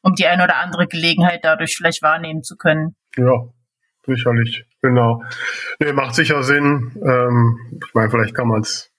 um 0.00 0.14
die 0.14 0.26
eine 0.26 0.44
oder 0.44 0.56
andere 0.58 0.86
Gelegenheit 0.86 1.40
dadurch 1.42 1.76
vielleicht 1.76 2.02
wahrnehmen 2.02 2.44
zu 2.44 2.56
können. 2.56 2.94
Ja, 3.16 3.48
sicherlich, 4.06 4.64
genau. 4.80 5.24
Nee, 5.80 5.92
macht 5.92 6.14
sicher 6.14 6.42
Sinn. 6.44 6.92
Ähm, 7.04 7.80
ich 7.84 7.94
meine, 7.94 8.08
vielleicht 8.08 8.34
kann 8.34 8.46
man 8.46 8.60
es, 8.60 8.92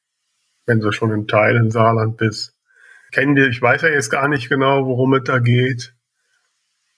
wenn 0.65 0.81
du 0.81 0.91
schon 0.91 1.11
im 1.11 1.25
Teil 1.25 1.55
in 1.55 1.71
Saarland 1.71 2.17
bist, 2.17 2.53
kennen 3.11 3.35
die, 3.35 3.43
ich 3.43 3.61
weiß 3.61 3.81
ja 3.83 3.89
jetzt 3.89 4.09
gar 4.09 4.27
nicht 4.27 4.49
genau, 4.49 4.85
worum 4.85 5.13
es 5.15 5.23
da 5.23 5.39
geht. 5.39 5.93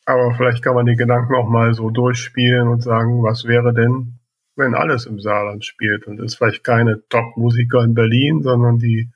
Aber 0.06 0.34
vielleicht 0.36 0.64
kann 0.64 0.76
man 0.76 0.86
die 0.86 0.96
Gedanken 0.96 1.36
auch 1.36 1.48
mal 1.48 1.74
so 1.74 1.90
durchspielen 1.90 2.68
und 2.68 2.82
sagen, 2.82 3.24
was 3.24 3.46
wäre 3.46 3.74
denn, 3.74 4.20
wenn 4.56 4.74
alles 4.76 5.06
im 5.06 5.20
Saarland 5.20 5.64
spielt 5.64 6.08
und 6.08 6.20
es 6.20 6.34
ist 6.34 6.36
vielleicht 6.36 6.64
keine 6.64 7.02
Top-Musiker 7.10 7.84
in 7.84 7.94
Berlin, 7.94 8.42
sondern 8.42 8.78
die 8.80 9.10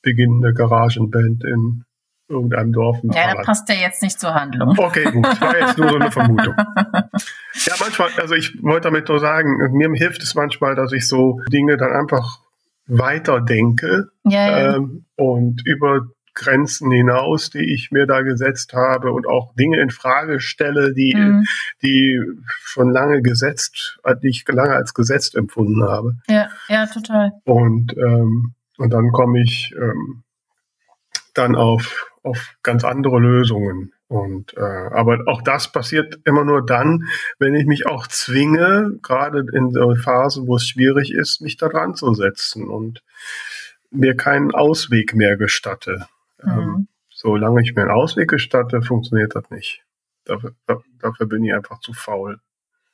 beginnende 0.00 0.54
Garagenband 0.54 1.44
in 1.44 1.84
irgendeinem 2.28 2.72
Dorf 2.72 2.98
im 3.02 3.10
Ja, 3.10 3.14
da 3.16 3.22
Saarland. 3.28 3.46
passt 3.46 3.68
ja 3.68 3.74
jetzt 3.74 4.02
nicht 4.02 4.18
zur 4.20 4.32
Handlung. 4.34 4.78
Okay, 4.78 5.10
gut. 5.10 5.24
Das 5.26 5.40
war 5.40 5.58
jetzt 5.58 5.76
nur 5.78 5.88
so 5.90 5.96
eine 5.96 6.10
Vermutung. 6.10 6.54
Ja, 6.56 7.74
manchmal, 7.80 8.10
also 8.18 8.34
ich 8.34 8.62
wollte 8.62 8.88
damit 8.88 9.08
nur 9.08 9.18
sagen, 9.18 9.56
mir 9.76 9.90
hilft 9.94 10.22
es 10.22 10.34
manchmal, 10.34 10.74
dass 10.76 10.92
ich 10.92 11.08
so 11.08 11.40
Dinge 11.52 11.76
dann 11.76 11.92
einfach 11.92 12.38
weiterdenke 12.86 14.08
Ja, 14.24 14.50
ja. 14.60 14.76
ähm, 14.76 15.04
und 15.16 15.62
über 15.66 16.06
Grenzen 16.38 16.90
hinaus, 16.92 17.50
die 17.50 17.74
ich 17.74 17.90
mir 17.90 18.06
da 18.06 18.22
gesetzt 18.22 18.72
habe 18.72 19.12
und 19.12 19.26
auch 19.26 19.54
Dinge 19.56 19.80
in 19.80 19.90
Frage 19.90 20.40
stelle, 20.40 20.94
die, 20.94 21.14
Mhm. 21.14 21.44
die 21.82 22.20
schon 22.46 22.90
lange 22.90 23.20
gesetzt, 23.22 23.98
äh, 24.04 24.14
die 24.22 24.28
ich 24.28 24.44
lange 24.48 24.74
als 24.74 24.94
gesetzt 24.94 25.34
empfunden 25.34 25.82
habe. 25.82 26.14
ja, 26.28 26.48
ja, 26.68 26.86
total. 26.86 27.32
Und, 27.44 27.96
ähm, 27.96 28.54
und 28.78 28.90
dann 28.92 29.10
komme 29.10 29.42
ich 29.42 29.74
ähm, 29.76 30.22
dann 31.34 31.56
auf, 31.56 32.06
auf 32.22 32.54
ganz 32.62 32.84
andere 32.84 33.18
Lösungen. 33.18 33.92
Und 34.06 34.56
äh, 34.56 34.60
aber 34.60 35.18
auch 35.26 35.42
das 35.42 35.70
passiert 35.70 36.18
immer 36.24 36.44
nur 36.44 36.64
dann, 36.64 37.04
wenn 37.38 37.54
ich 37.54 37.66
mich 37.66 37.86
auch 37.86 38.06
zwinge, 38.06 38.98
gerade 39.02 39.44
in 39.52 39.70
so 39.72 39.94
Phasen, 39.96 40.46
wo 40.46 40.56
es 40.56 40.66
schwierig 40.66 41.12
ist, 41.12 41.42
mich 41.42 41.56
da 41.58 41.68
dran 41.68 41.94
zu 41.94 42.14
setzen 42.14 42.68
und 42.68 43.02
mir 43.90 44.16
keinen 44.16 44.52
Ausweg 44.54 45.14
mehr 45.14 45.36
gestatte. 45.36 46.06
Ähm, 46.44 46.50
Mhm. 46.56 46.88
solange 47.10 47.62
ich 47.62 47.74
mir 47.74 47.82
einen 47.82 47.90
Ausweg 47.90 48.28
gestatte, 48.30 48.82
funktioniert 48.82 49.34
das 49.34 49.48
nicht. 49.50 49.84
Dafür, 50.24 50.52
da- 50.66 50.78
dafür 51.00 51.26
bin 51.26 51.44
ich 51.44 51.54
einfach 51.54 51.80
zu 51.80 51.92
faul. 51.92 52.40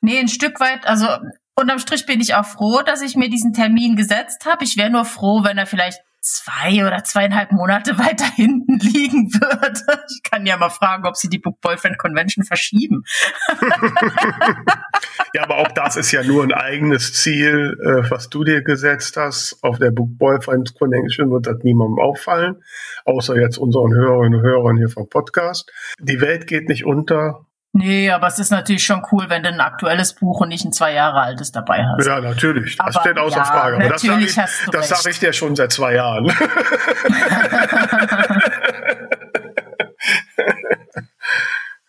Nee, 0.01 0.19
ein 0.19 0.27
Stück 0.27 0.59
weit, 0.59 0.85
also 0.87 1.07
unterm 1.55 1.79
Strich 1.79 2.05
bin 2.05 2.21
ich 2.21 2.35
auch 2.35 2.45
froh, 2.45 2.81
dass 2.85 3.01
ich 3.01 3.15
mir 3.15 3.29
diesen 3.29 3.53
Termin 3.53 3.95
gesetzt 3.95 4.45
habe. 4.45 4.63
Ich 4.63 4.77
wäre 4.77 4.89
nur 4.89 5.05
froh, 5.05 5.43
wenn 5.43 5.57
er 5.57 5.65
vielleicht 5.65 5.99
zwei 6.21 6.85
oder 6.85 7.03
zweieinhalb 7.03 7.51
Monate 7.51 7.97
weiter 7.99 8.25
hinten 8.25 8.77
liegen 8.79 9.31
würde. 9.33 10.03
Ich 10.09 10.23
kann 10.29 10.45
ja 10.45 10.57
mal 10.57 10.69
fragen, 10.69 11.05
ob 11.05 11.15
sie 11.17 11.29
die 11.29 11.39
Book 11.39 11.59
Boyfriend 11.61 11.97
Convention 11.99 12.43
verschieben. 12.45 13.03
Das 15.85 15.95
ist 15.97 16.11
ja 16.11 16.23
nur 16.23 16.43
ein 16.43 16.51
eigenes 16.51 17.13
Ziel, 17.13 17.77
äh, 17.79 18.09
was 18.09 18.29
du 18.29 18.43
dir 18.43 18.63
gesetzt 18.63 19.17
hast. 19.17 19.59
Auf 19.61 19.77
der 19.77 19.91
Book 19.91 20.17
Boyfriend 20.17 20.73
Connection 20.73 21.29
wird 21.29 21.45
das 21.45 21.57
niemandem 21.61 21.99
auffallen, 21.99 22.63
außer 23.05 23.39
jetzt 23.39 23.59
unseren 23.59 23.93
Hörerinnen 23.93 24.39
und 24.39 24.45
Hörern 24.45 24.77
hier 24.77 24.89
vom 24.89 25.07
Podcast. 25.07 25.71
Die 25.99 26.21
Welt 26.21 26.47
geht 26.47 26.69
nicht 26.69 26.85
unter. 26.85 27.45
Nee, 27.73 28.09
aber 28.09 28.25
es 28.25 28.39
ist 28.39 28.49
natürlich 28.49 28.83
schon 28.83 29.03
cool, 29.11 29.25
wenn 29.27 29.43
du 29.43 29.49
ein 29.49 29.59
aktuelles 29.59 30.15
Buch 30.15 30.41
und 30.41 30.49
nicht 30.49 30.65
ein 30.65 30.71
zwei 30.71 30.93
Jahre 30.93 31.21
altes 31.21 31.51
dabei 31.51 31.85
hast. 31.85 32.07
Ja, 32.07 32.19
natürlich. 32.19 32.77
Das 32.77 32.95
Aber 32.95 33.05
steht 33.05 33.19
außer 33.19 33.37
ja, 33.37 33.43
Frage. 33.43 33.75
Aber 33.75 33.89
das 33.89 34.01
sage 34.01 34.13
natürlich 34.13 34.37
ich, 34.37 34.71
das 34.71 34.89
sag 34.89 35.11
ich 35.11 35.19
dir 35.19 35.33
schon 35.33 35.55
seit 35.55 35.71
zwei 35.71 35.93
Jahren. 35.93 36.25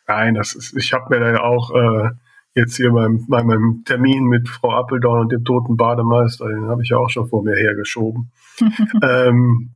Nein, 0.06 0.34
das 0.34 0.54
ist, 0.54 0.76
ich 0.76 0.92
habe 0.92 1.06
mir 1.08 1.20
da 1.20 1.30
ja 1.30 1.40
auch 1.40 1.70
äh, 1.70 2.10
jetzt 2.56 2.76
hier 2.76 2.90
beim, 2.90 3.26
bei 3.28 3.44
meinem 3.44 3.82
Termin 3.84 4.24
mit 4.24 4.48
Frau 4.48 4.72
Appeldorn 4.72 5.20
und 5.20 5.32
dem 5.32 5.44
toten 5.44 5.76
Bademeister, 5.76 6.48
den 6.48 6.68
habe 6.68 6.82
ich 6.82 6.88
ja 6.88 6.96
auch 6.96 7.10
schon 7.10 7.28
vor 7.28 7.44
mir 7.44 7.54
hergeschoben. 7.54 8.32
ähm, 9.02 9.74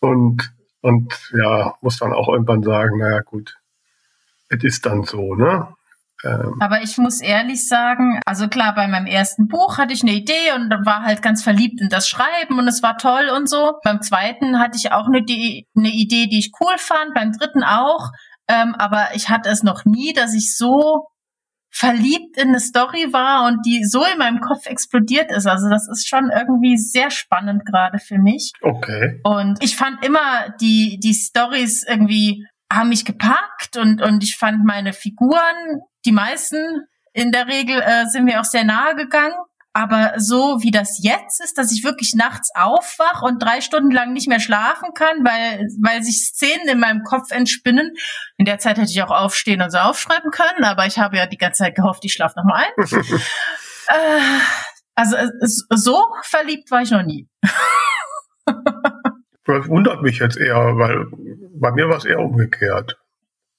und, 0.00 0.52
und 0.80 1.32
ja, 1.32 1.74
muss 1.80 1.98
dann 1.98 2.12
auch 2.12 2.28
irgendwann 2.28 2.62
sagen, 2.62 2.98
naja 2.98 3.20
gut, 3.20 3.56
es 4.48 4.62
ist 4.64 4.86
dann 4.86 5.04
so, 5.04 5.34
ne? 5.36 5.68
Ähm, 6.24 6.56
Aber 6.60 6.82
ich 6.82 6.98
muss 6.98 7.20
ehrlich 7.20 7.68
sagen, 7.68 8.20
also 8.26 8.48
klar, 8.48 8.74
bei 8.74 8.88
meinem 8.88 9.06
ersten 9.06 9.46
Buch 9.48 9.78
hatte 9.78 9.92
ich 9.92 10.02
eine 10.02 10.14
Idee 10.14 10.52
und 10.56 10.70
war 10.84 11.02
halt 11.02 11.22
ganz 11.22 11.42
verliebt 11.44 11.80
in 11.80 11.90
das 11.90 12.08
Schreiben 12.08 12.58
und 12.58 12.66
es 12.66 12.82
war 12.82 12.98
toll 12.98 13.30
und 13.36 13.48
so. 13.48 13.74
Beim 13.84 14.02
zweiten 14.02 14.58
hatte 14.58 14.78
ich 14.78 14.92
auch 14.92 15.06
eine, 15.06 15.18
eine 15.18 15.90
Idee, 15.90 16.26
die 16.26 16.38
ich 16.38 16.52
cool 16.60 16.74
fand, 16.78 17.14
beim 17.14 17.32
dritten 17.32 17.62
auch. 17.62 18.10
Ähm, 18.48 18.74
aber 18.76 19.08
ich 19.14 19.28
hatte 19.28 19.50
es 19.50 19.62
noch 19.62 19.84
nie, 19.84 20.12
dass 20.12 20.34
ich 20.34 20.56
so 20.56 21.06
verliebt 21.76 22.38
in 22.38 22.48
eine 22.48 22.60
Story 22.60 23.12
war 23.12 23.46
und 23.46 23.66
die 23.66 23.84
so 23.84 24.02
in 24.02 24.16
meinem 24.16 24.40
Kopf 24.40 24.64
explodiert 24.64 25.30
ist. 25.30 25.46
Also 25.46 25.68
das 25.68 25.86
ist 25.88 26.08
schon 26.08 26.30
irgendwie 26.34 26.78
sehr 26.78 27.10
spannend 27.10 27.66
gerade 27.66 27.98
für 27.98 28.16
mich. 28.16 28.52
okay. 28.62 29.20
Und 29.24 29.62
ich 29.62 29.76
fand 29.76 30.02
immer 30.02 30.54
die, 30.58 30.98
die 30.98 31.12
Stories 31.12 31.84
irgendwie 31.86 32.46
haben 32.72 32.88
mich 32.88 33.04
gepackt 33.04 33.76
und, 33.76 34.00
und 34.00 34.24
ich 34.24 34.36
fand 34.36 34.64
meine 34.64 34.94
Figuren, 34.94 35.82
die 36.06 36.12
meisten 36.12 36.86
in 37.12 37.30
der 37.30 37.46
Regel 37.46 37.80
äh, 37.82 38.06
sind 38.06 38.24
mir 38.24 38.40
auch 38.40 38.44
sehr 38.44 38.64
nahe 38.64 38.94
gegangen. 38.96 39.36
Aber 39.78 40.14
so 40.16 40.62
wie 40.62 40.70
das 40.70 40.98
jetzt 41.02 41.38
ist, 41.44 41.58
dass 41.58 41.70
ich 41.70 41.84
wirklich 41.84 42.14
nachts 42.14 42.48
aufwach 42.54 43.20
und 43.20 43.42
drei 43.42 43.60
Stunden 43.60 43.90
lang 43.90 44.14
nicht 44.14 44.26
mehr 44.26 44.40
schlafen 44.40 44.94
kann, 44.94 45.18
weil, 45.22 45.66
weil 45.82 46.02
sich 46.02 46.24
Szenen 46.24 46.66
in 46.66 46.80
meinem 46.80 47.02
Kopf 47.02 47.30
entspinnen. 47.30 47.92
In 48.38 48.46
der 48.46 48.58
Zeit 48.58 48.78
hätte 48.78 48.90
ich 48.90 49.02
auch 49.02 49.10
aufstehen 49.10 49.60
und 49.60 49.70
so 49.70 49.76
aufschreiben 49.76 50.30
können, 50.30 50.64
aber 50.64 50.86
ich 50.86 50.98
habe 50.98 51.18
ja 51.18 51.26
die 51.26 51.36
ganze 51.36 51.64
Zeit 51.64 51.74
gehofft, 51.74 52.02
ich 52.06 52.14
schlafe 52.14 52.38
nochmal 52.38 52.62
ein. 52.64 52.84
äh, 53.88 54.40
also 54.94 55.14
es- 55.42 55.66
so 55.68 56.06
verliebt 56.22 56.70
war 56.70 56.80
ich 56.80 56.90
noch 56.90 57.02
nie. 57.02 57.28
Das 59.44 59.68
wundert 59.68 60.00
mich 60.00 60.20
jetzt 60.20 60.38
eher, 60.38 60.56
weil 60.78 61.04
bei 61.60 61.70
mir 61.72 61.90
war 61.90 61.98
es 61.98 62.06
eher 62.06 62.20
umgekehrt. 62.20 62.96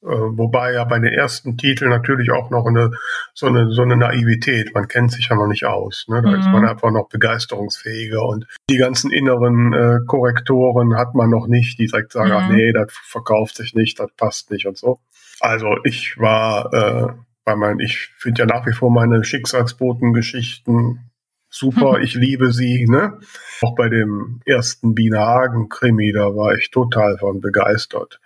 Äh, 0.04 0.08
wobei 0.10 0.74
ja 0.74 0.84
bei 0.84 1.00
den 1.00 1.12
ersten 1.12 1.58
Titeln 1.58 1.90
natürlich 1.90 2.32
auch 2.32 2.50
noch 2.52 2.66
eine 2.68 2.92
so 3.34 3.48
eine 3.48 3.72
so 3.72 3.82
eine 3.82 3.98
Naivität. 3.98 4.74
Man 4.76 4.88
kennt 4.88 5.12
sich 5.12 5.30
ja 5.30 5.36
noch 5.36 5.48
nicht 5.48 5.66
aus. 5.66 6.06
Ne? 6.08 6.22
Da 6.22 6.36
ist 6.36 6.46
Mhm. 6.46 6.52
man 6.52 6.66
einfach 6.66 6.92
noch 6.92 7.10
begeisterungsfähiger 7.10 8.24
und 8.24 8.46
die 8.70 8.78
ganzen 8.78 9.12
inneren 9.12 9.74
äh, 9.74 10.00
Korrektoren 10.06 10.96
hat 10.96 11.16
man 11.16 11.30
noch 11.32 11.48
nicht, 11.48 11.80
die 11.80 11.88
direkt 11.88 12.12
sagen, 12.12 12.32
ach 12.32 12.48
Mhm. 12.48 12.56
nee, 12.56 12.72
das 12.74 12.92
verkauft 12.92 13.56
sich 13.56 13.74
nicht, 13.74 14.00
das 14.00 14.12
passt 14.18 14.52
nicht 14.52 14.68
und 14.68 14.78
so. 14.78 15.00
Also 15.40 15.76
ich 15.84 16.18
war 16.20 16.74
äh, 16.74 17.14
bei 17.44 17.56
meinen, 17.56 17.80
ich 17.80 18.10
finde 18.18 18.42
ja 18.42 18.46
nach 18.46 18.66
wie 18.68 18.74
vor 18.74 18.92
meine 18.92 19.24
Schicksalsboten-Geschichten 19.24 21.10
super, 21.50 22.00
ich 22.02 22.14
liebe 22.14 22.52
sie, 22.52 22.86
ne? 22.90 23.20
Auch 23.62 23.74
bei 23.76 23.90
dem 23.90 24.42
ersten 24.46 24.94
Biene 24.94 25.20
Hagen 25.20 25.70
Krimi, 25.70 26.12
da 26.12 26.36
war 26.36 26.54
ich 26.56 26.72
total 26.72 27.18
von 27.18 27.40
begeistert. 27.42 28.20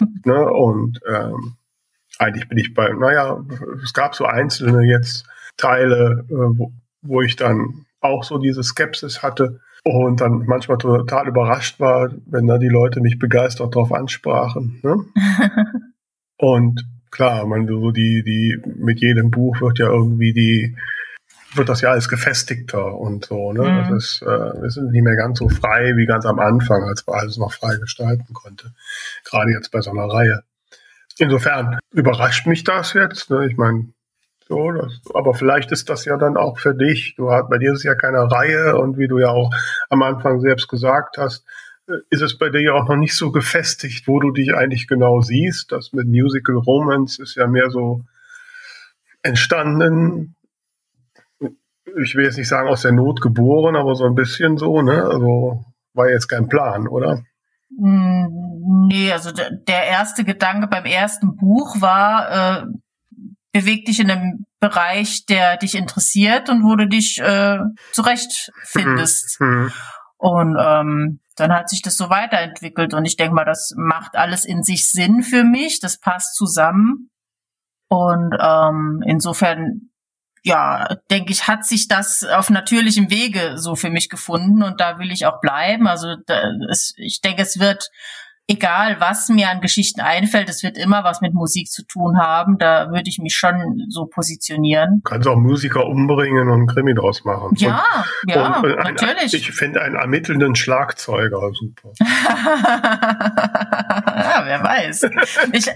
Ne? 0.24 0.50
Und 0.50 1.00
ähm, 1.08 1.56
eigentlich 2.18 2.48
bin 2.48 2.58
ich 2.58 2.74
bei, 2.74 2.88
naja, 2.92 3.44
es 3.82 3.92
gab 3.92 4.14
so 4.14 4.24
einzelne 4.26 4.82
jetzt 4.82 5.26
Teile, 5.56 6.24
äh, 6.28 6.34
wo, 6.34 6.72
wo 7.02 7.22
ich 7.22 7.36
dann 7.36 7.86
auch 8.00 8.24
so 8.24 8.38
diese 8.38 8.62
Skepsis 8.62 9.22
hatte 9.22 9.60
und 9.84 10.20
dann 10.20 10.44
manchmal 10.46 10.78
total 10.78 11.28
überrascht 11.28 11.80
war, 11.80 12.10
wenn 12.26 12.46
da 12.46 12.58
die 12.58 12.68
Leute 12.68 13.00
mich 13.00 13.18
begeistert 13.18 13.74
drauf 13.74 13.92
ansprachen. 13.92 14.80
Ne? 14.82 15.04
Und 16.38 16.86
klar, 17.10 17.46
man 17.46 17.66
so 17.66 17.90
die, 17.90 18.22
die, 18.24 18.56
mit 18.76 19.00
jedem 19.00 19.30
Buch 19.30 19.60
wird 19.60 19.78
ja 19.78 19.86
irgendwie 19.86 20.32
die, 20.32 20.76
wird 21.54 21.68
das 21.68 21.80
ja 21.80 21.90
alles 21.90 22.08
gefestigter 22.08 22.94
und 22.94 23.26
so, 23.26 23.52
ne? 23.52 23.62
Mhm. 23.62 23.78
Das 23.78 23.90
ist, 23.90 24.22
äh, 24.22 24.26
wir 24.62 24.70
sind 24.70 24.90
nicht 24.90 25.02
mehr 25.02 25.16
ganz 25.16 25.38
so 25.38 25.48
frei 25.48 25.94
wie 25.96 26.06
ganz 26.06 26.26
am 26.26 26.38
Anfang, 26.38 26.82
als 26.84 27.06
man 27.06 27.20
alles 27.20 27.38
noch 27.38 27.52
frei 27.52 27.76
gestalten 27.76 28.32
konnte. 28.34 28.72
Gerade 29.24 29.50
jetzt 29.52 29.70
bei 29.70 29.80
so 29.80 29.90
einer 29.90 30.12
Reihe. 30.12 30.42
Insofern 31.18 31.78
überrascht 31.92 32.46
mich 32.46 32.64
das 32.64 32.92
jetzt. 32.92 33.30
Ne? 33.30 33.46
Ich 33.50 33.56
meine, 33.56 33.88
so, 34.48 34.72
das, 34.72 35.00
aber 35.14 35.34
vielleicht 35.34 35.72
ist 35.72 35.90
das 35.90 36.04
ja 36.04 36.16
dann 36.16 36.36
auch 36.36 36.58
für 36.58 36.74
dich. 36.74 37.14
Du 37.16 37.30
hast, 37.30 37.48
bei 37.50 37.58
dir 37.58 37.72
ist 37.72 37.78
es 37.78 37.84
ja 37.84 37.94
keine 37.94 38.30
Reihe 38.30 38.76
und 38.76 38.96
wie 38.96 39.08
du 39.08 39.18
ja 39.18 39.28
auch 39.28 39.52
am 39.90 40.02
Anfang 40.02 40.40
selbst 40.40 40.68
gesagt 40.68 41.18
hast, 41.18 41.44
äh, 41.88 41.96
ist 42.10 42.22
es 42.22 42.38
bei 42.38 42.48
dir 42.48 42.62
ja 42.62 42.72
auch 42.72 42.88
noch 42.88 42.96
nicht 42.96 43.16
so 43.16 43.32
gefestigt, 43.32 44.06
wo 44.06 44.20
du 44.20 44.30
dich 44.30 44.54
eigentlich 44.54 44.86
genau 44.86 45.20
siehst. 45.20 45.72
Das 45.72 45.92
mit 45.92 46.06
Musical 46.06 46.56
Romance 46.56 47.22
ist 47.22 47.34
ja 47.34 47.46
mehr 47.46 47.70
so 47.70 48.04
entstanden. 49.22 50.34
Ich 52.02 52.14
will 52.14 52.24
jetzt 52.24 52.38
nicht 52.38 52.48
sagen 52.48 52.68
aus 52.68 52.82
der 52.82 52.92
Not 52.92 53.20
geboren, 53.20 53.76
aber 53.76 53.94
so 53.94 54.04
ein 54.04 54.14
bisschen 54.14 54.56
so, 54.56 54.82
ne? 54.82 55.04
Also 55.04 55.64
war 55.94 56.08
jetzt 56.08 56.28
kein 56.28 56.48
Plan, 56.48 56.86
oder? 56.88 57.22
Mm, 57.70 58.48
Nee, 58.88 59.12
also 59.12 59.32
der, 59.32 59.86
erste 59.86 60.24
Gedanke 60.24 60.66
beim 60.66 60.84
ersten 60.84 61.36
Buch 61.36 61.80
war, 61.80 62.60
äh, 62.60 62.66
beweg 63.52 63.86
dich 63.86 64.00
in 64.00 64.10
einem 64.10 64.44
Bereich, 64.60 65.24
der 65.26 65.56
dich 65.56 65.74
interessiert 65.74 66.50
und 66.50 66.64
wo 66.64 66.76
du 66.76 66.86
dich 66.86 67.18
äh, 67.18 67.58
zurechtfindest. 67.92 69.38
Hm. 69.40 69.72
Und 70.18 70.56
ähm, 70.60 71.20
dann 71.36 71.52
hat 71.52 71.70
sich 71.70 71.80
das 71.80 71.96
so 71.96 72.10
weiterentwickelt 72.10 72.92
und 72.92 73.04
ich 73.04 73.16
denke 73.16 73.34
mal, 73.34 73.44
das 73.44 73.72
macht 73.76 74.16
alles 74.16 74.44
in 74.44 74.62
sich 74.62 74.90
Sinn 74.90 75.22
für 75.22 75.44
mich, 75.44 75.80
das 75.80 75.98
passt 75.98 76.34
zusammen. 76.34 77.10
Und 77.88 78.36
ähm, 78.38 79.02
insofern, 79.06 79.90
ja, 80.42 80.96
denke 81.10 81.32
ich, 81.32 81.48
hat 81.48 81.64
sich 81.66 81.88
das 81.88 82.24
auf 82.24 82.50
natürlichem 82.50 83.10
Wege 83.10 83.58
so 83.58 83.74
für 83.76 83.90
mich 83.90 84.08
gefunden 84.08 84.62
und 84.62 84.80
da 84.80 84.98
will 84.98 85.10
ich 85.10 85.26
auch 85.26 85.40
bleiben. 85.40 85.86
Also 85.86 86.16
da, 86.26 86.42
es, 86.70 86.94
ich 86.96 87.20
denke, 87.20 87.42
es 87.42 87.58
wird 87.58 87.90
egal 88.48 88.96
was 88.98 89.28
mir 89.28 89.50
an 89.50 89.60
Geschichten 89.60 90.00
einfällt, 90.00 90.48
es 90.48 90.62
wird 90.62 90.78
immer 90.78 91.04
was 91.04 91.20
mit 91.20 91.34
Musik 91.34 91.70
zu 91.70 91.84
tun 91.84 92.18
haben. 92.18 92.56
Da 92.58 92.90
würde 92.90 93.08
ich 93.08 93.18
mich 93.18 93.34
schon 93.34 93.84
so 93.88 94.06
positionieren. 94.06 95.02
Du 95.04 95.10
kannst 95.10 95.28
auch 95.28 95.36
Musiker 95.36 95.86
umbringen 95.86 96.48
und 96.48 96.54
einen 96.54 96.66
Krimi 96.66 96.94
draus 96.94 97.24
machen. 97.24 97.50
Ja, 97.56 97.84
und, 98.22 98.34
ja, 98.34 98.60
und 98.60 98.78
ein, 98.78 98.94
natürlich. 98.94 99.34
Ich 99.34 99.50
finde 99.52 99.82
einen 99.82 99.96
ermittelnden 99.96 100.56
Schlagzeuger 100.56 101.52
super. 101.52 101.90
ja, 102.00 102.06
wer 104.44 104.62
weiß. 104.64 105.10
Ich, 105.52 105.66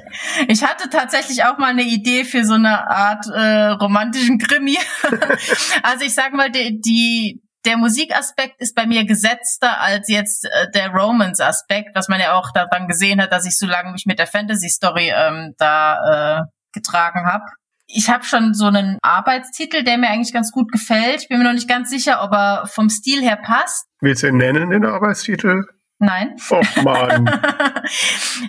ich 0.49 0.65
hatte 0.65 0.89
tatsächlich 0.89 1.45
auch 1.45 1.59
mal 1.59 1.71
eine 1.71 1.83
Idee 1.83 2.25
für 2.25 2.45
so 2.45 2.55
eine 2.55 2.89
Art 2.89 3.27
äh, 3.27 3.69
romantischen 3.73 4.39
Krimi. 4.39 4.79
also 5.83 6.05
ich 6.07 6.15
sag 6.15 6.33
mal, 6.33 6.51
die, 6.51 6.81
die, 6.81 7.42
der 7.65 7.77
Musikaspekt 7.77 8.61
ist 8.61 8.75
bei 8.75 8.87
mir 8.87 9.05
gesetzter 9.05 9.81
als 9.81 10.09
jetzt 10.09 10.45
äh, 10.47 10.71
der 10.75 10.91
Romance-Aspekt, 10.91 11.95
was 11.95 12.09
man 12.09 12.21
ja 12.21 12.35
auch 12.35 12.51
daran 12.53 12.89
gesehen 12.89 13.21
hat, 13.21 13.33
dass 13.33 13.47
ich 13.47 13.57
so 13.57 13.67
lange 13.67 13.93
mich 13.93 14.07
mit 14.07 14.19
der 14.19 14.27
Fantasy-Story 14.27 15.13
ähm, 15.15 15.55
da 15.59 16.41
äh, 16.41 16.43
getragen 16.73 17.27
habe. 17.27 17.45
Ich 17.87 18.09
habe 18.09 18.25
schon 18.25 18.55
so 18.55 18.67
einen 18.67 18.99
Arbeitstitel, 19.03 19.85
der 19.85 19.99
mir 19.99 20.09
eigentlich 20.09 20.33
ganz 20.33 20.51
gut 20.51 20.73
gefällt. 20.73 21.23
Ich 21.23 21.29
bin 21.29 21.39
mir 21.39 21.45
noch 21.45 21.53
nicht 21.53 21.69
ganz 21.69 21.91
sicher, 21.91 22.23
ob 22.23 22.33
er 22.33 22.67
vom 22.67 22.89
Stil 22.89 23.21
her 23.21 23.37
passt. 23.37 23.87
Willst 24.01 24.23
du 24.23 24.29
ihn 24.29 24.39
nennen, 24.39 24.71
den 24.71 24.87
Arbeitstitel? 24.87 25.65
Nein. 26.03 26.35
Oh 26.51 26.61
Mann. 26.83 27.31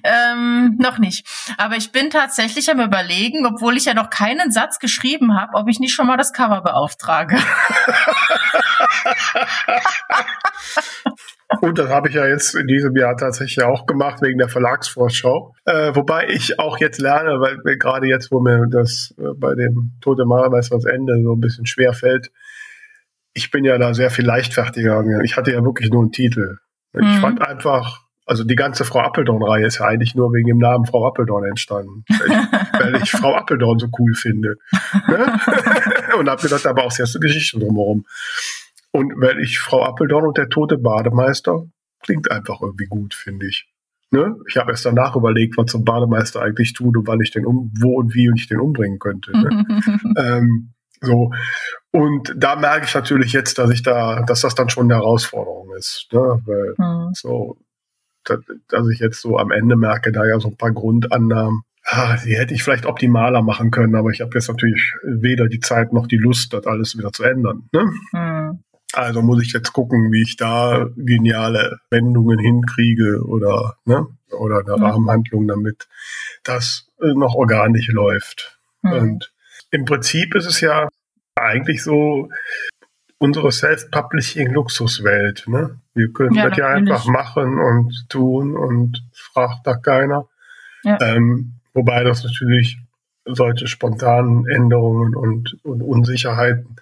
ähm, 0.03 0.76
noch 0.80 0.97
nicht. 0.97 1.28
Aber 1.57 1.76
ich 1.76 1.91
bin 1.91 2.09
tatsächlich 2.09 2.72
am 2.72 2.80
überlegen, 2.80 3.45
obwohl 3.45 3.78
ich 3.78 3.86
ja 3.86 3.93
noch 3.93 4.09
keinen 4.09 4.51
Satz 4.51 4.80
geschrieben 4.80 5.39
habe, 5.39 5.53
ob 5.53 5.70
ich 5.70 5.80
nicht 5.80 5.93
schon 5.93 6.07
mal 6.07 6.18
das 6.18 6.34
Cover 6.34 6.61
beauftrage. 6.61 7.38
Und 11.61 11.77
das 11.77 11.89
habe 11.89 12.09
ich 12.09 12.15
ja 12.15 12.27
jetzt 12.27 12.55
in 12.55 12.67
diesem 12.67 12.95
Jahr 12.95 13.15
tatsächlich 13.15 13.63
auch 13.63 13.86
gemacht 13.86 14.21
wegen 14.21 14.38
der 14.38 14.49
Verlagsvorschau. 14.49 15.53
Äh, 15.65 15.95
wobei 15.95 16.27
ich 16.29 16.59
auch 16.59 16.79
jetzt 16.79 16.99
lerne, 16.99 17.39
weil 17.39 17.57
gerade 17.77 18.07
jetzt, 18.07 18.31
wo 18.31 18.39
mir 18.39 18.65
das 18.69 19.13
äh, 19.17 19.34
bei 19.38 19.55
dem 19.55 19.93
Tote 20.01 20.25
Malermeister 20.25 20.75
das 20.75 20.86
Ende 20.86 21.21
so 21.23 21.34
ein 21.34 21.39
bisschen 21.39 21.65
schwer 21.65 21.93
fällt, 21.93 22.31
ich 23.34 23.51
bin 23.51 23.65
ja 23.65 23.77
da 23.77 23.93
sehr 23.93 24.09
viel 24.09 24.25
leichtfertiger. 24.25 25.03
Ich 25.23 25.38
hatte 25.38 25.51
ja 25.51 25.63
wirklich 25.63 25.89
nur 25.89 26.01
einen 26.01 26.11
Titel. 26.11 26.57
Ich 26.93 27.01
mhm. 27.01 27.21
fand 27.21 27.41
einfach, 27.41 28.01
also 28.25 28.43
die 28.43 28.55
ganze 28.55 28.86
Frau 28.86 28.99
Appeldorn-Reihe 28.99 29.65
ist 29.65 29.79
ja 29.79 29.86
eigentlich 29.86 30.15
nur 30.15 30.31
wegen 30.34 30.47
dem 30.47 30.59
Namen 30.59 30.86
Frau 30.86 31.07
Appeldorn 31.07 31.45
entstanden. 31.45 32.03
Weil 32.09 32.27
ich, 32.27 32.34
weil 32.79 32.95
ich 33.01 33.11
Frau 33.11 33.36
Appeldorn 33.36 33.79
so 33.79 33.88
cool 33.97 34.13
finde. 34.13 34.55
Ne? 35.07 35.39
und 36.19 36.29
habe 36.29 36.41
gedacht, 36.41 36.65
aber 36.67 36.84
auch 36.84 36.91
sehr 36.91 37.07
viele 37.07 37.21
Geschichten 37.21 37.59
drumherum. 37.59 38.05
Und 38.94 39.14
weil 39.20 39.39
ich 39.39 39.60
Frau 39.60 39.84
Appeldorn 39.84 40.28
und 40.28 40.38
der 40.38 40.50
tote 40.50 40.78
Bademeister 40.78 41.66
klingt 42.04 42.32
einfach 42.32 42.62
irgendwie 42.62 42.86
gut, 42.86 43.16
finde 43.16 43.48
ich. 43.48 43.68
Ne? 44.12 44.36
Ich 44.48 44.58
habe 44.58 44.70
erst 44.70 44.86
danach 44.86 45.16
überlegt, 45.16 45.58
was 45.58 45.72
so 45.72 45.80
ein 45.80 45.86
Bademeister 45.86 46.39
eigentlich 46.41 46.74
tut 46.74 46.96
und 46.96 47.08
wann 47.08 47.20
ich 47.20 47.32
den 47.32 47.48
um, 47.48 47.72
wo 47.80 47.96
und 47.96 48.14
wie 48.14 48.30
und 48.30 48.39
ich 48.39 48.48
den 48.48 48.60
umbringen 48.60 49.00
könnte. 49.00 49.32
Ne? 49.32 49.66
ähm, 50.18 50.74
so. 51.02 51.32
Und 51.91 52.32
da 52.38 52.56
merke 52.56 52.86
ich 52.86 52.94
natürlich 52.94 53.34
jetzt, 53.34 53.58
dass 53.58 53.72
ich 53.72 53.82
da, 53.82 54.22
dass 54.22 54.41
das 54.41 54.54
dann 54.54 54.70
schon 54.70 54.91
eine 54.91 55.02
Herausforderung 55.02 55.74
ist. 55.76 56.08
Ne? 56.12 56.20
Weil 56.46 56.76
mhm. 56.78 57.14
so, 57.14 57.58
dass, 58.24 58.39
dass 58.68 58.88
ich 58.89 59.00
jetzt 59.00 59.20
so 59.20 59.39
am 59.39 59.50
Ende 59.50 59.76
merke, 59.76 60.12
da 60.12 60.24
ja 60.24 60.39
so 60.39 60.50
ein 60.50 60.58
paar 60.58 60.72
Grundannahmen, 60.72 61.64
ah, 61.86 62.16
die 62.24 62.38
hätte 62.38 62.54
ich 62.54 62.62
vielleicht 62.62 62.86
optimaler 62.86 63.41
machen 63.41 63.72
können, 63.72 63.96
aber 63.96 64.12
ich 64.12 64.22
habe 64.22 64.32
jetzt 64.36 64.48
natürlich 64.48 64.94
weder 65.04 65.48
die 65.48 65.60
Zeit 65.60 65.91
noch 65.91 66.06
die 66.06 66.18
Lust, 66.18 66.54
das 66.54 66.68
alles 66.68 66.96
wieder 66.96 67.12
zu 67.12 67.24
ändern. 67.24 67.68
Ne? 67.72 67.91
Mhm. 68.12 68.64
Also 68.94 69.24
muss 69.24 69.41
ich 69.41 69.54
jetzt 69.54 69.74
gucken, 69.74 70.12
wie 70.12 70.22
ich 70.22 70.38
da 70.38 70.88
geniale 70.96 71.80
Wendungen 71.89 72.38
hinkriege 72.38 73.24
oder, 73.26 73.76
ne, 73.86 74.06
oder 74.30 74.60
eine 74.60 74.78
mhm. 74.78 74.84
Rahmenhandlung, 74.84 75.48
damit 75.48 75.88
das 76.44 76.88
äh, 77.02 77.14
noch 77.14 77.34
organisch 77.34 77.89
läuft. 77.89 78.60
Mhm. 78.84 78.91
Und 78.94 79.34
im 79.72 79.86
Prinzip 79.86 80.36
ist 80.36 80.46
es 80.46 80.62
ja 80.62 80.89
eigentlich 81.36 81.82
so 81.82 82.30
unsere 83.18 83.52
Self-Publishing-Luxuswelt. 83.52 85.48
Ne? 85.48 85.80
Wir 85.96 86.14
können 86.14 86.36
ja, 86.36 86.50
das 86.50 86.58
ja 86.58 86.68
einfach 86.68 87.06
machen 87.06 87.58
und 87.60 88.06
tun 88.10 88.56
und 88.56 89.04
fragt 89.14 89.66
da 89.66 89.76
keiner. 89.76 90.28
Ja. 90.84 91.00
Ähm, 91.02 91.56
wobei 91.74 92.04
das 92.04 92.24
natürlich 92.24 92.78
solche 93.26 93.68
spontanen 93.68 94.46
Änderungen 94.48 95.16
und, 95.16 95.58
und 95.64 95.82
Unsicherheiten 95.82 96.76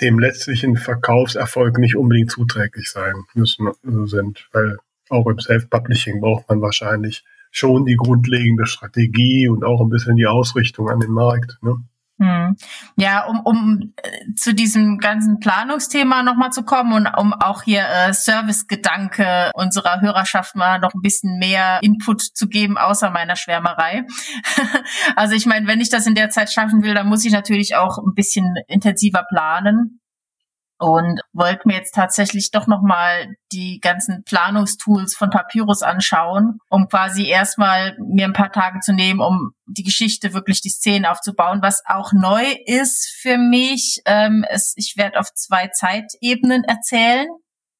dem 0.00 0.18
letztlichen 0.18 0.76
Verkaufserfolg 0.76 1.78
nicht 1.78 1.96
unbedingt 1.96 2.30
zuträglich 2.30 2.90
sein 2.90 3.14
müssen 3.34 3.68
äh, 3.68 4.06
sind, 4.06 4.48
weil 4.52 4.76
auch 5.08 5.26
im 5.26 5.38
Self-Publishing 5.38 6.20
braucht 6.20 6.48
man 6.48 6.60
wahrscheinlich 6.60 7.24
schon 7.50 7.86
die 7.86 7.96
grundlegende 7.96 8.66
Strategie 8.66 9.48
und 9.48 9.64
auch 9.64 9.80
ein 9.80 9.88
bisschen 9.88 10.16
die 10.16 10.26
Ausrichtung 10.26 10.90
an 10.90 11.00
den 11.00 11.12
Markt. 11.12 11.58
Ne? 11.62 11.76
Hm. 12.18 12.56
Ja, 12.96 13.26
um, 13.26 13.40
um 13.40 13.92
äh, 13.96 14.34
zu 14.34 14.54
diesem 14.54 14.98
ganzen 14.98 15.38
Planungsthema 15.38 16.22
nochmal 16.22 16.50
zu 16.50 16.62
kommen 16.62 16.94
und 16.94 17.06
um 17.06 17.34
auch 17.34 17.62
hier 17.62 17.84
äh, 17.86 18.14
Servicegedanke 18.14 19.50
unserer 19.54 20.00
Hörerschaft 20.00 20.56
mal 20.56 20.78
noch 20.78 20.94
ein 20.94 21.02
bisschen 21.02 21.38
mehr 21.38 21.80
Input 21.82 22.22
zu 22.22 22.48
geben, 22.48 22.78
außer 22.78 23.10
meiner 23.10 23.36
Schwärmerei. 23.36 24.06
also 25.16 25.34
ich 25.34 25.44
meine, 25.44 25.66
wenn 25.66 25.82
ich 25.82 25.90
das 25.90 26.06
in 26.06 26.14
der 26.14 26.30
Zeit 26.30 26.50
schaffen 26.50 26.82
will, 26.82 26.94
dann 26.94 27.06
muss 27.06 27.24
ich 27.26 27.32
natürlich 27.32 27.76
auch 27.76 27.98
ein 27.98 28.14
bisschen 28.14 28.54
intensiver 28.66 29.24
planen 29.28 30.00
und 30.78 31.20
wollte 31.32 31.66
mir 31.66 31.74
jetzt 31.74 31.94
tatsächlich 31.94 32.50
doch 32.50 32.66
nochmal 32.66 33.34
die 33.52 33.80
ganzen 33.80 34.24
Planungstools 34.24 35.14
von 35.14 35.30
Papyrus 35.30 35.82
anschauen, 35.82 36.58
um 36.68 36.88
quasi 36.88 37.26
erstmal 37.26 37.96
mir 37.98 38.26
ein 38.26 38.32
paar 38.32 38.52
Tage 38.52 38.80
zu 38.80 38.92
nehmen, 38.92 39.20
um 39.20 39.52
die 39.66 39.84
Geschichte 39.84 40.34
wirklich 40.34 40.60
die 40.60 40.70
Szenen 40.70 41.06
aufzubauen. 41.06 41.60
Was 41.62 41.82
auch 41.86 42.12
neu 42.12 42.44
ist 42.66 43.14
für 43.20 43.38
mich, 43.38 44.00
ähm, 44.04 44.44
ist, 44.52 44.74
ich 44.76 44.96
werde 44.96 45.18
auf 45.18 45.32
zwei 45.34 45.68
Zeitebenen 45.68 46.64
erzählen 46.64 47.28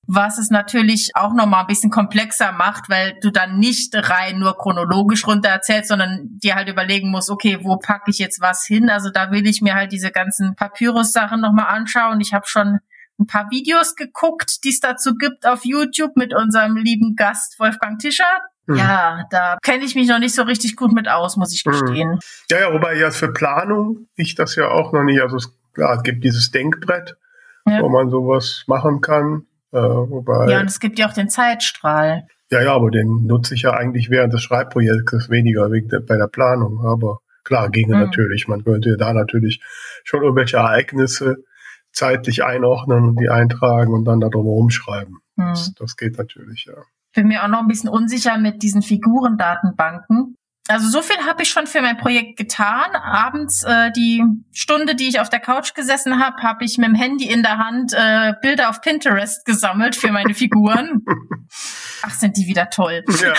was 0.07 0.39
es 0.39 0.51
natürlich 0.51 1.11
auch 1.15 1.35
nochmal 1.35 1.63
ein 1.63 1.67
bisschen 1.67 1.91
komplexer 1.91 2.53
macht, 2.53 2.89
weil 2.89 3.19
du 3.21 3.31
dann 3.31 3.59
nicht 3.59 3.95
rein 3.95 4.39
nur 4.39 4.57
chronologisch 4.57 5.27
runter 5.27 5.49
erzählst, 5.49 5.89
sondern 5.89 6.21
dir 6.39 6.55
halt 6.55 6.69
überlegen 6.69 7.11
musst, 7.11 7.29
okay, 7.29 7.59
wo 7.63 7.77
packe 7.77 8.11
ich 8.11 8.19
jetzt 8.19 8.41
was 8.41 8.65
hin? 8.65 8.89
Also 8.89 9.11
da 9.11 9.33
will 9.33 9.47
ich 9.47 9.63
mir 9.63 9.75
halt 9.75 9.91
diese 9.91 10.13
ganzen 10.13 10.55
Papyrus-Sachen 10.55 11.41
nochmal 11.41 11.67
anschauen. 11.69 12.21
Ich 12.21 12.33
habe 12.33 12.47
schon 12.47 12.79
ein 13.19 13.27
paar 13.27 13.51
Videos 13.51 13.97
geguckt, 13.97 14.63
die 14.65 14.69
es 14.69 14.81
dazu 14.81 15.17
gibt 15.17 15.47
auf 15.47 15.65
YouTube 15.65 16.17
mit 16.17 16.35
unserem 16.35 16.77
lieben 16.77 17.17
Gast 17.17 17.59
Wolfgang 17.59 17.99
Tischer. 17.99 18.41
Mhm. 18.67 18.77
Ja, 18.77 19.27
da 19.31 19.59
kenne 19.63 19.85
ich 19.85 19.95
mich 19.95 20.09
noch 20.09 20.19
nicht 20.19 20.35
so 20.35 20.43
richtig 20.43 20.77
gut 20.77 20.93
mit 20.93 21.09
aus, 21.09 21.37
muss 21.37 21.55
ich 21.55 21.63
hm. 21.65 21.73
gestehen. 21.73 22.11
Mhm. 22.11 22.19
Ja, 22.51 22.61
ja, 22.61 22.73
wobei 22.73 22.95
ja 22.95 23.11
für 23.11 23.33
Planung 23.33 24.09
ich 24.15 24.35
das 24.35 24.57
ja 24.57 24.69
auch 24.69 24.93
noch 24.93 25.03
nicht. 25.03 25.21
Also 25.21 25.37
es, 25.37 25.53
klar, 25.73 25.97
es 25.97 26.03
gibt 26.03 26.25
dieses 26.25 26.51
Denkbrett, 26.51 27.17
ja. 27.65 27.81
wo 27.81 27.89
man 27.89 28.11
sowas 28.11 28.65
machen 28.67 29.01
kann. 29.01 29.47
Äh, 29.73 29.79
wobei, 29.79 30.51
ja, 30.51 30.61
und 30.61 30.67
es 30.71 30.81
gibt 30.81 30.99
ja 30.99 31.09
auch 31.09 31.13
den 31.13 31.29
Zeitstrahl. 31.29 32.27
Ja, 32.51 32.63
ja, 32.63 32.75
aber 32.75 32.91
den 32.91 33.27
nutze 33.27 33.55
ich 33.55 33.63
ja 33.63 33.73
eigentlich 33.73 34.09
während 34.11 34.33
des 34.33 34.43
Schreibprojektes 34.43 35.31
weniger 35.31 35.71
wegen 35.71 35.89
der, 35.89 36.01
bei 36.01 36.17
der 36.17 36.29
Planung. 36.29 36.85
Aber 36.87 37.21
klar, 37.45 37.71
ginge 37.71 37.97
mhm. 37.97 38.03
natürlich. 38.03 38.47
Man 38.47 38.65
könnte 38.65 38.97
da 38.97 39.13
natürlich 39.13 39.61
schon 40.05 40.23
irgendwelche 40.23 40.59
Ereignisse 40.59 41.45
zeitlich 41.93 42.45
einordnen 42.45 43.05
und 43.05 43.21
die 43.21 43.31
eintragen 43.31 43.93
und 43.93 44.05
dann 44.05 44.21
da 44.21 44.29
drum 44.29 44.47
rumschreiben. 44.47 45.17
Mhm. 45.37 45.45
Das, 45.49 45.75
das 45.75 45.97
geht 45.97 46.19
natürlich, 46.19 46.67
ja. 46.67 46.83
Bin 47.15 47.29
mir 47.29 47.43
auch 47.43 47.49
noch 47.49 47.61
ein 47.61 47.69
bisschen 47.69 47.89
unsicher 47.89 48.37
mit 48.39 48.63
diesen 48.63 48.83
Figurendatenbanken 48.83 50.26
also 50.69 50.89
so 50.89 51.03
viel 51.03 51.17
habe 51.25 51.43
ich 51.43 51.49
schon 51.49 51.67
für 51.67 51.81
mein 51.81 51.97
Projekt 51.97 52.37
getan. 52.37 52.95
Abends 52.95 53.63
äh, 53.63 53.91
die 53.93 54.23
Stunde, 54.53 54.95
die 54.95 55.09
ich 55.09 55.21
auf 55.21 55.29
der 55.29 55.41
Couch 55.41 55.75
gesessen 55.75 56.19
habe, 56.25 56.43
habe 56.43 56.65
ich 56.65 56.79
mit 56.79 56.89
dem 56.89 56.95
Handy 56.95 57.27
in 57.27 57.43
der 57.43 57.59
Hand 57.59 57.93
äh, 57.95 58.35
Bilder 58.41 58.71
auf 58.71 58.81
Pinterest 58.81 59.45
gesammelt 59.45 59.97
für 59.97 60.11
meine 60.11 60.35
Figuren. 60.35 61.05
Ach, 62.03 62.11
sind 62.11 62.37
die 62.37 62.47
wieder 62.47 62.71
toll. 62.71 63.05
Ja. 63.23 63.33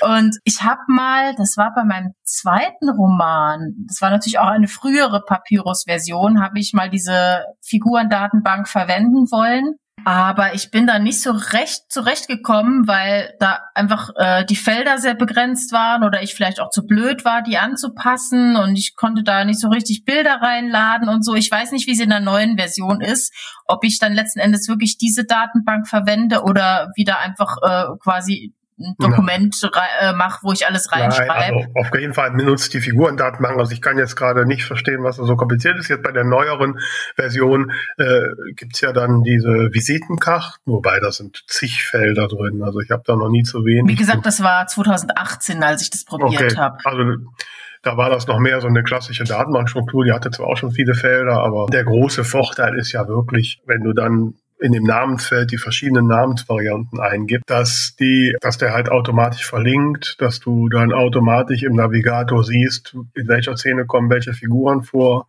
und 0.16 0.36
ich 0.44 0.62
habe 0.62 0.80
mal, 0.86 1.34
das 1.36 1.56
war 1.56 1.72
bei 1.74 1.84
meinem 1.84 2.12
zweiten 2.24 2.88
Roman, 2.88 3.74
das 3.88 4.00
war 4.00 4.10
natürlich 4.10 4.38
auch 4.38 4.48
eine 4.48 4.68
frühere 4.68 5.22
Papyrus-Version, 5.26 6.42
habe 6.42 6.58
ich 6.58 6.72
mal 6.72 6.88
diese 6.88 7.44
Figurendatenbank 7.62 8.68
verwenden 8.68 9.30
wollen 9.30 9.76
aber 10.04 10.54
ich 10.54 10.70
bin 10.70 10.86
da 10.86 10.98
nicht 10.98 11.20
so 11.20 11.32
recht 11.32 11.90
zurechtgekommen, 11.90 12.86
weil 12.86 13.34
da 13.40 13.60
einfach 13.74 14.10
äh, 14.16 14.44
die 14.44 14.56
Felder 14.56 14.98
sehr 14.98 15.14
begrenzt 15.14 15.72
waren 15.72 16.04
oder 16.04 16.22
ich 16.22 16.34
vielleicht 16.34 16.60
auch 16.60 16.70
zu 16.70 16.86
blöd 16.86 17.24
war, 17.24 17.42
die 17.42 17.58
anzupassen 17.58 18.56
und 18.56 18.76
ich 18.76 18.96
konnte 18.96 19.22
da 19.22 19.44
nicht 19.44 19.60
so 19.60 19.68
richtig 19.68 20.04
Bilder 20.04 20.40
reinladen 20.40 21.08
und 21.08 21.24
so. 21.24 21.34
Ich 21.34 21.50
weiß 21.50 21.72
nicht, 21.72 21.86
wie 21.86 21.94
sie 21.94 22.04
in 22.04 22.10
der 22.10 22.20
neuen 22.20 22.56
Version 22.56 23.00
ist, 23.00 23.32
ob 23.66 23.84
ich 23.84 23.98
dann 23.98 24.12
letzten 24.12 24.40
Endes 24.40 24.68
wirklich 24.68 24.98
diese 24.98 25.24
Datenbank 25.24 25.88
verwende 25.88 26.42
oder 26.42 26.90
wieder 26.96 27.18
einfach 27.18 27.56
äh, 27.62 27.84
quasi 28.02 28.54
ein 28.82 28.94
Dokument 28.98 29.56
ja. 29.62 30.10
äh, 30.10 30.12
mache, 30.12 30.40
wo 30.42 30.52
ich 30.52 30.66
alles 30.66 30.92
reinschreibe. 30.92 31.32
Also 31.32 31.66
auf 31.74 31.90
jeden 31.98 32.14
Fall 32.14 32.32
benutzt 32.32 32.74
die 32.74 32.80
Figurendatenbank. 32.80 33.58
Also 33.58 33.72
ich 33.72 33.80
kann 33.80 33.98
jetzt 33.98 34.16
gerade 34.16 34.46
nicht 34.46 34.64
verstehen, 34.64 35.02
was 35.02 35.16
da 35.16 35.24
so 35.24 35.36
kompliziert 35.36 35.78
ist. 35.78 35.88
Jetzt 35.88 36.02
bei 36.02 36.12
der 36.12 36.24
neueren 36.24 36.78
Version 37.16 37.72
äh, 37.98 38.22
gibt 38.56 38.80
ja 38.80 38.92
dann 38.92 39.22
diese 39.22 39.70
Visitenkarten, 39.72 40.60
wobei 40.64 41.00
da 41.00 41.12
sind 41.12 41.42
zig 41.46 41.84
Felder 41.84 42.28
drin. 42.28 42.62
Also 42.62 42.80
ich 42.80 42.90
habe 42.90 43.02
da 43.06 43.16
noch 43.16 43.28
nie 43.28 43.42
zu 43.42 43.64
wenig. 43.64 43.90
Wie 43.90 43.98
gesagt, 43.98 44.26
das 44.26 44.42
war 44.42 44.66
2018, 44.66 45.62
als 45.62 45.82
ich 45.82 45.90
das 45.90 46.04
probiert 46.04 46.52
okay. 46.52 46.56
habe. 46.56 46.78
Also 46.84 47.02
da 47.82 47.96
war 47.96 48.10
das 48.10 48.28
noch 48.28 48.38
mehr 48.38 48.60
so 48.60 48.68
eine 48.68 48.84
klassische 48.84 49.24
Datenbankstruktur. 49.24 50.04
Die 50.04 50.12
hatte 50.12 50.30
zwar 50.30 50.46
auch 50.46 50.56
schon 50.56 50.70
viele 50.70 50.94
Felder, 50.94 51.42
aber 51.42 51.66
der 51.66 51.84
große 51.84 52.24
Vorteil 52.24 52.76
ist 52.76 52.92
ja 52.92 53.08
wirklich, 53.08 53.60
wenn 53.66 53.82
du 53.82 53.92
dann 53.92 54.34
in 54.62 54.72
dem 54.72 54.84
Namensfeld 54.84 55.50
die 55.50 55.58
verschiedenen 55.58 56.06
Namensvarianten 56.06 57.00
eingibt, 57.00 57.44
dass 57.48 57.94
die, 57.98 58.34
dass 58.40 58.58
der 58.58 58.72
halt 58.72 58.90
automatisch 58.90 59.44
verlinkt, 59.44 60.16
dass 60.20 60.40
du 60.40 60.68
dann 60.68 60.92
automatisch 60.92 61.62
im 61.62 61.74
Navigator 61.74 62.44
siehst, 62.44 62.94
in 63.14 63.28
welcher 63.28 63.56
Szene 63.56 63.86
kommen 63.86 64.10
welche 64.10 64.32
Figuren 64.32 64.82
vor 64.82 65.26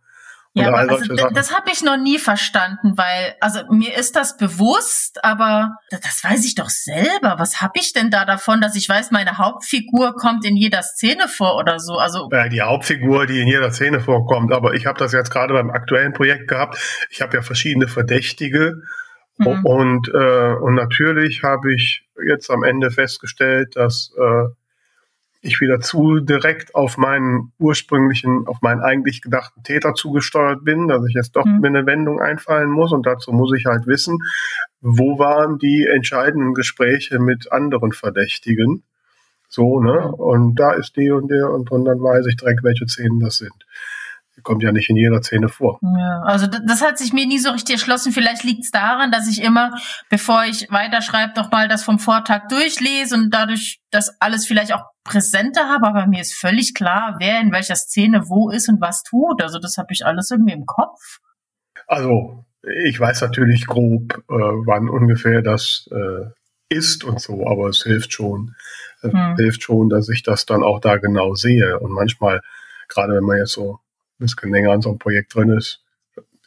Ja, 0.56 0.68
aber 0.68 0.78
also, 0.78 1.14
das 1.32 1.52
habe 1.52 1.70
ich 1.72 1.82
noch 1.82 1.96
nie 1.96 2.18
verstanden, 2.18 2.96
weil, 2.96 3.34
also 3.40 3.60
mir 3.70 3.96
ist 3.96 4.14
das 4.14 4.36
bewusst, 4.36 5.24
aber 5.24 5.78
das 5.90 6.22
weiß 6.22 6.44
ich 6.44 6.54
doch 6.54 6.68
selber. 6.68 7.34
Was 7.38 7.60
habe 7.60 7.72
ich 7.80 7.92
denn 7.92 8.10
da 8.10 8.24
davon, 8.24 8.60
dass 8.60 8.76
ich 8.76 8.88
weiß, 8.88 9.10
meine 9.10 9.38
Hauptfigur 9.38 10.14
kommt 10.14 10.44
in 10.44 10.56
jeder 10.56 10.82
Szene 10.82 11.26
vor 11.26 11.56
oder 11.56 11.80
so? 11.80 11.94
Also 11.98 12.28
ja, 12.30 12.48
die 12.48 12.62
Hauptfigur, 12.62 13.26
die 13.26 13.40
in 13.40 13.48
jeder 13.48 13.72
Szene 13.72 13.98
vorkommt, 13.98 14.52
aber 14.52 14.74
ich 14.74 14.86
habe 14.86 14.98
das 14.98 15.12
jetzt 15.12 15.30
gerade 15.30 15.54
beim 15.54 15.70
aktuellen 15.70 16.12
Projekt 16.12 16.46
gehabt. 16.46 16.78
Ich 17.10 17.20
habe 17.20 17.36
ja 17.36 17.42
verschiedene 17.42 17.88
Verdächtige 17.88 18.82
mhm. 19.38 19.64
und, 19.64 20.08
äh, 20.08 20.54
und 20.54 20.74
natürlich 20.74 21.42
habe 21.42 21.74
ich 21.74 22.04
jetzt 22.26 22.50
am 22.50 22.62
Ende 22.62 22.90
festgestellt, 22.90 23.76
dass 23.76 24.12
äh, 24.18 24.46
ich 25.40 25.60
wieder 25.60 25.80
zu 25.80 26.20
direkt 26.20 26.74
auf 26.74 26.96
meinen 26.96 27.52
ursprünglichen, 27.58 28.46
auf 28.46 28.62
meinen 28.62 28.80
eigentlich 28.80 29.20
gedachten 29.20 29.62
Täter 29.62 29.94
zugesteuert 29.94 30.64
bin, 30.64 30.88
dass 30.88 31.04
ich 31.06 31.14
jetzt 31.14 31.36
doch 31.36 31.44
mhm. 31.44 31.60
mir 31.60 31.68
eine 31.68 31.86
Wendung 31.86 32.20
einfallen 32.20 32.70
muss 32.70 32.92
und 32.92 33.04
dazu 33.04 33.32
muss 33.32 33.52
ich 33.56 33.66
halt 33.66 33.86
wissen, 33.86 34.18
wo 34.80 35.18
waren 35.18 35.58
die 35.58 35.86
entscheidenden 35.86 36.54
Gespräche 36.54 37.18
mit 37.18 37.52
anderen 37.52 37.92
Verdächtigen. 37.92 38.84
So, 39.48 39.80
ne? 39.80 40.10
Und 40.12 40.56
da 40.56 40.72
ist 40.72 40.96
die 40.96 41.10
und 41.10 41.28
der 41.28 41.50
und, 41.50 41.70
und 41.70 41.84
dann 41.84 42.00
weiß 42.00 42.26
ich 42.26 42.36
direkt, 42.36 42.64
welche 42.64 42.88
Szenen 42.88 43.20
das 43.20 43.36
sind 43.36 43.66
kommt 44.44 44.62
ja 44.62 44.70
nicht 44.70 44.88
in 44.88 44.96
jeder 44.96 45.22
Szene 45.22 45.48
vor. 45.48 45.78
Ja, 45.82 46.22
also 46.22 46.46
das 46.46 46.82
hat 46.82 46.98
sich 46.98 47.12
mir 47.12 47.26
nie 47.26 47.38
so 47.38 47.50
richtig 47.50 47.74
erschlossen. 47.74 48.12
Vielleicht 48.12 48.44
liegt 48.44 48.64
es 48.64 48.70
daran, 48.70 49.10
dass 49.10 49.28
ich 49.28 49.42
immer, 49.42 49.74
bevor 50.10 50.44
ich 50.44 50.68
weiterschreibe, 50.70 51.32
noch 51.36 51.50
mal 51.50 51.66
das 51.66 51.82
vom 51.82 51.98
Vortag 51.98 52.48
durchlese 52.48 53.16
und 53.16 53.30
dadurch 53.30 53.80
das 53.90 54.20
alles 54.20 54.46
vielleicht 54.46 54.72
auch 54.72 54.84
präsenter 55.02 55.68
habe. 55.68 55.88
Aber 55.88 56.06
mir 56.06 56.20
ist 56.20 56.34
völlig 56.34 56.74
klar, 56.74 57.16
wer 57.18 57.40
in 57.40 57.52
welcher 57.52 57.76
Szene 57.76 58.28
wo 58.28 58.50
ist 58.50 58.68
und 58.68 58.80
was 58.80 59.02
tut. 59.02 59.42
Also 59.42 59.58
das 59.58 59.78
habe 59.78 59.92
ich 59.92 60.06
alles 60.06 60.30
irgendwie 60.30 60.54
im 60.54 60.66
Kopf. 60.66 61.18
Also 61.86 62.44
ich 62.84 62.98
weiß 62.98 63.20
natürlich 63.22 63.66
grob, 63.66 64.14
äh, 64.28 64.34
wann 64.34 64.88
ungefähr 64.88 65.42
das 65.42 65.88
äh, 65.92 66.30
ist 66.68 67.04
und 67.04 67.20
so, 67.20 67.46
aber 67.46 67.68
es 67.68 67.82
hilft 67.82 68.12
schon, 68.12 68.54
äh, 69.02 69.10
hm. 69.10 69.36
hilft 69.36 69.62
schon, 69.62 69.88
dass 69.88 70.08
ich 70.08 70.22
das 70.22 70.46
dann 70.46 70.62
auch 70.62 70.80
da 70.80 70.96
genau 70.96 71.34
sehe. 71.34 71.78
Und 71.78 71.92
manchmal, 71.92 72.40
gerade 72.88 73.14
wenn 73.14 73.24
man 73.24 73.38
jetzt 73.38 73.52
so 73.52 73.80
ein 74.24 74.36
bisschen 74.36 74.52
länger 74.52 74.72
an 74.72 74.82
so 74.82 74.90
einem 74.90 74.98
Projekt 74.98 75.34
drin 75.34 75.50
ist. 75.50 75.80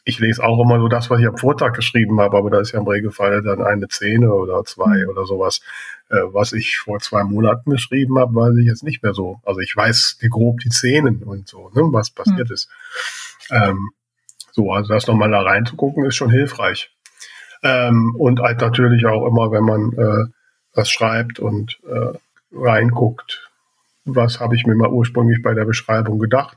Ich 0.04 0.18
lese 0.20 0.42
auch 0.42 0.58
immer 0.62 0.78
so 0.80 0.88
das, 0.88 1.10
was 1.10 1.20
ich 1.20 1.26
am 1.26 1.36
Vortag 1.36 1.74
geschrieben 1.74 2.18
habe, 2.20 2.38
aber 2.38 2.50
da 2.50 2.60
ist 2.60 2.72
ja 2.72 2.78
im 2.78 2.88
Regelfall 2.88 3.42
dann 3.42 3.62
eine 3.62 3.86
Szene 3.88 4.32
oder 4.32 4.64
zwei 4.64 5.04
mhm. 5.04 5.10
oder 5.10 5.26
sowas. 5.26 5.60
Äh, 6.08 6.16
was 6.32 6.52
ich 6.52 6.78
vor 6.78 6.98
zwei 7.00 7.24
Monaten 7.24 7.70
geschrieben 7.70 8.18
habe, 8.18 8.34
weiß 8.34 8.56
ich 8.56 8.66
jetzt 8.66 8.84
nicht 8.84 9.02
mehr 9.02 9.12
so. 9.12 9.40
Also 9.44 9.60
ich 9.60 9.76
weiß 9.76 10.18
die 10.22 10.30
grob 10.30 10.60
die 10.60 10.70
Szenen 10.70 11.22
und 11.22 11.48
so, 11.48 11.70
ne, 11.74 11.82
was 11.92 12.10
passiert 12.10 12.48
mhm. 12.48 12.54
ist. 12.54 12.70
Ähm, 13.50 13.90
so, 14.52 14.72
also 14.72 14.92
das 14.92 15.06
nochmal 15.06 15.30
da 15.30 15.42
reinzugucken, 15.42 16.04
ist 16.06 16.16
schon 16.16 16.30
hilfreich. 16.30 16.90
Ähm, 17.62 18.14
und 18.16 18.40
halt 18.40 18.60
natürlich 18.60 19.04
auch 19.04 19.26
immer, 19.26 19.52
wenn 19.52 19.64
man 19.64 19.92
äh, 19.92 20.32
was 20.74 20.90
schreibt 20.90 21.38
und 21.38 21.78
äh, 21.86 22.16
reinguckt, 22.52 23.50
was 24.04 24.40
habe 24.40 24.56
ich 24.56 24.66
mir 24.66 24.74
mal 24.74 24.88
ursprünglich 24.88 25.42
bei 25.42 25.54
der 25.54 25.64
Beschreibung 25.64 26.18
gedacht 26.18 26.56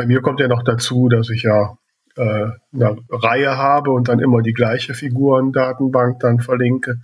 bei 0.00 0.06
mir 0.06 0.22
kommt 0.22 0.40
ja 0.40 0.48
noch 0.48 0.62
dazu, 0.62 1.10
dass 1.10 1.28
ich 1.28 1.42
ja 1.42 1.76
äh, 2.16 2.46
eine 2.72 2.96
Reihe 3.10 3.58
habe 3.58 3.90
und 3.90 4.08
dann 4.08 4.18
immer 4.18 4.40
die 4.40 4.54
gleiche 4.54 4.94
Figurendatenbank 4.94 6.20
dann 6.20 6.40
verlinke, 6.40 7.02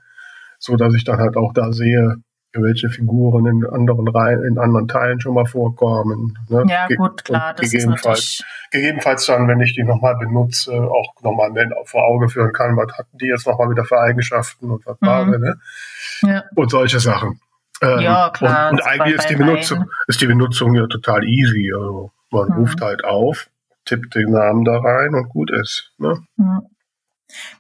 so 0.59 0.77
dass 0.77 0.95
ich 0.95 1.05
dann 1.05 1.19
halt 1.19 1.37
auch 1.37 1.53
da 1.53 1.73
sehe, 1.73 2.17
welche 2.55 2.89
Figuren 2.89 3.45
in 3.45 3.67
anderen 3.67 4.09
Reihen, 4.09 4.43
in 4.45 4.59
anderen 4.59 4.89
Teilen 4.89 5.21
schon 5.21 5.35
mal 5.35 5.45
vorkommen. 5.45 6.39
Ne? 6.49 6.65
Ja, 6.71 6.87
gut, 6.97 7.23
klar. 7.23 7.53
Das 7.53 7.71
gegebenenfalls, 7.71 8.43
gegebenenfalls 8.71 9.27
dann, 9.27 9.47
wenn 9.47 9.61
ich 9.61 9.75
die 9.75 9.85
nochmal 9.85 10.17
benutze, 10.17 10.73
auch 10.73 11.13
nochmal 11.21 11.53
vor 11.85 12.03
Auge 12.07 12.31
führen 12.31 12.55
kann, 12.55 12.79
was 12.79 12.97
hatten 12.97 13.19
die 13.19 13.27
jetzt 13.27 13.47
nochmal 13.47 13.69
wieder 13.69 13.85
für 13.85 14.01
Eigenschaften 14.01 14.71
und 14.71 14.87
was 14.87 14.99
mhm. 15.03 15.07
war, 15.07 15.27
ne? 15.27 15.57
Ja. 16.23 16.45
Und 16.55 16.71
solche 16.71 16.99
Sachen. 16.99 17.41
Ähm, 17.83 18.01
ja, 18.01 18.31
klar. 18.31 18.71
Und, 18.71 18.81
und 18.81 18.87
eigentlich 18.87 19.17
ist 19.17 19.29
die, 19.29 19.37
Benutzung, 19.37 19.85
ist 20.07 20.19
die 20.23 20.27
Benutzung 20.27 20.75
ja 20.75 20.87
total 20.87 21.25
easy. 21.25 21.71
Also 21.77 22.11
man 22.31 22.49
mhm. 22.49 22.55
ruft 22.55 22.81
halt 22.81 23.05
auf, 23.05 23.49
tippt 23.85 24.15
den 24.15 24.31
Namen 24.31 24.65
da 24.65 24.79
rein 24.79 25.15
und 25.15 25.29
gut 25.29 25.51
ist. 25.51 25.93
Ne? 25.99 26.21
Mhm. 26.37 26.63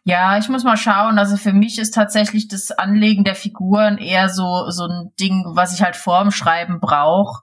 Ja, 0.05 0.39
ich 0.39 0.49
muss 0.49 0.65
mal 0.65 0.77
schauen. 0.77 1.19
Also 1.19 1.37
für 1.37 1.53
mich 1.53 1.79
ist 1.79 1.95
tatsächlich 1.95 2.49
das 2.49 2.71
Anlegen 2.71 3.25
der 3.25 3.35
Figuren 3.35 3.99
eher 3.99 4.29
so, 4.29 4.71
so 4.71 4.85
ein 4.85 5.13
Ding, 5.19 5.45
was 5.55 5.75
ich 5.75 5.83
halt 5.83 5.97
vorm 5.97 6.31
Schreiben 6.31 6.81
brauche, 6.81 7.43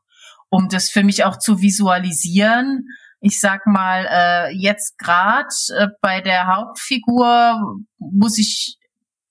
um 0.49 0.69
das 0.69 0.89
für 0.89 1.03
mich 1.03 1.25
auch 1.25 1.37
zu 1.37 1.61
visualisieren. 1.61 2.87
Ich 3.19 3.39
sag 3.39 3.65
mal, 3.67 4.07
äh, 4.09 4.51
jetzt 4.55 4.97
gerade 4.97 5.47
äh, 5.77 5.87
bei 6.01 6.21
der 6.21 6.47
Hauptfigur 6.47 7.59
muss 7.97 8.37
ich 8.37 8.77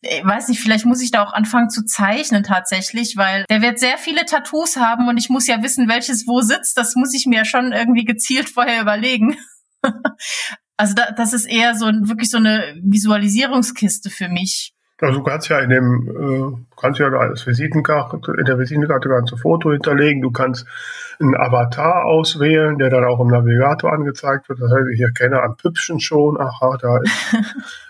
ich 0.02 0.24
weiß 0.24 0.48
nicht, 0.48 0.60
vielleicht 0.60 0.84
muss 0.84 1.00
ich 1.00 1.12
da 1.12 1.22
auch 1.22 1.32
anfangen 1.32 1.70
zu 1.70 1.84
zeichnen 1.84 2.42
tatsächlich, 2.42 3.16
weil 3.16 3.44
der 3.48 3.62
wird 3.62 3.78
sehr 3.78 3.98
viele 3.98 4.24
Tattoos 4.24 4.76
haben 4.76 5.08
und 5.08 5.16
ich 5.16 5.28
muss 5.28 5.46
ja 5.46 5.62
wissen, 5.62 5.88
welches 5.88 6.26
wo 6.26 6.40
sitzt. 6.40 6.76
Das 6.76 6.96
muss 6.96 7.14
ich 7.14 7.26
mir 7.26 7.44
schon 7.44 7.72
irgendwie 7.72 8.04
gezielt 8.04 8.48
vorher 8.54 8.82
überlegen. 8.82 9.36
also 10.76 10.94
da, 10.94 11.12
das 11.16 11.32
ist 11.32 11.46
eher 11.46 11.74
so 11.76 11.86
wirklich 11.86 12.30
so 12.30 12.38
eine 12.38 12.76
Visualisierungskiste 12.82 14.10
für 14.10 14.28
mich. 14.28 14.74
Also 15.00 15.18
du 15.18 15.24
kannst 15.24 15.48
ja 15.48 15.58
in 15.58 15.70
dem, 15.70 16.08
äh, 16.08 16.64
kannst 16.80 17.00
ja 17.00 17.08
als 17.08 17.44
Visitenkarte, 17.44 18.20
in 18.38 18.44
der 18.44 18.58
Visitenkarte 18.58 19.08
kannst 19.08 19.32
du 19.32 19.36
Foto 19.36 19.72
hinterlegen, 19.72 20.22
du 20.22 20.30
kannst 20.30 20.64
einen 21.18 21.36
Avatar 21.36 22.04
auswählen, 22.04 22.78
der 22.78 22.88
dann 22.88 23.04
auch 23.04 23.18
im 23.20 23.26
Navigator 23.26 23.92
angezeigt 23.92 24.48
wird. 24.48 24.60
Das 24.60 24.70
heißt, 24.70 24.86
ich 24.94 25.00
erkenne 25.00 25.42
am 25.42 25.56
Püppchen 25.56 25.98
schon, 25.98 26.40
aha, 26.40 26.78
da 26.80 26.98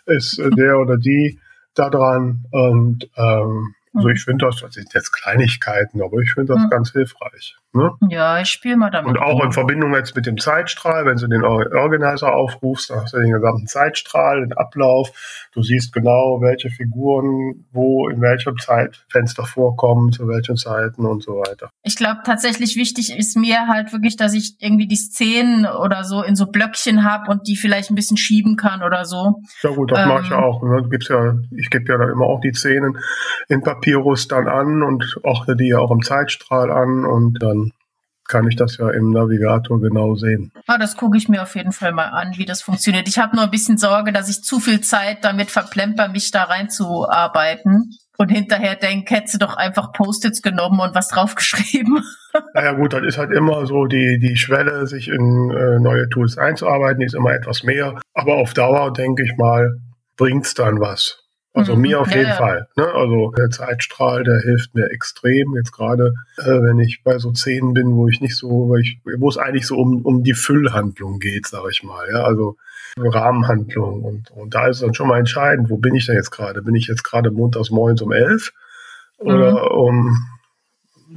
ist, 0.07 0.39
ist 0.39 0.57
der 0.57 0.79
oder 0.79 0.97
die 0.97 1.39
da 1.75 1.91
dran. 1.91 2.47
Und 2.51 3.09
ähm, 3.17 3.75
also 3.95 4.09
ich 4.09 4.25
finde 4.25 4.47
das, 4.47 4.61
das 4.61 4.75
sind 4.75 4.93
jetzt 4.95 5.13
Kleinigkeiten, 5.13 6.03
aber 6.03 6.19
ich 6.19 6.33
finde 6.33 6.55
das 6.55 6.65
mhm. 6.65 6.71
ganz 6.71 6.93
hilfreich. 6.93 7.57
Ne? 7.75 7.91
Ja, 8.11 8.39
ich 8.39 8.49
spiele 8.49 8.77
mal 8.77 8.91
damit. 8.91 9.09
Und 9.09 9.19
auch 9.19 9.43
in 9.43 9.53
Verbindung 9.53 9.95
jetzt 9.95 10.15
mit 10.15 10.27
dem 10.27 10.37
Zeitstrahl, 10.37 11.07
wenn 11.07 11.17
du 11.17 11.27
den 11.27 11.43
Organizer 11.43 12.35
aufrufst, 12.35 12.91
dann 12.91 13.01
hast 13.01 13.15
du 13.15 13.19
den 13.19 13.33
gesamten 13.33 13.67
Zeitstrahl, 13.67 14.43
den 14.43 14.53
Ablauf. 14.53 15.49
Du 15.55 15.63
siehst 15.63 15.93
genau, 15.95 16.41
welche 16.43 16.69
Figuren 16.69 17.65
wo 17.73 18.09
in 18.09 18.21
welchem 18.21 18.59
Zeitfenster 18.59 19.45
vorkommen, 19.45 20.13
zu 20.13 20.29
welchen 20.29 20.57
Zeiten 20.57 21.07
und 21.07 21.23
so 21.23 21.33
weiter. 21.33 21.71
Ich 21.83 21.97
glaube, 21.97 22.21
tatsächlich 22.25 22.77
wichtig 22.77 23.17
ist 23.17 23.37
mir 23.37 23.69
halt 23.69 23.93
wirklich, 23.93 24.17
dass 24.17 24.35
ich 24.35 24.57
irgendwie 24.61 24.87
die 24.87 24.97
Szenen 24.97 25.65
oder 25.65 26.05
so 26.05 26.23
in 26.23 26.37
so 26.37 26.47
Blöckchen 26.47 27.05
habe 27.05 27.31
und 27.31 27.49
die 27.49 27.57
vielleicht 27.57 27.91
ein 27.91 27.95
bisschen 27.95 28.19
schieben 28.19 28.57
kann 28.57 28.83
oder 28.83 29.07
so. 29.07 29.41
Ja 29.63 29.71
gut, 29.71 29.93
das 29.93 30.01
ähm, 30.01 30.09
mache 30.09 30.25
ich 30.25 30.33
auch. 30.33 30.63
Ne? 30.63 30.87
Gibt's 30.91 31.09
ja, 31.09 31.37
ich 31.57 31.71
gebe 31.71 31.91
ja 31.91 31.97
dann 31.97 32.11
immer 32.11 32.27
auch 32.27 32.41
die 32.41 32.53
Szenen 32.53 32.99
in 33.49 33.63
Papyrus 33.63 34.29
dann 34.29 34.47
an 34.47 34.83
und 34.83 35.19
ordne 35.23 35.57
die 35.57 35.69
ja 35.69 35.79
auch 35.79 35.91
im 35.91 36.03
Zeitstrahl 36.03 36.71
an 36.71 37.07
und 37.07 37.43
dann 37.43 37.62
kann 38.33 38.49
ich 38.49 38.57
das 38.57 38.79
ja 38.79 38.89
im 38.89 39.11
Navigator 39.11 39.79
genau 39.79 40.15
sehen. 40.15 40.51
Ah, 40.67 40.79
das 40.79 40.97
gucke 40.97 41.19
ich 41.19 41.29
mir 41.29 41.43
auf 41.43 41.55
jeden 41.55 41.73
Fall 41.73 41.93
mal 41.93 42.07
an, 42.07 42.33
wie 42.37 42.47
das 42.47 42.63
funktioniert. 42.63 43.07
Ich 43.07 43.19
habe 43.19 43.37
nur 43.37 43.45
ein 43.45 43.51
bisschen 43.51 43.77
Sorge, 43.77 44.11
dass 44.11 44.31
ich 44.31 44.43
zu 44.43 44.59
viel 44.59 44.81
Zeit 44.81 45.19
damit 45.23 45.51
verplemper, 45.51 46.09
mich 46.09 46.31
da 46.31 46.45
reinzuarbeiten. 46.45 47.91
Und 48.19 48.29
hinterher 48.29 48.77
denke, 48.77 49.15
hätte 49.15 49.33
sie 49.33 49.39
doch 49.39 49.57
einfach 49.57 49.93
Post-its 49.93 50.43
genommen 50.43 50.81
und 50.81 50.95
was 50.95 51.09
draufgeschrieben. 51.09 52.03
Naja 52.55 52.73
gut, 52.73 52.93
das 52.93 53.03
ist 53.03 53.19
halt 53.19 53.31
immer 53.33 53.67
so 53.67 53.87
die, 53.87 54.19
die 54.19 54.37
Schwelle, 54.37 54.87
sich 54.87 55.09
in 55.09 55.51
äh, 55.51 55.79
neue 55.79 56.09
Tools 56.09 56.39
einzuarbeiten, 56.39 57.03
ist 57.03 57.15
immer 57.15 57.33
etwas 57.35 57.63
mehr. 57.63 58.01
Aber 58.15 58.37
auf 58.37 58.55
Dauer, 58.55 58.93
denke 58.93 59.23
ich 59.25 59.37
mal, 59.37 59.69
bringt's 60.17 60.55
dann 60.55 60.81
was. 60.81 61.22
Also 61.55 61.77
mhm. 61.77 61.83
mir 61.83 62.01
auf 62.01 62.11
jeden 62.15 62.29
ja. 62.29 62.35
Fall. 62.35 62.67
Ne? 62.77 62.87
Also 62.87 63.31
der 63.37 63.51
Zeitstrahl, 63.51 64.25
der 64.25 64.41
hilft 64.41 64.75
mir 64.75 64.91
extrem. 64.91 65.55
Jetzt 65.57 65.73
gerade, 65.73 66.15
äh, 66.39 66.45
wenn 66.45 66.79
ich 66.79 67.03
bei 67.05 67.19
so 67.19 67.35
Szenen 67.35 67.75
bin, 67.75 67.95
wo 67.95 68.09
ich 68.09 68.21
nicht 68.21 68.37
so, 68.37 68.49
wo, 68.49 68.77
ich, 68.77 68.99
wo 69.19 69.29
es 69.29 69.37
eigentlich 69.37 69.67
so 69.67 69.77
um, 69.77 70.03
um 70.03 70.23
die 70.23 70.35
Füllhandlung 70.35 71.19
geht, 71.19 71.47
sage 71.47 71.69
ich 71.71 71.83
mal. 71.83 72.07
Ja? 72.11 72.25
Also 72.25 72.57
Rahmenhandlung. 72.97 74.03
Und, 74.03 74.31
und 74.31 74.55
da 74.55 74.69
ist 74.69 74.77
es 74.77 74.83
dann 74.83 74.95
schon 74.95 75.09
mal 75.09 75.19
entscheidend, 75.19 75.69
wo 75.69 75.77
bin 75.77 75.95
ich 75.95 76.07
denn 76.07 76.17
jetzt 76.17 76.31
gerade? 76.31 76.63
Bin 76.63 76.75
ich 76.75 76.87
jetzt 76.87 77.05
gerade 77.05 77.31
montags 77.31 77.71
morgens 77.71 78.01
um 78.01 78.13
elf 78.13 78.53
oder 79.19 79.53
mhm. 79.53 79.79
um 79.79 80.17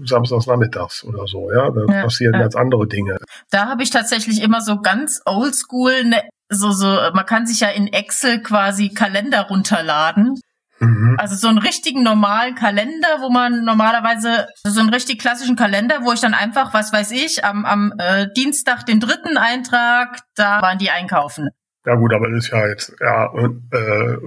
samstags 0.04 0.48
nachmittags 0.48 1.06
oder 1.06 1.26
so, 1.28 1.50
ja. 1.52 1.72
Da 1.72 1.86
ja, 1.94 2.04
passieren 2.04 2.34
ja. 2.34 2.42
ganz 2.42 2.56
andere 2.56 2.88
Dinge. 2.88 3.18
Da 3.52 3.68
habe 3.68 3.84
ich 3.84 3.90
tatsächlich 3.90 4.44
immer 4.44 4.60
so 4.60 4.82
ganz 4.82 5.22
oldschool 5.26 5.94
eine 5.94 6.22
so, 6.50 6.72
so, 6.72 6.88
man 7.14 7.26
kann 7.26 7.48
sich 7.48 7.60
ja 7.60 7.70
in 7.70 7.88
Excel 7.88 8.42
quasi 8.42 8.90
Kalender 8.90 9.48
runterladen. 9.48 10.40
Mhm. 10.80 11.16
Also 11.18 11.36
so 11.36 11.48
einen 11.48 11.58
richtigen 11.58 12.04
normalen 12.04 12.56
Kalender, 12.56 13.22
wo 13.22 13.30
man 13.30 13.64
normalerweise 13.64 14.48
so 14.66 14.80
einen 14.82 14.90
richtig 14.90 15.20
klassischen 15.20 15.56
Kalender, 15.56 16.00
wo 16.04 16.12
ich 16.12 16.20
dann 16.20 16.34
einfach, 16.34 16.74
was 16.74 16.92
weiß 16.92 17.12
ich, 17.12 17.46
am, 17.46 17.66
am 17.66 17.94
äh, 17.98 18.28
Dienstag 18.36 18.86
den 18.86 19.00
dritten 19.00 19.38
Eintrag, 19.38 20.20
da 20.36 20.62
waren 20.62 20.78
die 20.78 20.92
einkaufen. 20.92 21.50
Ja 21.86 21.96
gut, 21.96 22.14
aber 22.14 22.30
das 22.30 22.46
ist 22.46 22.52
ja 22.52 22.68
jetzt, 22.68 22.94
ja, 23.00 23.32
äh, 23.34 24.18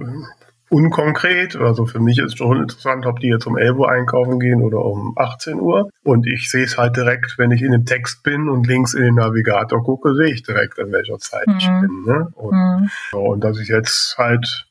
unkonkret. 0.69 1.55
Also 1.55 1.85
für 1.85 1.99
mich 1.99 2.19
ist 2.19 2.37
schon 2.37 2.61
interessant, 2.61 3.05
ob 3.05 3.19
die 3.19 3.27
jetzt 3.27 3.47
um 3.47 3.57
11 3.57 3.77
Uhr 3.77 3.89
einkaufen 3.89 4.39
gehen 4.39 4.61
oder 4.61 4.79
um 4.79 5.13
18 5.17 5.59
Uhr. 5.59 5.89
Und 6.03 6.27
ich 6.27 6.49
sehe 6.49 6.63
es 6.63 6.77
halt 6.77 6.95
direkt, 6.95 7.37
wenn 7.37 7.51
ich 7.51 7.61
in 7.61 7.71
dem 7.71 7.85
Text 7.85 8.23
bin 8.23 8.49
und 8.49 8.67
links 8.67 8.93
in 8.93 9.03
den 9.03 9.15
Navigator 9.15 9.83
gucke, 9.83 10.15
sehe 10.15 10.33
ich 10.33 10.43
direkt, 10.43 10.79
an 10.79 10.91
welcher 10.91 11.17
Zeit 11.19 11.47
mhm. 11.47 11.57
ich 11.57 11.65
bin. 11.65 12.03
Ne? 12.05 12.27
Und, 12.33 12.53
mhm. 12.53 12.89
so, 13.11 13.19
und 13.19 13.43
dass 13.43 13.59
ich 13.59 13.67
jetzt 13.67 14.15
halt 14.17 14.65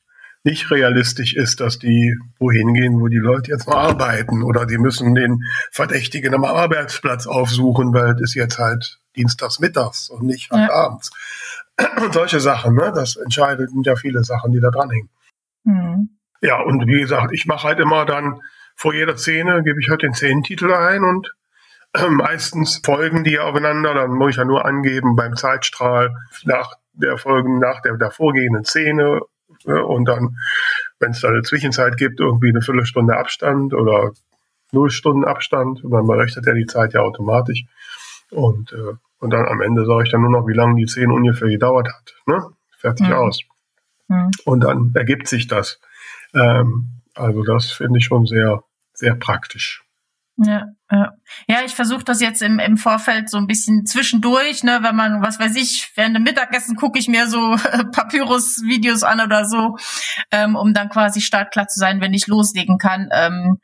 nicht 0.44 0.70
realistisch 0.70 1.34
ist, 1.34 1.60
dass 1.60 1.78
die 1.78 2.16
wohin 2.38 2.72
gehen, 2.72 3.00
wo 3.00 3.08
die 3.08 3.18
Leute 3.18 3.50
jetzt 3.50 3.66
mal 3.66 3.76
arbeiten 3.76 4.42
oder 4.42 4.66
die 4.66 4.78
müssen 4.78 5.14
den 5.14 5.42
Verdächtigen 5.72 6.32
am 6.34 6.44
Arbeitsplatz 6.44 7.26
aufsuchen, 7.26 7.92
weil 7.92 8.14
es 8.14 8.20
ist 8.20 8.34
jetzt 8.34 8.58
halt 8.58 8.98
dienstags 9.16 9.58
mittags 9.58 10.08
und 10.08 10.22
nicht 10.22 10.50
halt 10.50 10.70
ja. 10.70 10.74
abends. 10.74 11.10
Und 12.02 12.12
solche 12.14 12.40
Sachen, 12.40 12.74
ne? 12.74 12.92
das 12.94 13.16
entscheidet 13.16 13.70
ja 13.84 13.96
viele 13.96 14.24
Sachen, 14.24 14.52
die 14.52 14.60
da 14.60 14.70
dranhängen. 14.70 15.10
Mhm. 15.68 16.18
Ja, 16.40 16.62
und 16.62 16.86
wie 16.86 17.00
gesagt, 17.00 17.32
ich 17.32 17.46
mache 17.46 17.68
halt 17.68 17.80
immer 17.80 18.06
dann 18.06 18.40
vor 18.74 18.94
jeder 18.94 19.16
Szene, 19.16 19.62
gebe 19.64 19.80
ich 19.80 19.90
halt 19.90 20.02
den 20.02 20.14
Szenentitel 20.14 20.72
ein 20.72 21.02
und 21.04 21.32
äh, 21.94 22.08
meistens 22.08 22.80
folgen 22.84 23.24
die 23.24 23.38
aufeinander, 23.38 23.92
dann 23.92 24.12
muss 24.12 24.30
ich 24.30 24.36
ja 24.36 24.44
nur 24.44 24.64
angeben 24.64 25.16
beim 25.16 25.36
Zeitstrahl 25.36 26.14
nach 26.44 26.72
der 26.92 27.18
Folgen, 27.18 27.58
nach 27.58 27.82
der, 27.82 27.96
der 27.96 28.10
vorgehenden 28.10 28.64
Szene 28.64 29.20
äh, 29.66 29.72
und 29.72 30.06
dann, 30.06 30.36
wenn 31.00 31.10
es 31.10 31.20
da 31.20 31.28
eine 31.28 31.42
Zwischenzeit 31.42 31.96
gibt, 31.96 32.20
irgendwie 32.20 32.50
eine 32.50 32.62
Viertelstunde 32.62 33.16
Abstand 33.16 33.74
oder 33.74 34.12
null 34.72 34.90
Stunden 34.90 35.24
Abstand, 35.24 35.84
und 35.84 35.90
dann 35.90 36.06
berechnet 36.06 36.46
er 36.46 36.54
die 36.54 36.66
Zeit 36.66 36.94
ja 36.94 37.00
automatisch 37.00 37.64
und, 38.30 38.72
äh, 38.72 38.94
und 39.18 39.30
dann 39.30 39.46
am 39.46 39.60
Ende 39.60 39.84
sage 39.84 40.04
ich 40.04 40.10
dann 40.10 40.22
nur 40.22 40.30
noch, 40.30 40.46
wie 40.46 40.54
lange 40.54 40.76
die 40.76 40.86
Szene 40.86 41.12
ungefähr 41.12 41.48
gedauert 41.48 41.88
hat. 41.88 42.14
Ne? 42.26 42.42
Fertig 42.78 43.08
mhm. 43.08 43.14
aus. 43.14 43.40
Mhm. 44.08 44.30
Und 44.44 44.60
dann 44.60 44.92
ergibt 44.94 45.28
sich 45.28 45.46
das. 45.46 45.80
Ähm, 46.34 47.02
also 47.14 47.42
das 47.42 47.70
finde 47.70 47.98
ich 47.98 48.04
schon 48.04 48.26
sehr, 48.26 48.62
sehr 48.92 49.14
praktisch. 49.14 49.84
Ja, 50.36 50.66
ja. 50.90 51.12
ja 51.48 51.58
ich 51.64 51.74
versuche 51.74 52.04
das 52.04 52.20
jetzt 52.20 52.42
im, 52.42 52.60
im 52.60 52.76
Vorfeld 52.76 53.28
so 53.28 53.38
ein 53.38 53.48
bisschen 53.48 53.86
zwischendurch, 53.86 54.62
ne, 54.62 54.78
wenn 54.82 54.94
man, 54.94 55.20
was 55.20 55.40
weiß 55.40 55.56
ich, 55.56 55.92
während 55.96 56.14
dem 56.14 56.22
Mittagessen 56.22 56.76
gucke 56.76 56.98
ich 56.98 57.08
mir 57.08 57.26
so 57.26 57.56
Papyrus-Videos 57.92 59.02
an 59.02 59.20
oder 59.20 59.44
so, 59.44 59.76
ähm, 60.30 60.54
um 60.54 60.74
dann 60.74 60.90
quasi 60.90 61.20
startklar 61.20 61.66
zu 61.66 61.80
sein, 61.80 62.00
wenn 62.00 62.14
ich 62.14 62.28
loslegen 62.28 62.78
kann. 62.78 63.08
Ähm, 63.12 63.58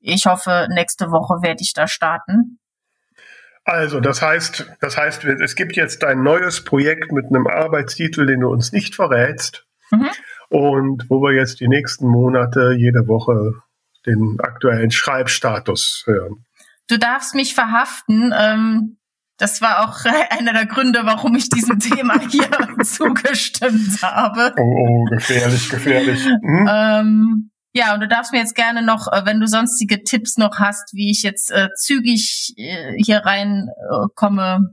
ich 0.00 0.26
hoffe, 0.26 0.66
nächste 0.70 1.10
Woche 1.10 1.42
werde 1.42 1.62
ich 1.62 1.74
da 1.74 1.86
starten. 1.86 2.58
Also, 3.64 4.00
das 4.00 4.20
heißt, 4.20 4.66
das 4.80 4.96
heißt, 4.96 5.24
es 5.24 5.54
gibt 5.54 5.76
jetzt 5.76 6.02
ein 6.02 6.22
neues 6.22 6.64
Projekt 6.64 7.12
mit 7.12 7.26
einem 7.26 7.46
Arbeitstitel, 7.46 8.26
den 8.26 8.40
du 8.40 8.48
uns 8.48 8.72
nicht 8.72 8.96
verrätst. 8.96 9.66
Mhm. 9.90 10.10
Und 10.48 11.06
wo 11.08 11.20
wir 11.22 11.32
jetzt 11.32 11.60
die 11.60 11.68
nächsten 11.68 12.08
Monate 12.08 12.74
jede 12.76 13.06
Woche 13.06 13.52
den 14.06 14.38
aktuellen 14.40 14.90
Schreibstatus 14.90 16.02
hören. 16.06 16.44
Du 16.88 16.98
darfst 16.98 17.34
mich 17.34 17.54
verhaften. 17.54 18.32
Ähm, 18.36 18.96
das 19.38 19.62
war 19.62 19.84
auch 19.84 20.04
einer 20.30 20.52
der 20.52 20.66
Gründe, 20.66 21.00
warum 21.04 21.34
ich 21.34 21.48
diesem 21.48 21.78
Thema 21.80 22.20
hier 22.28 22.48
zugestimmt 22.82 24.02
habe. 24.02 24.54
Oh, 24.56 24.62
oh, 24.62 25.04
gefährlich, 25.04 25.68
gefährlich. 25.68 26.26
Mhm. 26.42 26.68
Ähm, 26.70 27.50
ja, 27.72 27.94
und 27.94 28.00
du 28.00 28.08
darfst 28.08 28.32
mir 28.32 28.38
jetzt 28.38 28.56
gerne 28.56 28.82
noch, 28.82 29.06
äh, 29.12 29.24
wenn 29.24 29.40
du 29.40 29.46
sonstige 29.46 30.02
Tipps 30.02 30.36
noch 30.36 30.58
hast, 30.58 30.92
wie 30.92 31.10
ich 31.10 31.22
jetzt 31.22 31.50
äh, 31.52 31.68
zügig 31.76 32.54
äh, 32.56 32.94
hier 32.96 33.18
reinkomme. 33.18 34.72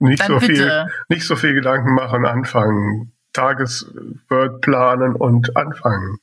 Äh, 0.00 0.04
nicht 0.04 0.24
so 0.24 0.38
bitte. 0.38 0.46
viel, 0.46 0.86
nicht 1.08 1.26
so 1.26 1.36
viel 1.36 1.54
Gedanken 1.54 1.94
machen, 1.94 2.26
anfangen. 2.26 3.14
Tagesword 3.32 4.60
planen 4.60 5.14
und 5.14 5.56
anfangen. 5.56 6.18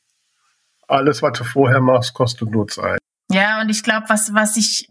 Alles, 0.87 1.21
was 1.21 1.37
du 1.37 1.43
vorher 1.43 1.81
machst, 1.81 2.13
kostet 2.13 2.49
nur 2.51 2.67
Zeit. 2.67 2.99
Ja, 3.31 3.61
und 3.61 3.69
ich 3.69 3.83
glaube, 3.83 4.05
was, 4.09 4.33
was 4.33 4.57
ich 4.57 4.89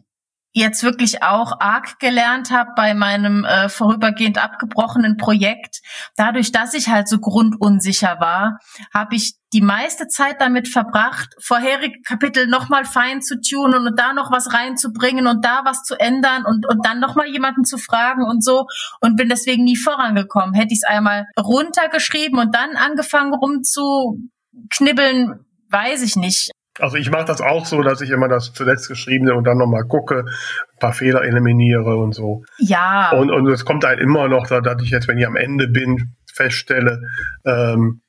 jetzt 0.52 0.82
wirklich 0.82 1.22
auch 1.22 1.60
arg 1.60 1.98
gelernt 1.98 2.50
habe 2.50 2.70
bei 2.74 2.94
meinem 2.94 3.44
äh, 3.44 3.68
vorübergehend 3.68 4.42
abgebrochenen 4.42 5.16
Projekt. 5.16 5.80
Dadurch, 6.16 6.52
dass 6.52 6.74
ich 6.74 6.88
halt 6.88 7.08
so 7.08 7.18
grundunsicher 7.18 8.18
war, 8.20 8.58
habe 8.92 9.14
ich 9.14 9.34
die 9.52 9.62
meiste 9.62 10.08
Zeit 10.08 10.40
damit 10.40 10.68
verbracht, 10.68 11.34
vorherige 11.40 12.00
Kapitel 12.02 12.46
nochmal 12.46 12.84
fein 12.84 13.22
zu 13.22 13.40
tunen 13.40 13.86
und 13.86 13.98
da 13.98 14.12
noch 14.12 14.30
was 14.30 14.52
reinzubringen 14.52 15.26
und 15.26 15.44
da 15.44 15.62
was 15.64 15.84
zu 15.84 15.98
ändern 15.98 16.44
und, 16.44 16.68
und 16.68 16.84
dann 16.84 17.00
nochmal 17.00 17.28
jemanden 17.28 17.64
zu 17.64 17.78
fragen 17.78 18.24
und 18.24 18.44
so 18.44 18.66
und 19.00 19.16
bin 19.16 19.28
deswegen 19.28 19.64
nie 19.64 19.76
vorangekommen. 19.76 20.54
Hätte 20.54 20.74
ich 20.74 20.80
es 20.82 20.88
einmal 20.88 21.26
runtergeschrieben 21.38 22.38
und 22.38 22.54
dann 22.54 22.76
angefangen 22.76 23.34
rumzuknibbeln, 23.34 25.44
weiß 25.70 26.02
ich 26.02 26.16
nicht. 26.16 26.50
Also 26.78 26.96
ich 26.96 27.10
mache 27.10 27.24
das 27.24 27.40
auch 27.40 27.66
so, 27.66 27.82
dass 27.82 28.00
ich 28.00 28.10
immer 28.10 28.28
das 28.28 28.52
zuletzt 28.52 28.88
geschriebene 28.88 29.34
und 29.34 29.44
dann 29.44 29.58
nochmal 29.58 29.84
gucke, 29.84 30.24
ein 30.26 30.78
paar 30.78 30.92
Fehler 30.92 31.22
eliminiere 31.22 31.96
und 31.96 32.14
so. 32.14 32.44
Ja. 32.58 33.10
Und, 33.12 33.30
und 33.30 33.48
es 33.48 33.64
kommt 33.64 33.84
halt 33.84 34.00
immer 34.00 34.28
noch, 34.28 34.46
dass 34.46 34.82
ich 34.82 34.90
jetzt, 34.90 35.08
wenn 35.08 35.18
ich 35.18 35.26
am 35.26 35.36
Ende 35.36 35.68
bin, 35.68 36.14
feststelle, 36.32 37.02
ähm, 37.44 38.02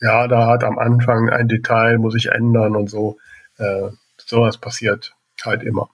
ja, 0.00 0.28
da 0.28 0.46
hat 0.46 0.64
am 0.64 0.78
Anfang 0.78 1.30
ein 1.30 1.48
Detail, 1.48 1.98
muss 1.98 2.14
ich 2.14 2.26
ändern 2.30 2.76
und 2.76 2.90
so. 2.90 3.16
Äh, 3.58 3.90
sowas 4.18 4.58
passiert 4.58 5.14
halt 5.44 5.62
immer. 5.62 5.88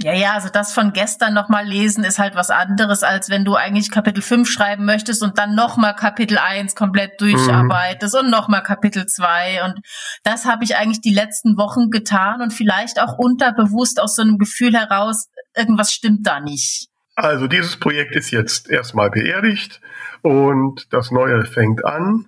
Ja, 0.00 0.12
ja, 0.12 0.34
also 0.34 0.48
das 0.48 0.72
von 0.72 0.92
gestern 0.92 1.34
nochmal 1.34 1.66
lesen 1.66 2.04
ist 2.04 2.20
halt 2.20 2.36
was 2.36 2.50
anderes, 2.50 3.02
als 3.02 3.30
wenn 3.30 3.44
du 3.44 3.56
eigentlich 3.56 3.90
Kapitel 3.90 4.22
5 4.22 4.48
schreiben 4.48 4.84
möchtest 4.84 5.24
und 5.24 5.38
dann 5.38 5.56
nochmal 5.56 5.96
Kapitel 5.96 6.38
1 6.38 6.76
komplett 6.76 7.20
durcharbeitest 7.20 8.14
mhm. 8.14 8.20
und 8.20 8.30
nochmal 8.30 8.62
Kapitel 8.62 9.06
2. 9.06 9.64
Und 9.64 9.80
das 10.22 10.44
habe 10.44 10.62
ich 10.62 10.76
eigentlich 10.76 11.00
die 11.00 11.12
letzten 11.12 11.56
Wochen 11.56 11.90
getan 11.90 12.42
und 12.42 12.52
vielleicht 12.52 13.00
auch 13.00 13.18
unterbewusst 13.18 14.00
aus 14.00 14.14
so 14.14 14.22
einem 14.22 14.38
Gefühl 14.38 14.74
heraus, 14.74 15.26
irgendwas 15.56 15.92
stimmt 15.92 16.24
da 16.24 16.38
nicht. 16.38 16.88
Also 17.16 17.48
dieses 17.48 17.76
Projekt 17.76 18.14
ist 18.14 18.30
jetzt 18.30 18.70
erstmal 18.70 19.10
beerdigt 19.10 19.80
und 20.22 20.86
das 20.92 21.10
neue 21.10 21.44
fängt 21.44 21.84
an. 21.84 22.26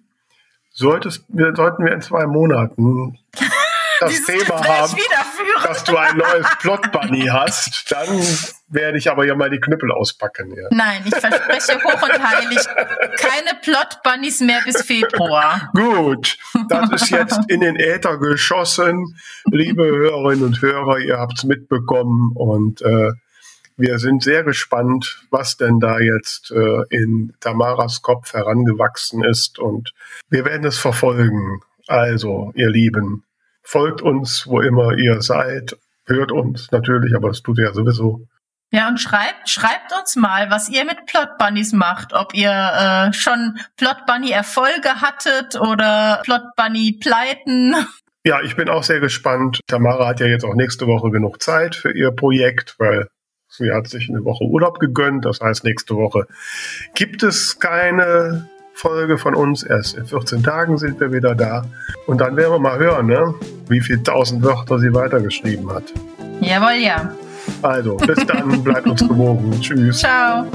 Solltest, 0.73 1.25
wir, 1.29 1.55
sollten 1.55 1.85
wir 1.85 1.93
in 1.93 2.01
zwei 2.01 2.27
Monaten 2.27 3.16
das 4.01 4.25
Thema 4.25 4.64
haben, 4.66 4.97
dass 5.65 5.85
du 5.85 5.97
ein 5.97 6.17
neues 6.17 6.47
Plot 6.61 6.93
Bunny 6.93 7.27
hast, 7.27 7.91
dann 7.91 8.09
werde 8.69 8.99
ich 8.99 9.11
aber 9.11 9.27
ja 9.27 9.35
mal 9.35 9.51
die 9.51 9.61
Knüppel 9.61 9.91
auspacken. 9.93 10.55
Ja. 10.55 10.69
Nein, 10.71 11.03
ich 11.05 11.15
verspreche 11.15 11.83
hoch 11.83 12.03
und 12.03 12.23
heilig 12.23 12.59
keine 13.17 13.59
Plot 13.63 14.03
Bunnies 14.03 14.41
mehr 14.41 14.61
bis 14.65 14.83
Februar. 14.83 15.71
Gut, 15.75 16.39
das 16.69 16.91
ist 16.93 17.11
jetzt 17.11 17.41
in 17.49 17.61
den 17.61 17.77
Äther 17.77 18.19
geschossen. 18.19 19.17
Liebe 19.51 19.85
Hörerinnen 19.85 20.45
und 20.45 20.63
Hörer, 20.63 20.99
ihr 20.99 21.19
habt 21.19 21.39
es 21.39 21.45
mitbekommen 21.45 22.33
und 22.35 22.83
äh, 22.83 23.13
wir 23.77 23.99
sind 23.99 24.23
sehr 24.23 24.45
gespannt, 24.45 25.25
was 25.31 25.57
denn 25.57 25.81
da 25.81 25.99
jetzt 25.99 26.51
äh, 26.51 26.83
in 26.91 27.33
Tamaras 27.41 28.03
Kopf 28.03 28.35
herangewachsen 28.35 29.25
ist 29.25 29.59
und 29.59 29.95
wir 30.29 30.45
werden 30.45 30.67
es 30.67 30.79
verfolgen. 30.79 31.61
Also, 31.87 32.53
ihr 32.55 32.69
Lieben, 32.69 33.25
folgt 33.71 34.03
uns, 34.03 34.49
wo 34.49 34.61
immer 34.61 34.99
ihr 34.99 35.23
seid, 35.23 35.77
hört 36.07 36.33
uns 36.33 36.73
natürlich, 36.73 37.14
aber 37.14 37.29
das 37.29 37.43
tut 37.43 37.59
ihr 37.59 37.66
ja 37.66 37.73
sowieso. 37.73 38.27
Ja, 38.73 38.89
und 38.89 38.99
schreibt, 38.99 39.49
schreibt 39.49 39.93
uns 39.99 40.16
mal, 40.16 40.51
was 40.51 40.68
ihr 40.68 40.85
mit 40.85 41.07
Plot 41.07 41.39
Bunnies 41.39 41.73
macht. 41.73 42.12
Ob 42.12 42.35
ihr 42.35 42.51
äh, 42.51 43.12
schon 43.12 43.59
Plot 43.77 44.07
Bunny 44.07 44.31
Erfolge 44.31 45.01
hattet 45.01 45.61
oder 45.61 46.21
Plot 46.25 46.43
Bunny 46.57 46.99
Pleiten. 47.01 47.75
Ja, 48.23 48.43
ich 48.43 48.55
bin 48.55 48.68
auch 48.68 48.83
sehr 48.83 49.01
gespannt. 49.01 49.61
Tamara 49.66 50.09
hat 50.09 50.21
ja 50.21 50.27
jetzt 50.27 50.45
auch 50.45 50.55
nächste 50.55 50.87
Woche 50.87 51.11
genug 51.11 51.41
Zeit 51.41 51.75
für 51.75 51.91
ihr 51.91 52.11
Projekt, 52.11 52.75
weil 52.77 53.09
sie 53.49 53.73
hat 53.73 53.89
sich 53.89 54.11
eine 54.11 54.23
Woche 54.27 54.45
Urlaub 54.45 54.79
gegönnt. 54.79 55.25
Das 55.25 55.41
heißt, 55.41 55.64
nächste 55.64 55.95
Woche 55.97 56.27
gibt 56.95 57.23
es 57.23 57.61
keine 57.61 58.50
Folge 58.73 59.18
von 59.18 59.35
uns. 59.35 59.62
Erst 59.62 59.97
in 59.97 60.07
14 60.07 60.43
Tagen 60.43 60.79
sind 60.79 61.01
wir 61.01 61.12
wieder 61.12 61.35
da. 61.35 61.64
Und 62.07 62.21
dann 62.21 62.37
werden 62.37 62.53
wir 62.53 62.59
mal 62.59 62.79
hören, 62.79 63.07
ne? 63.07 63.35
wie 63.68 63.81
viele 63.81 64.03
tausend 64.03 64.43
Wörter 64.43 64.79
sie 64.79 64.93
weitergeschrieben 64.93 65.71
hat. 65.73 65.85
Jawohl, 66.41 66.83
ja. 66.83 67.12
Also, 67.62 67.97
bis 67.97 68.27
dann, 68.27 68.62
bleibt 68.62 68.87
uns 68.87 69.07
gewogen. 69.07 69.59
Tschüss. 69.61 70.01
Ciao. 70.01 70.47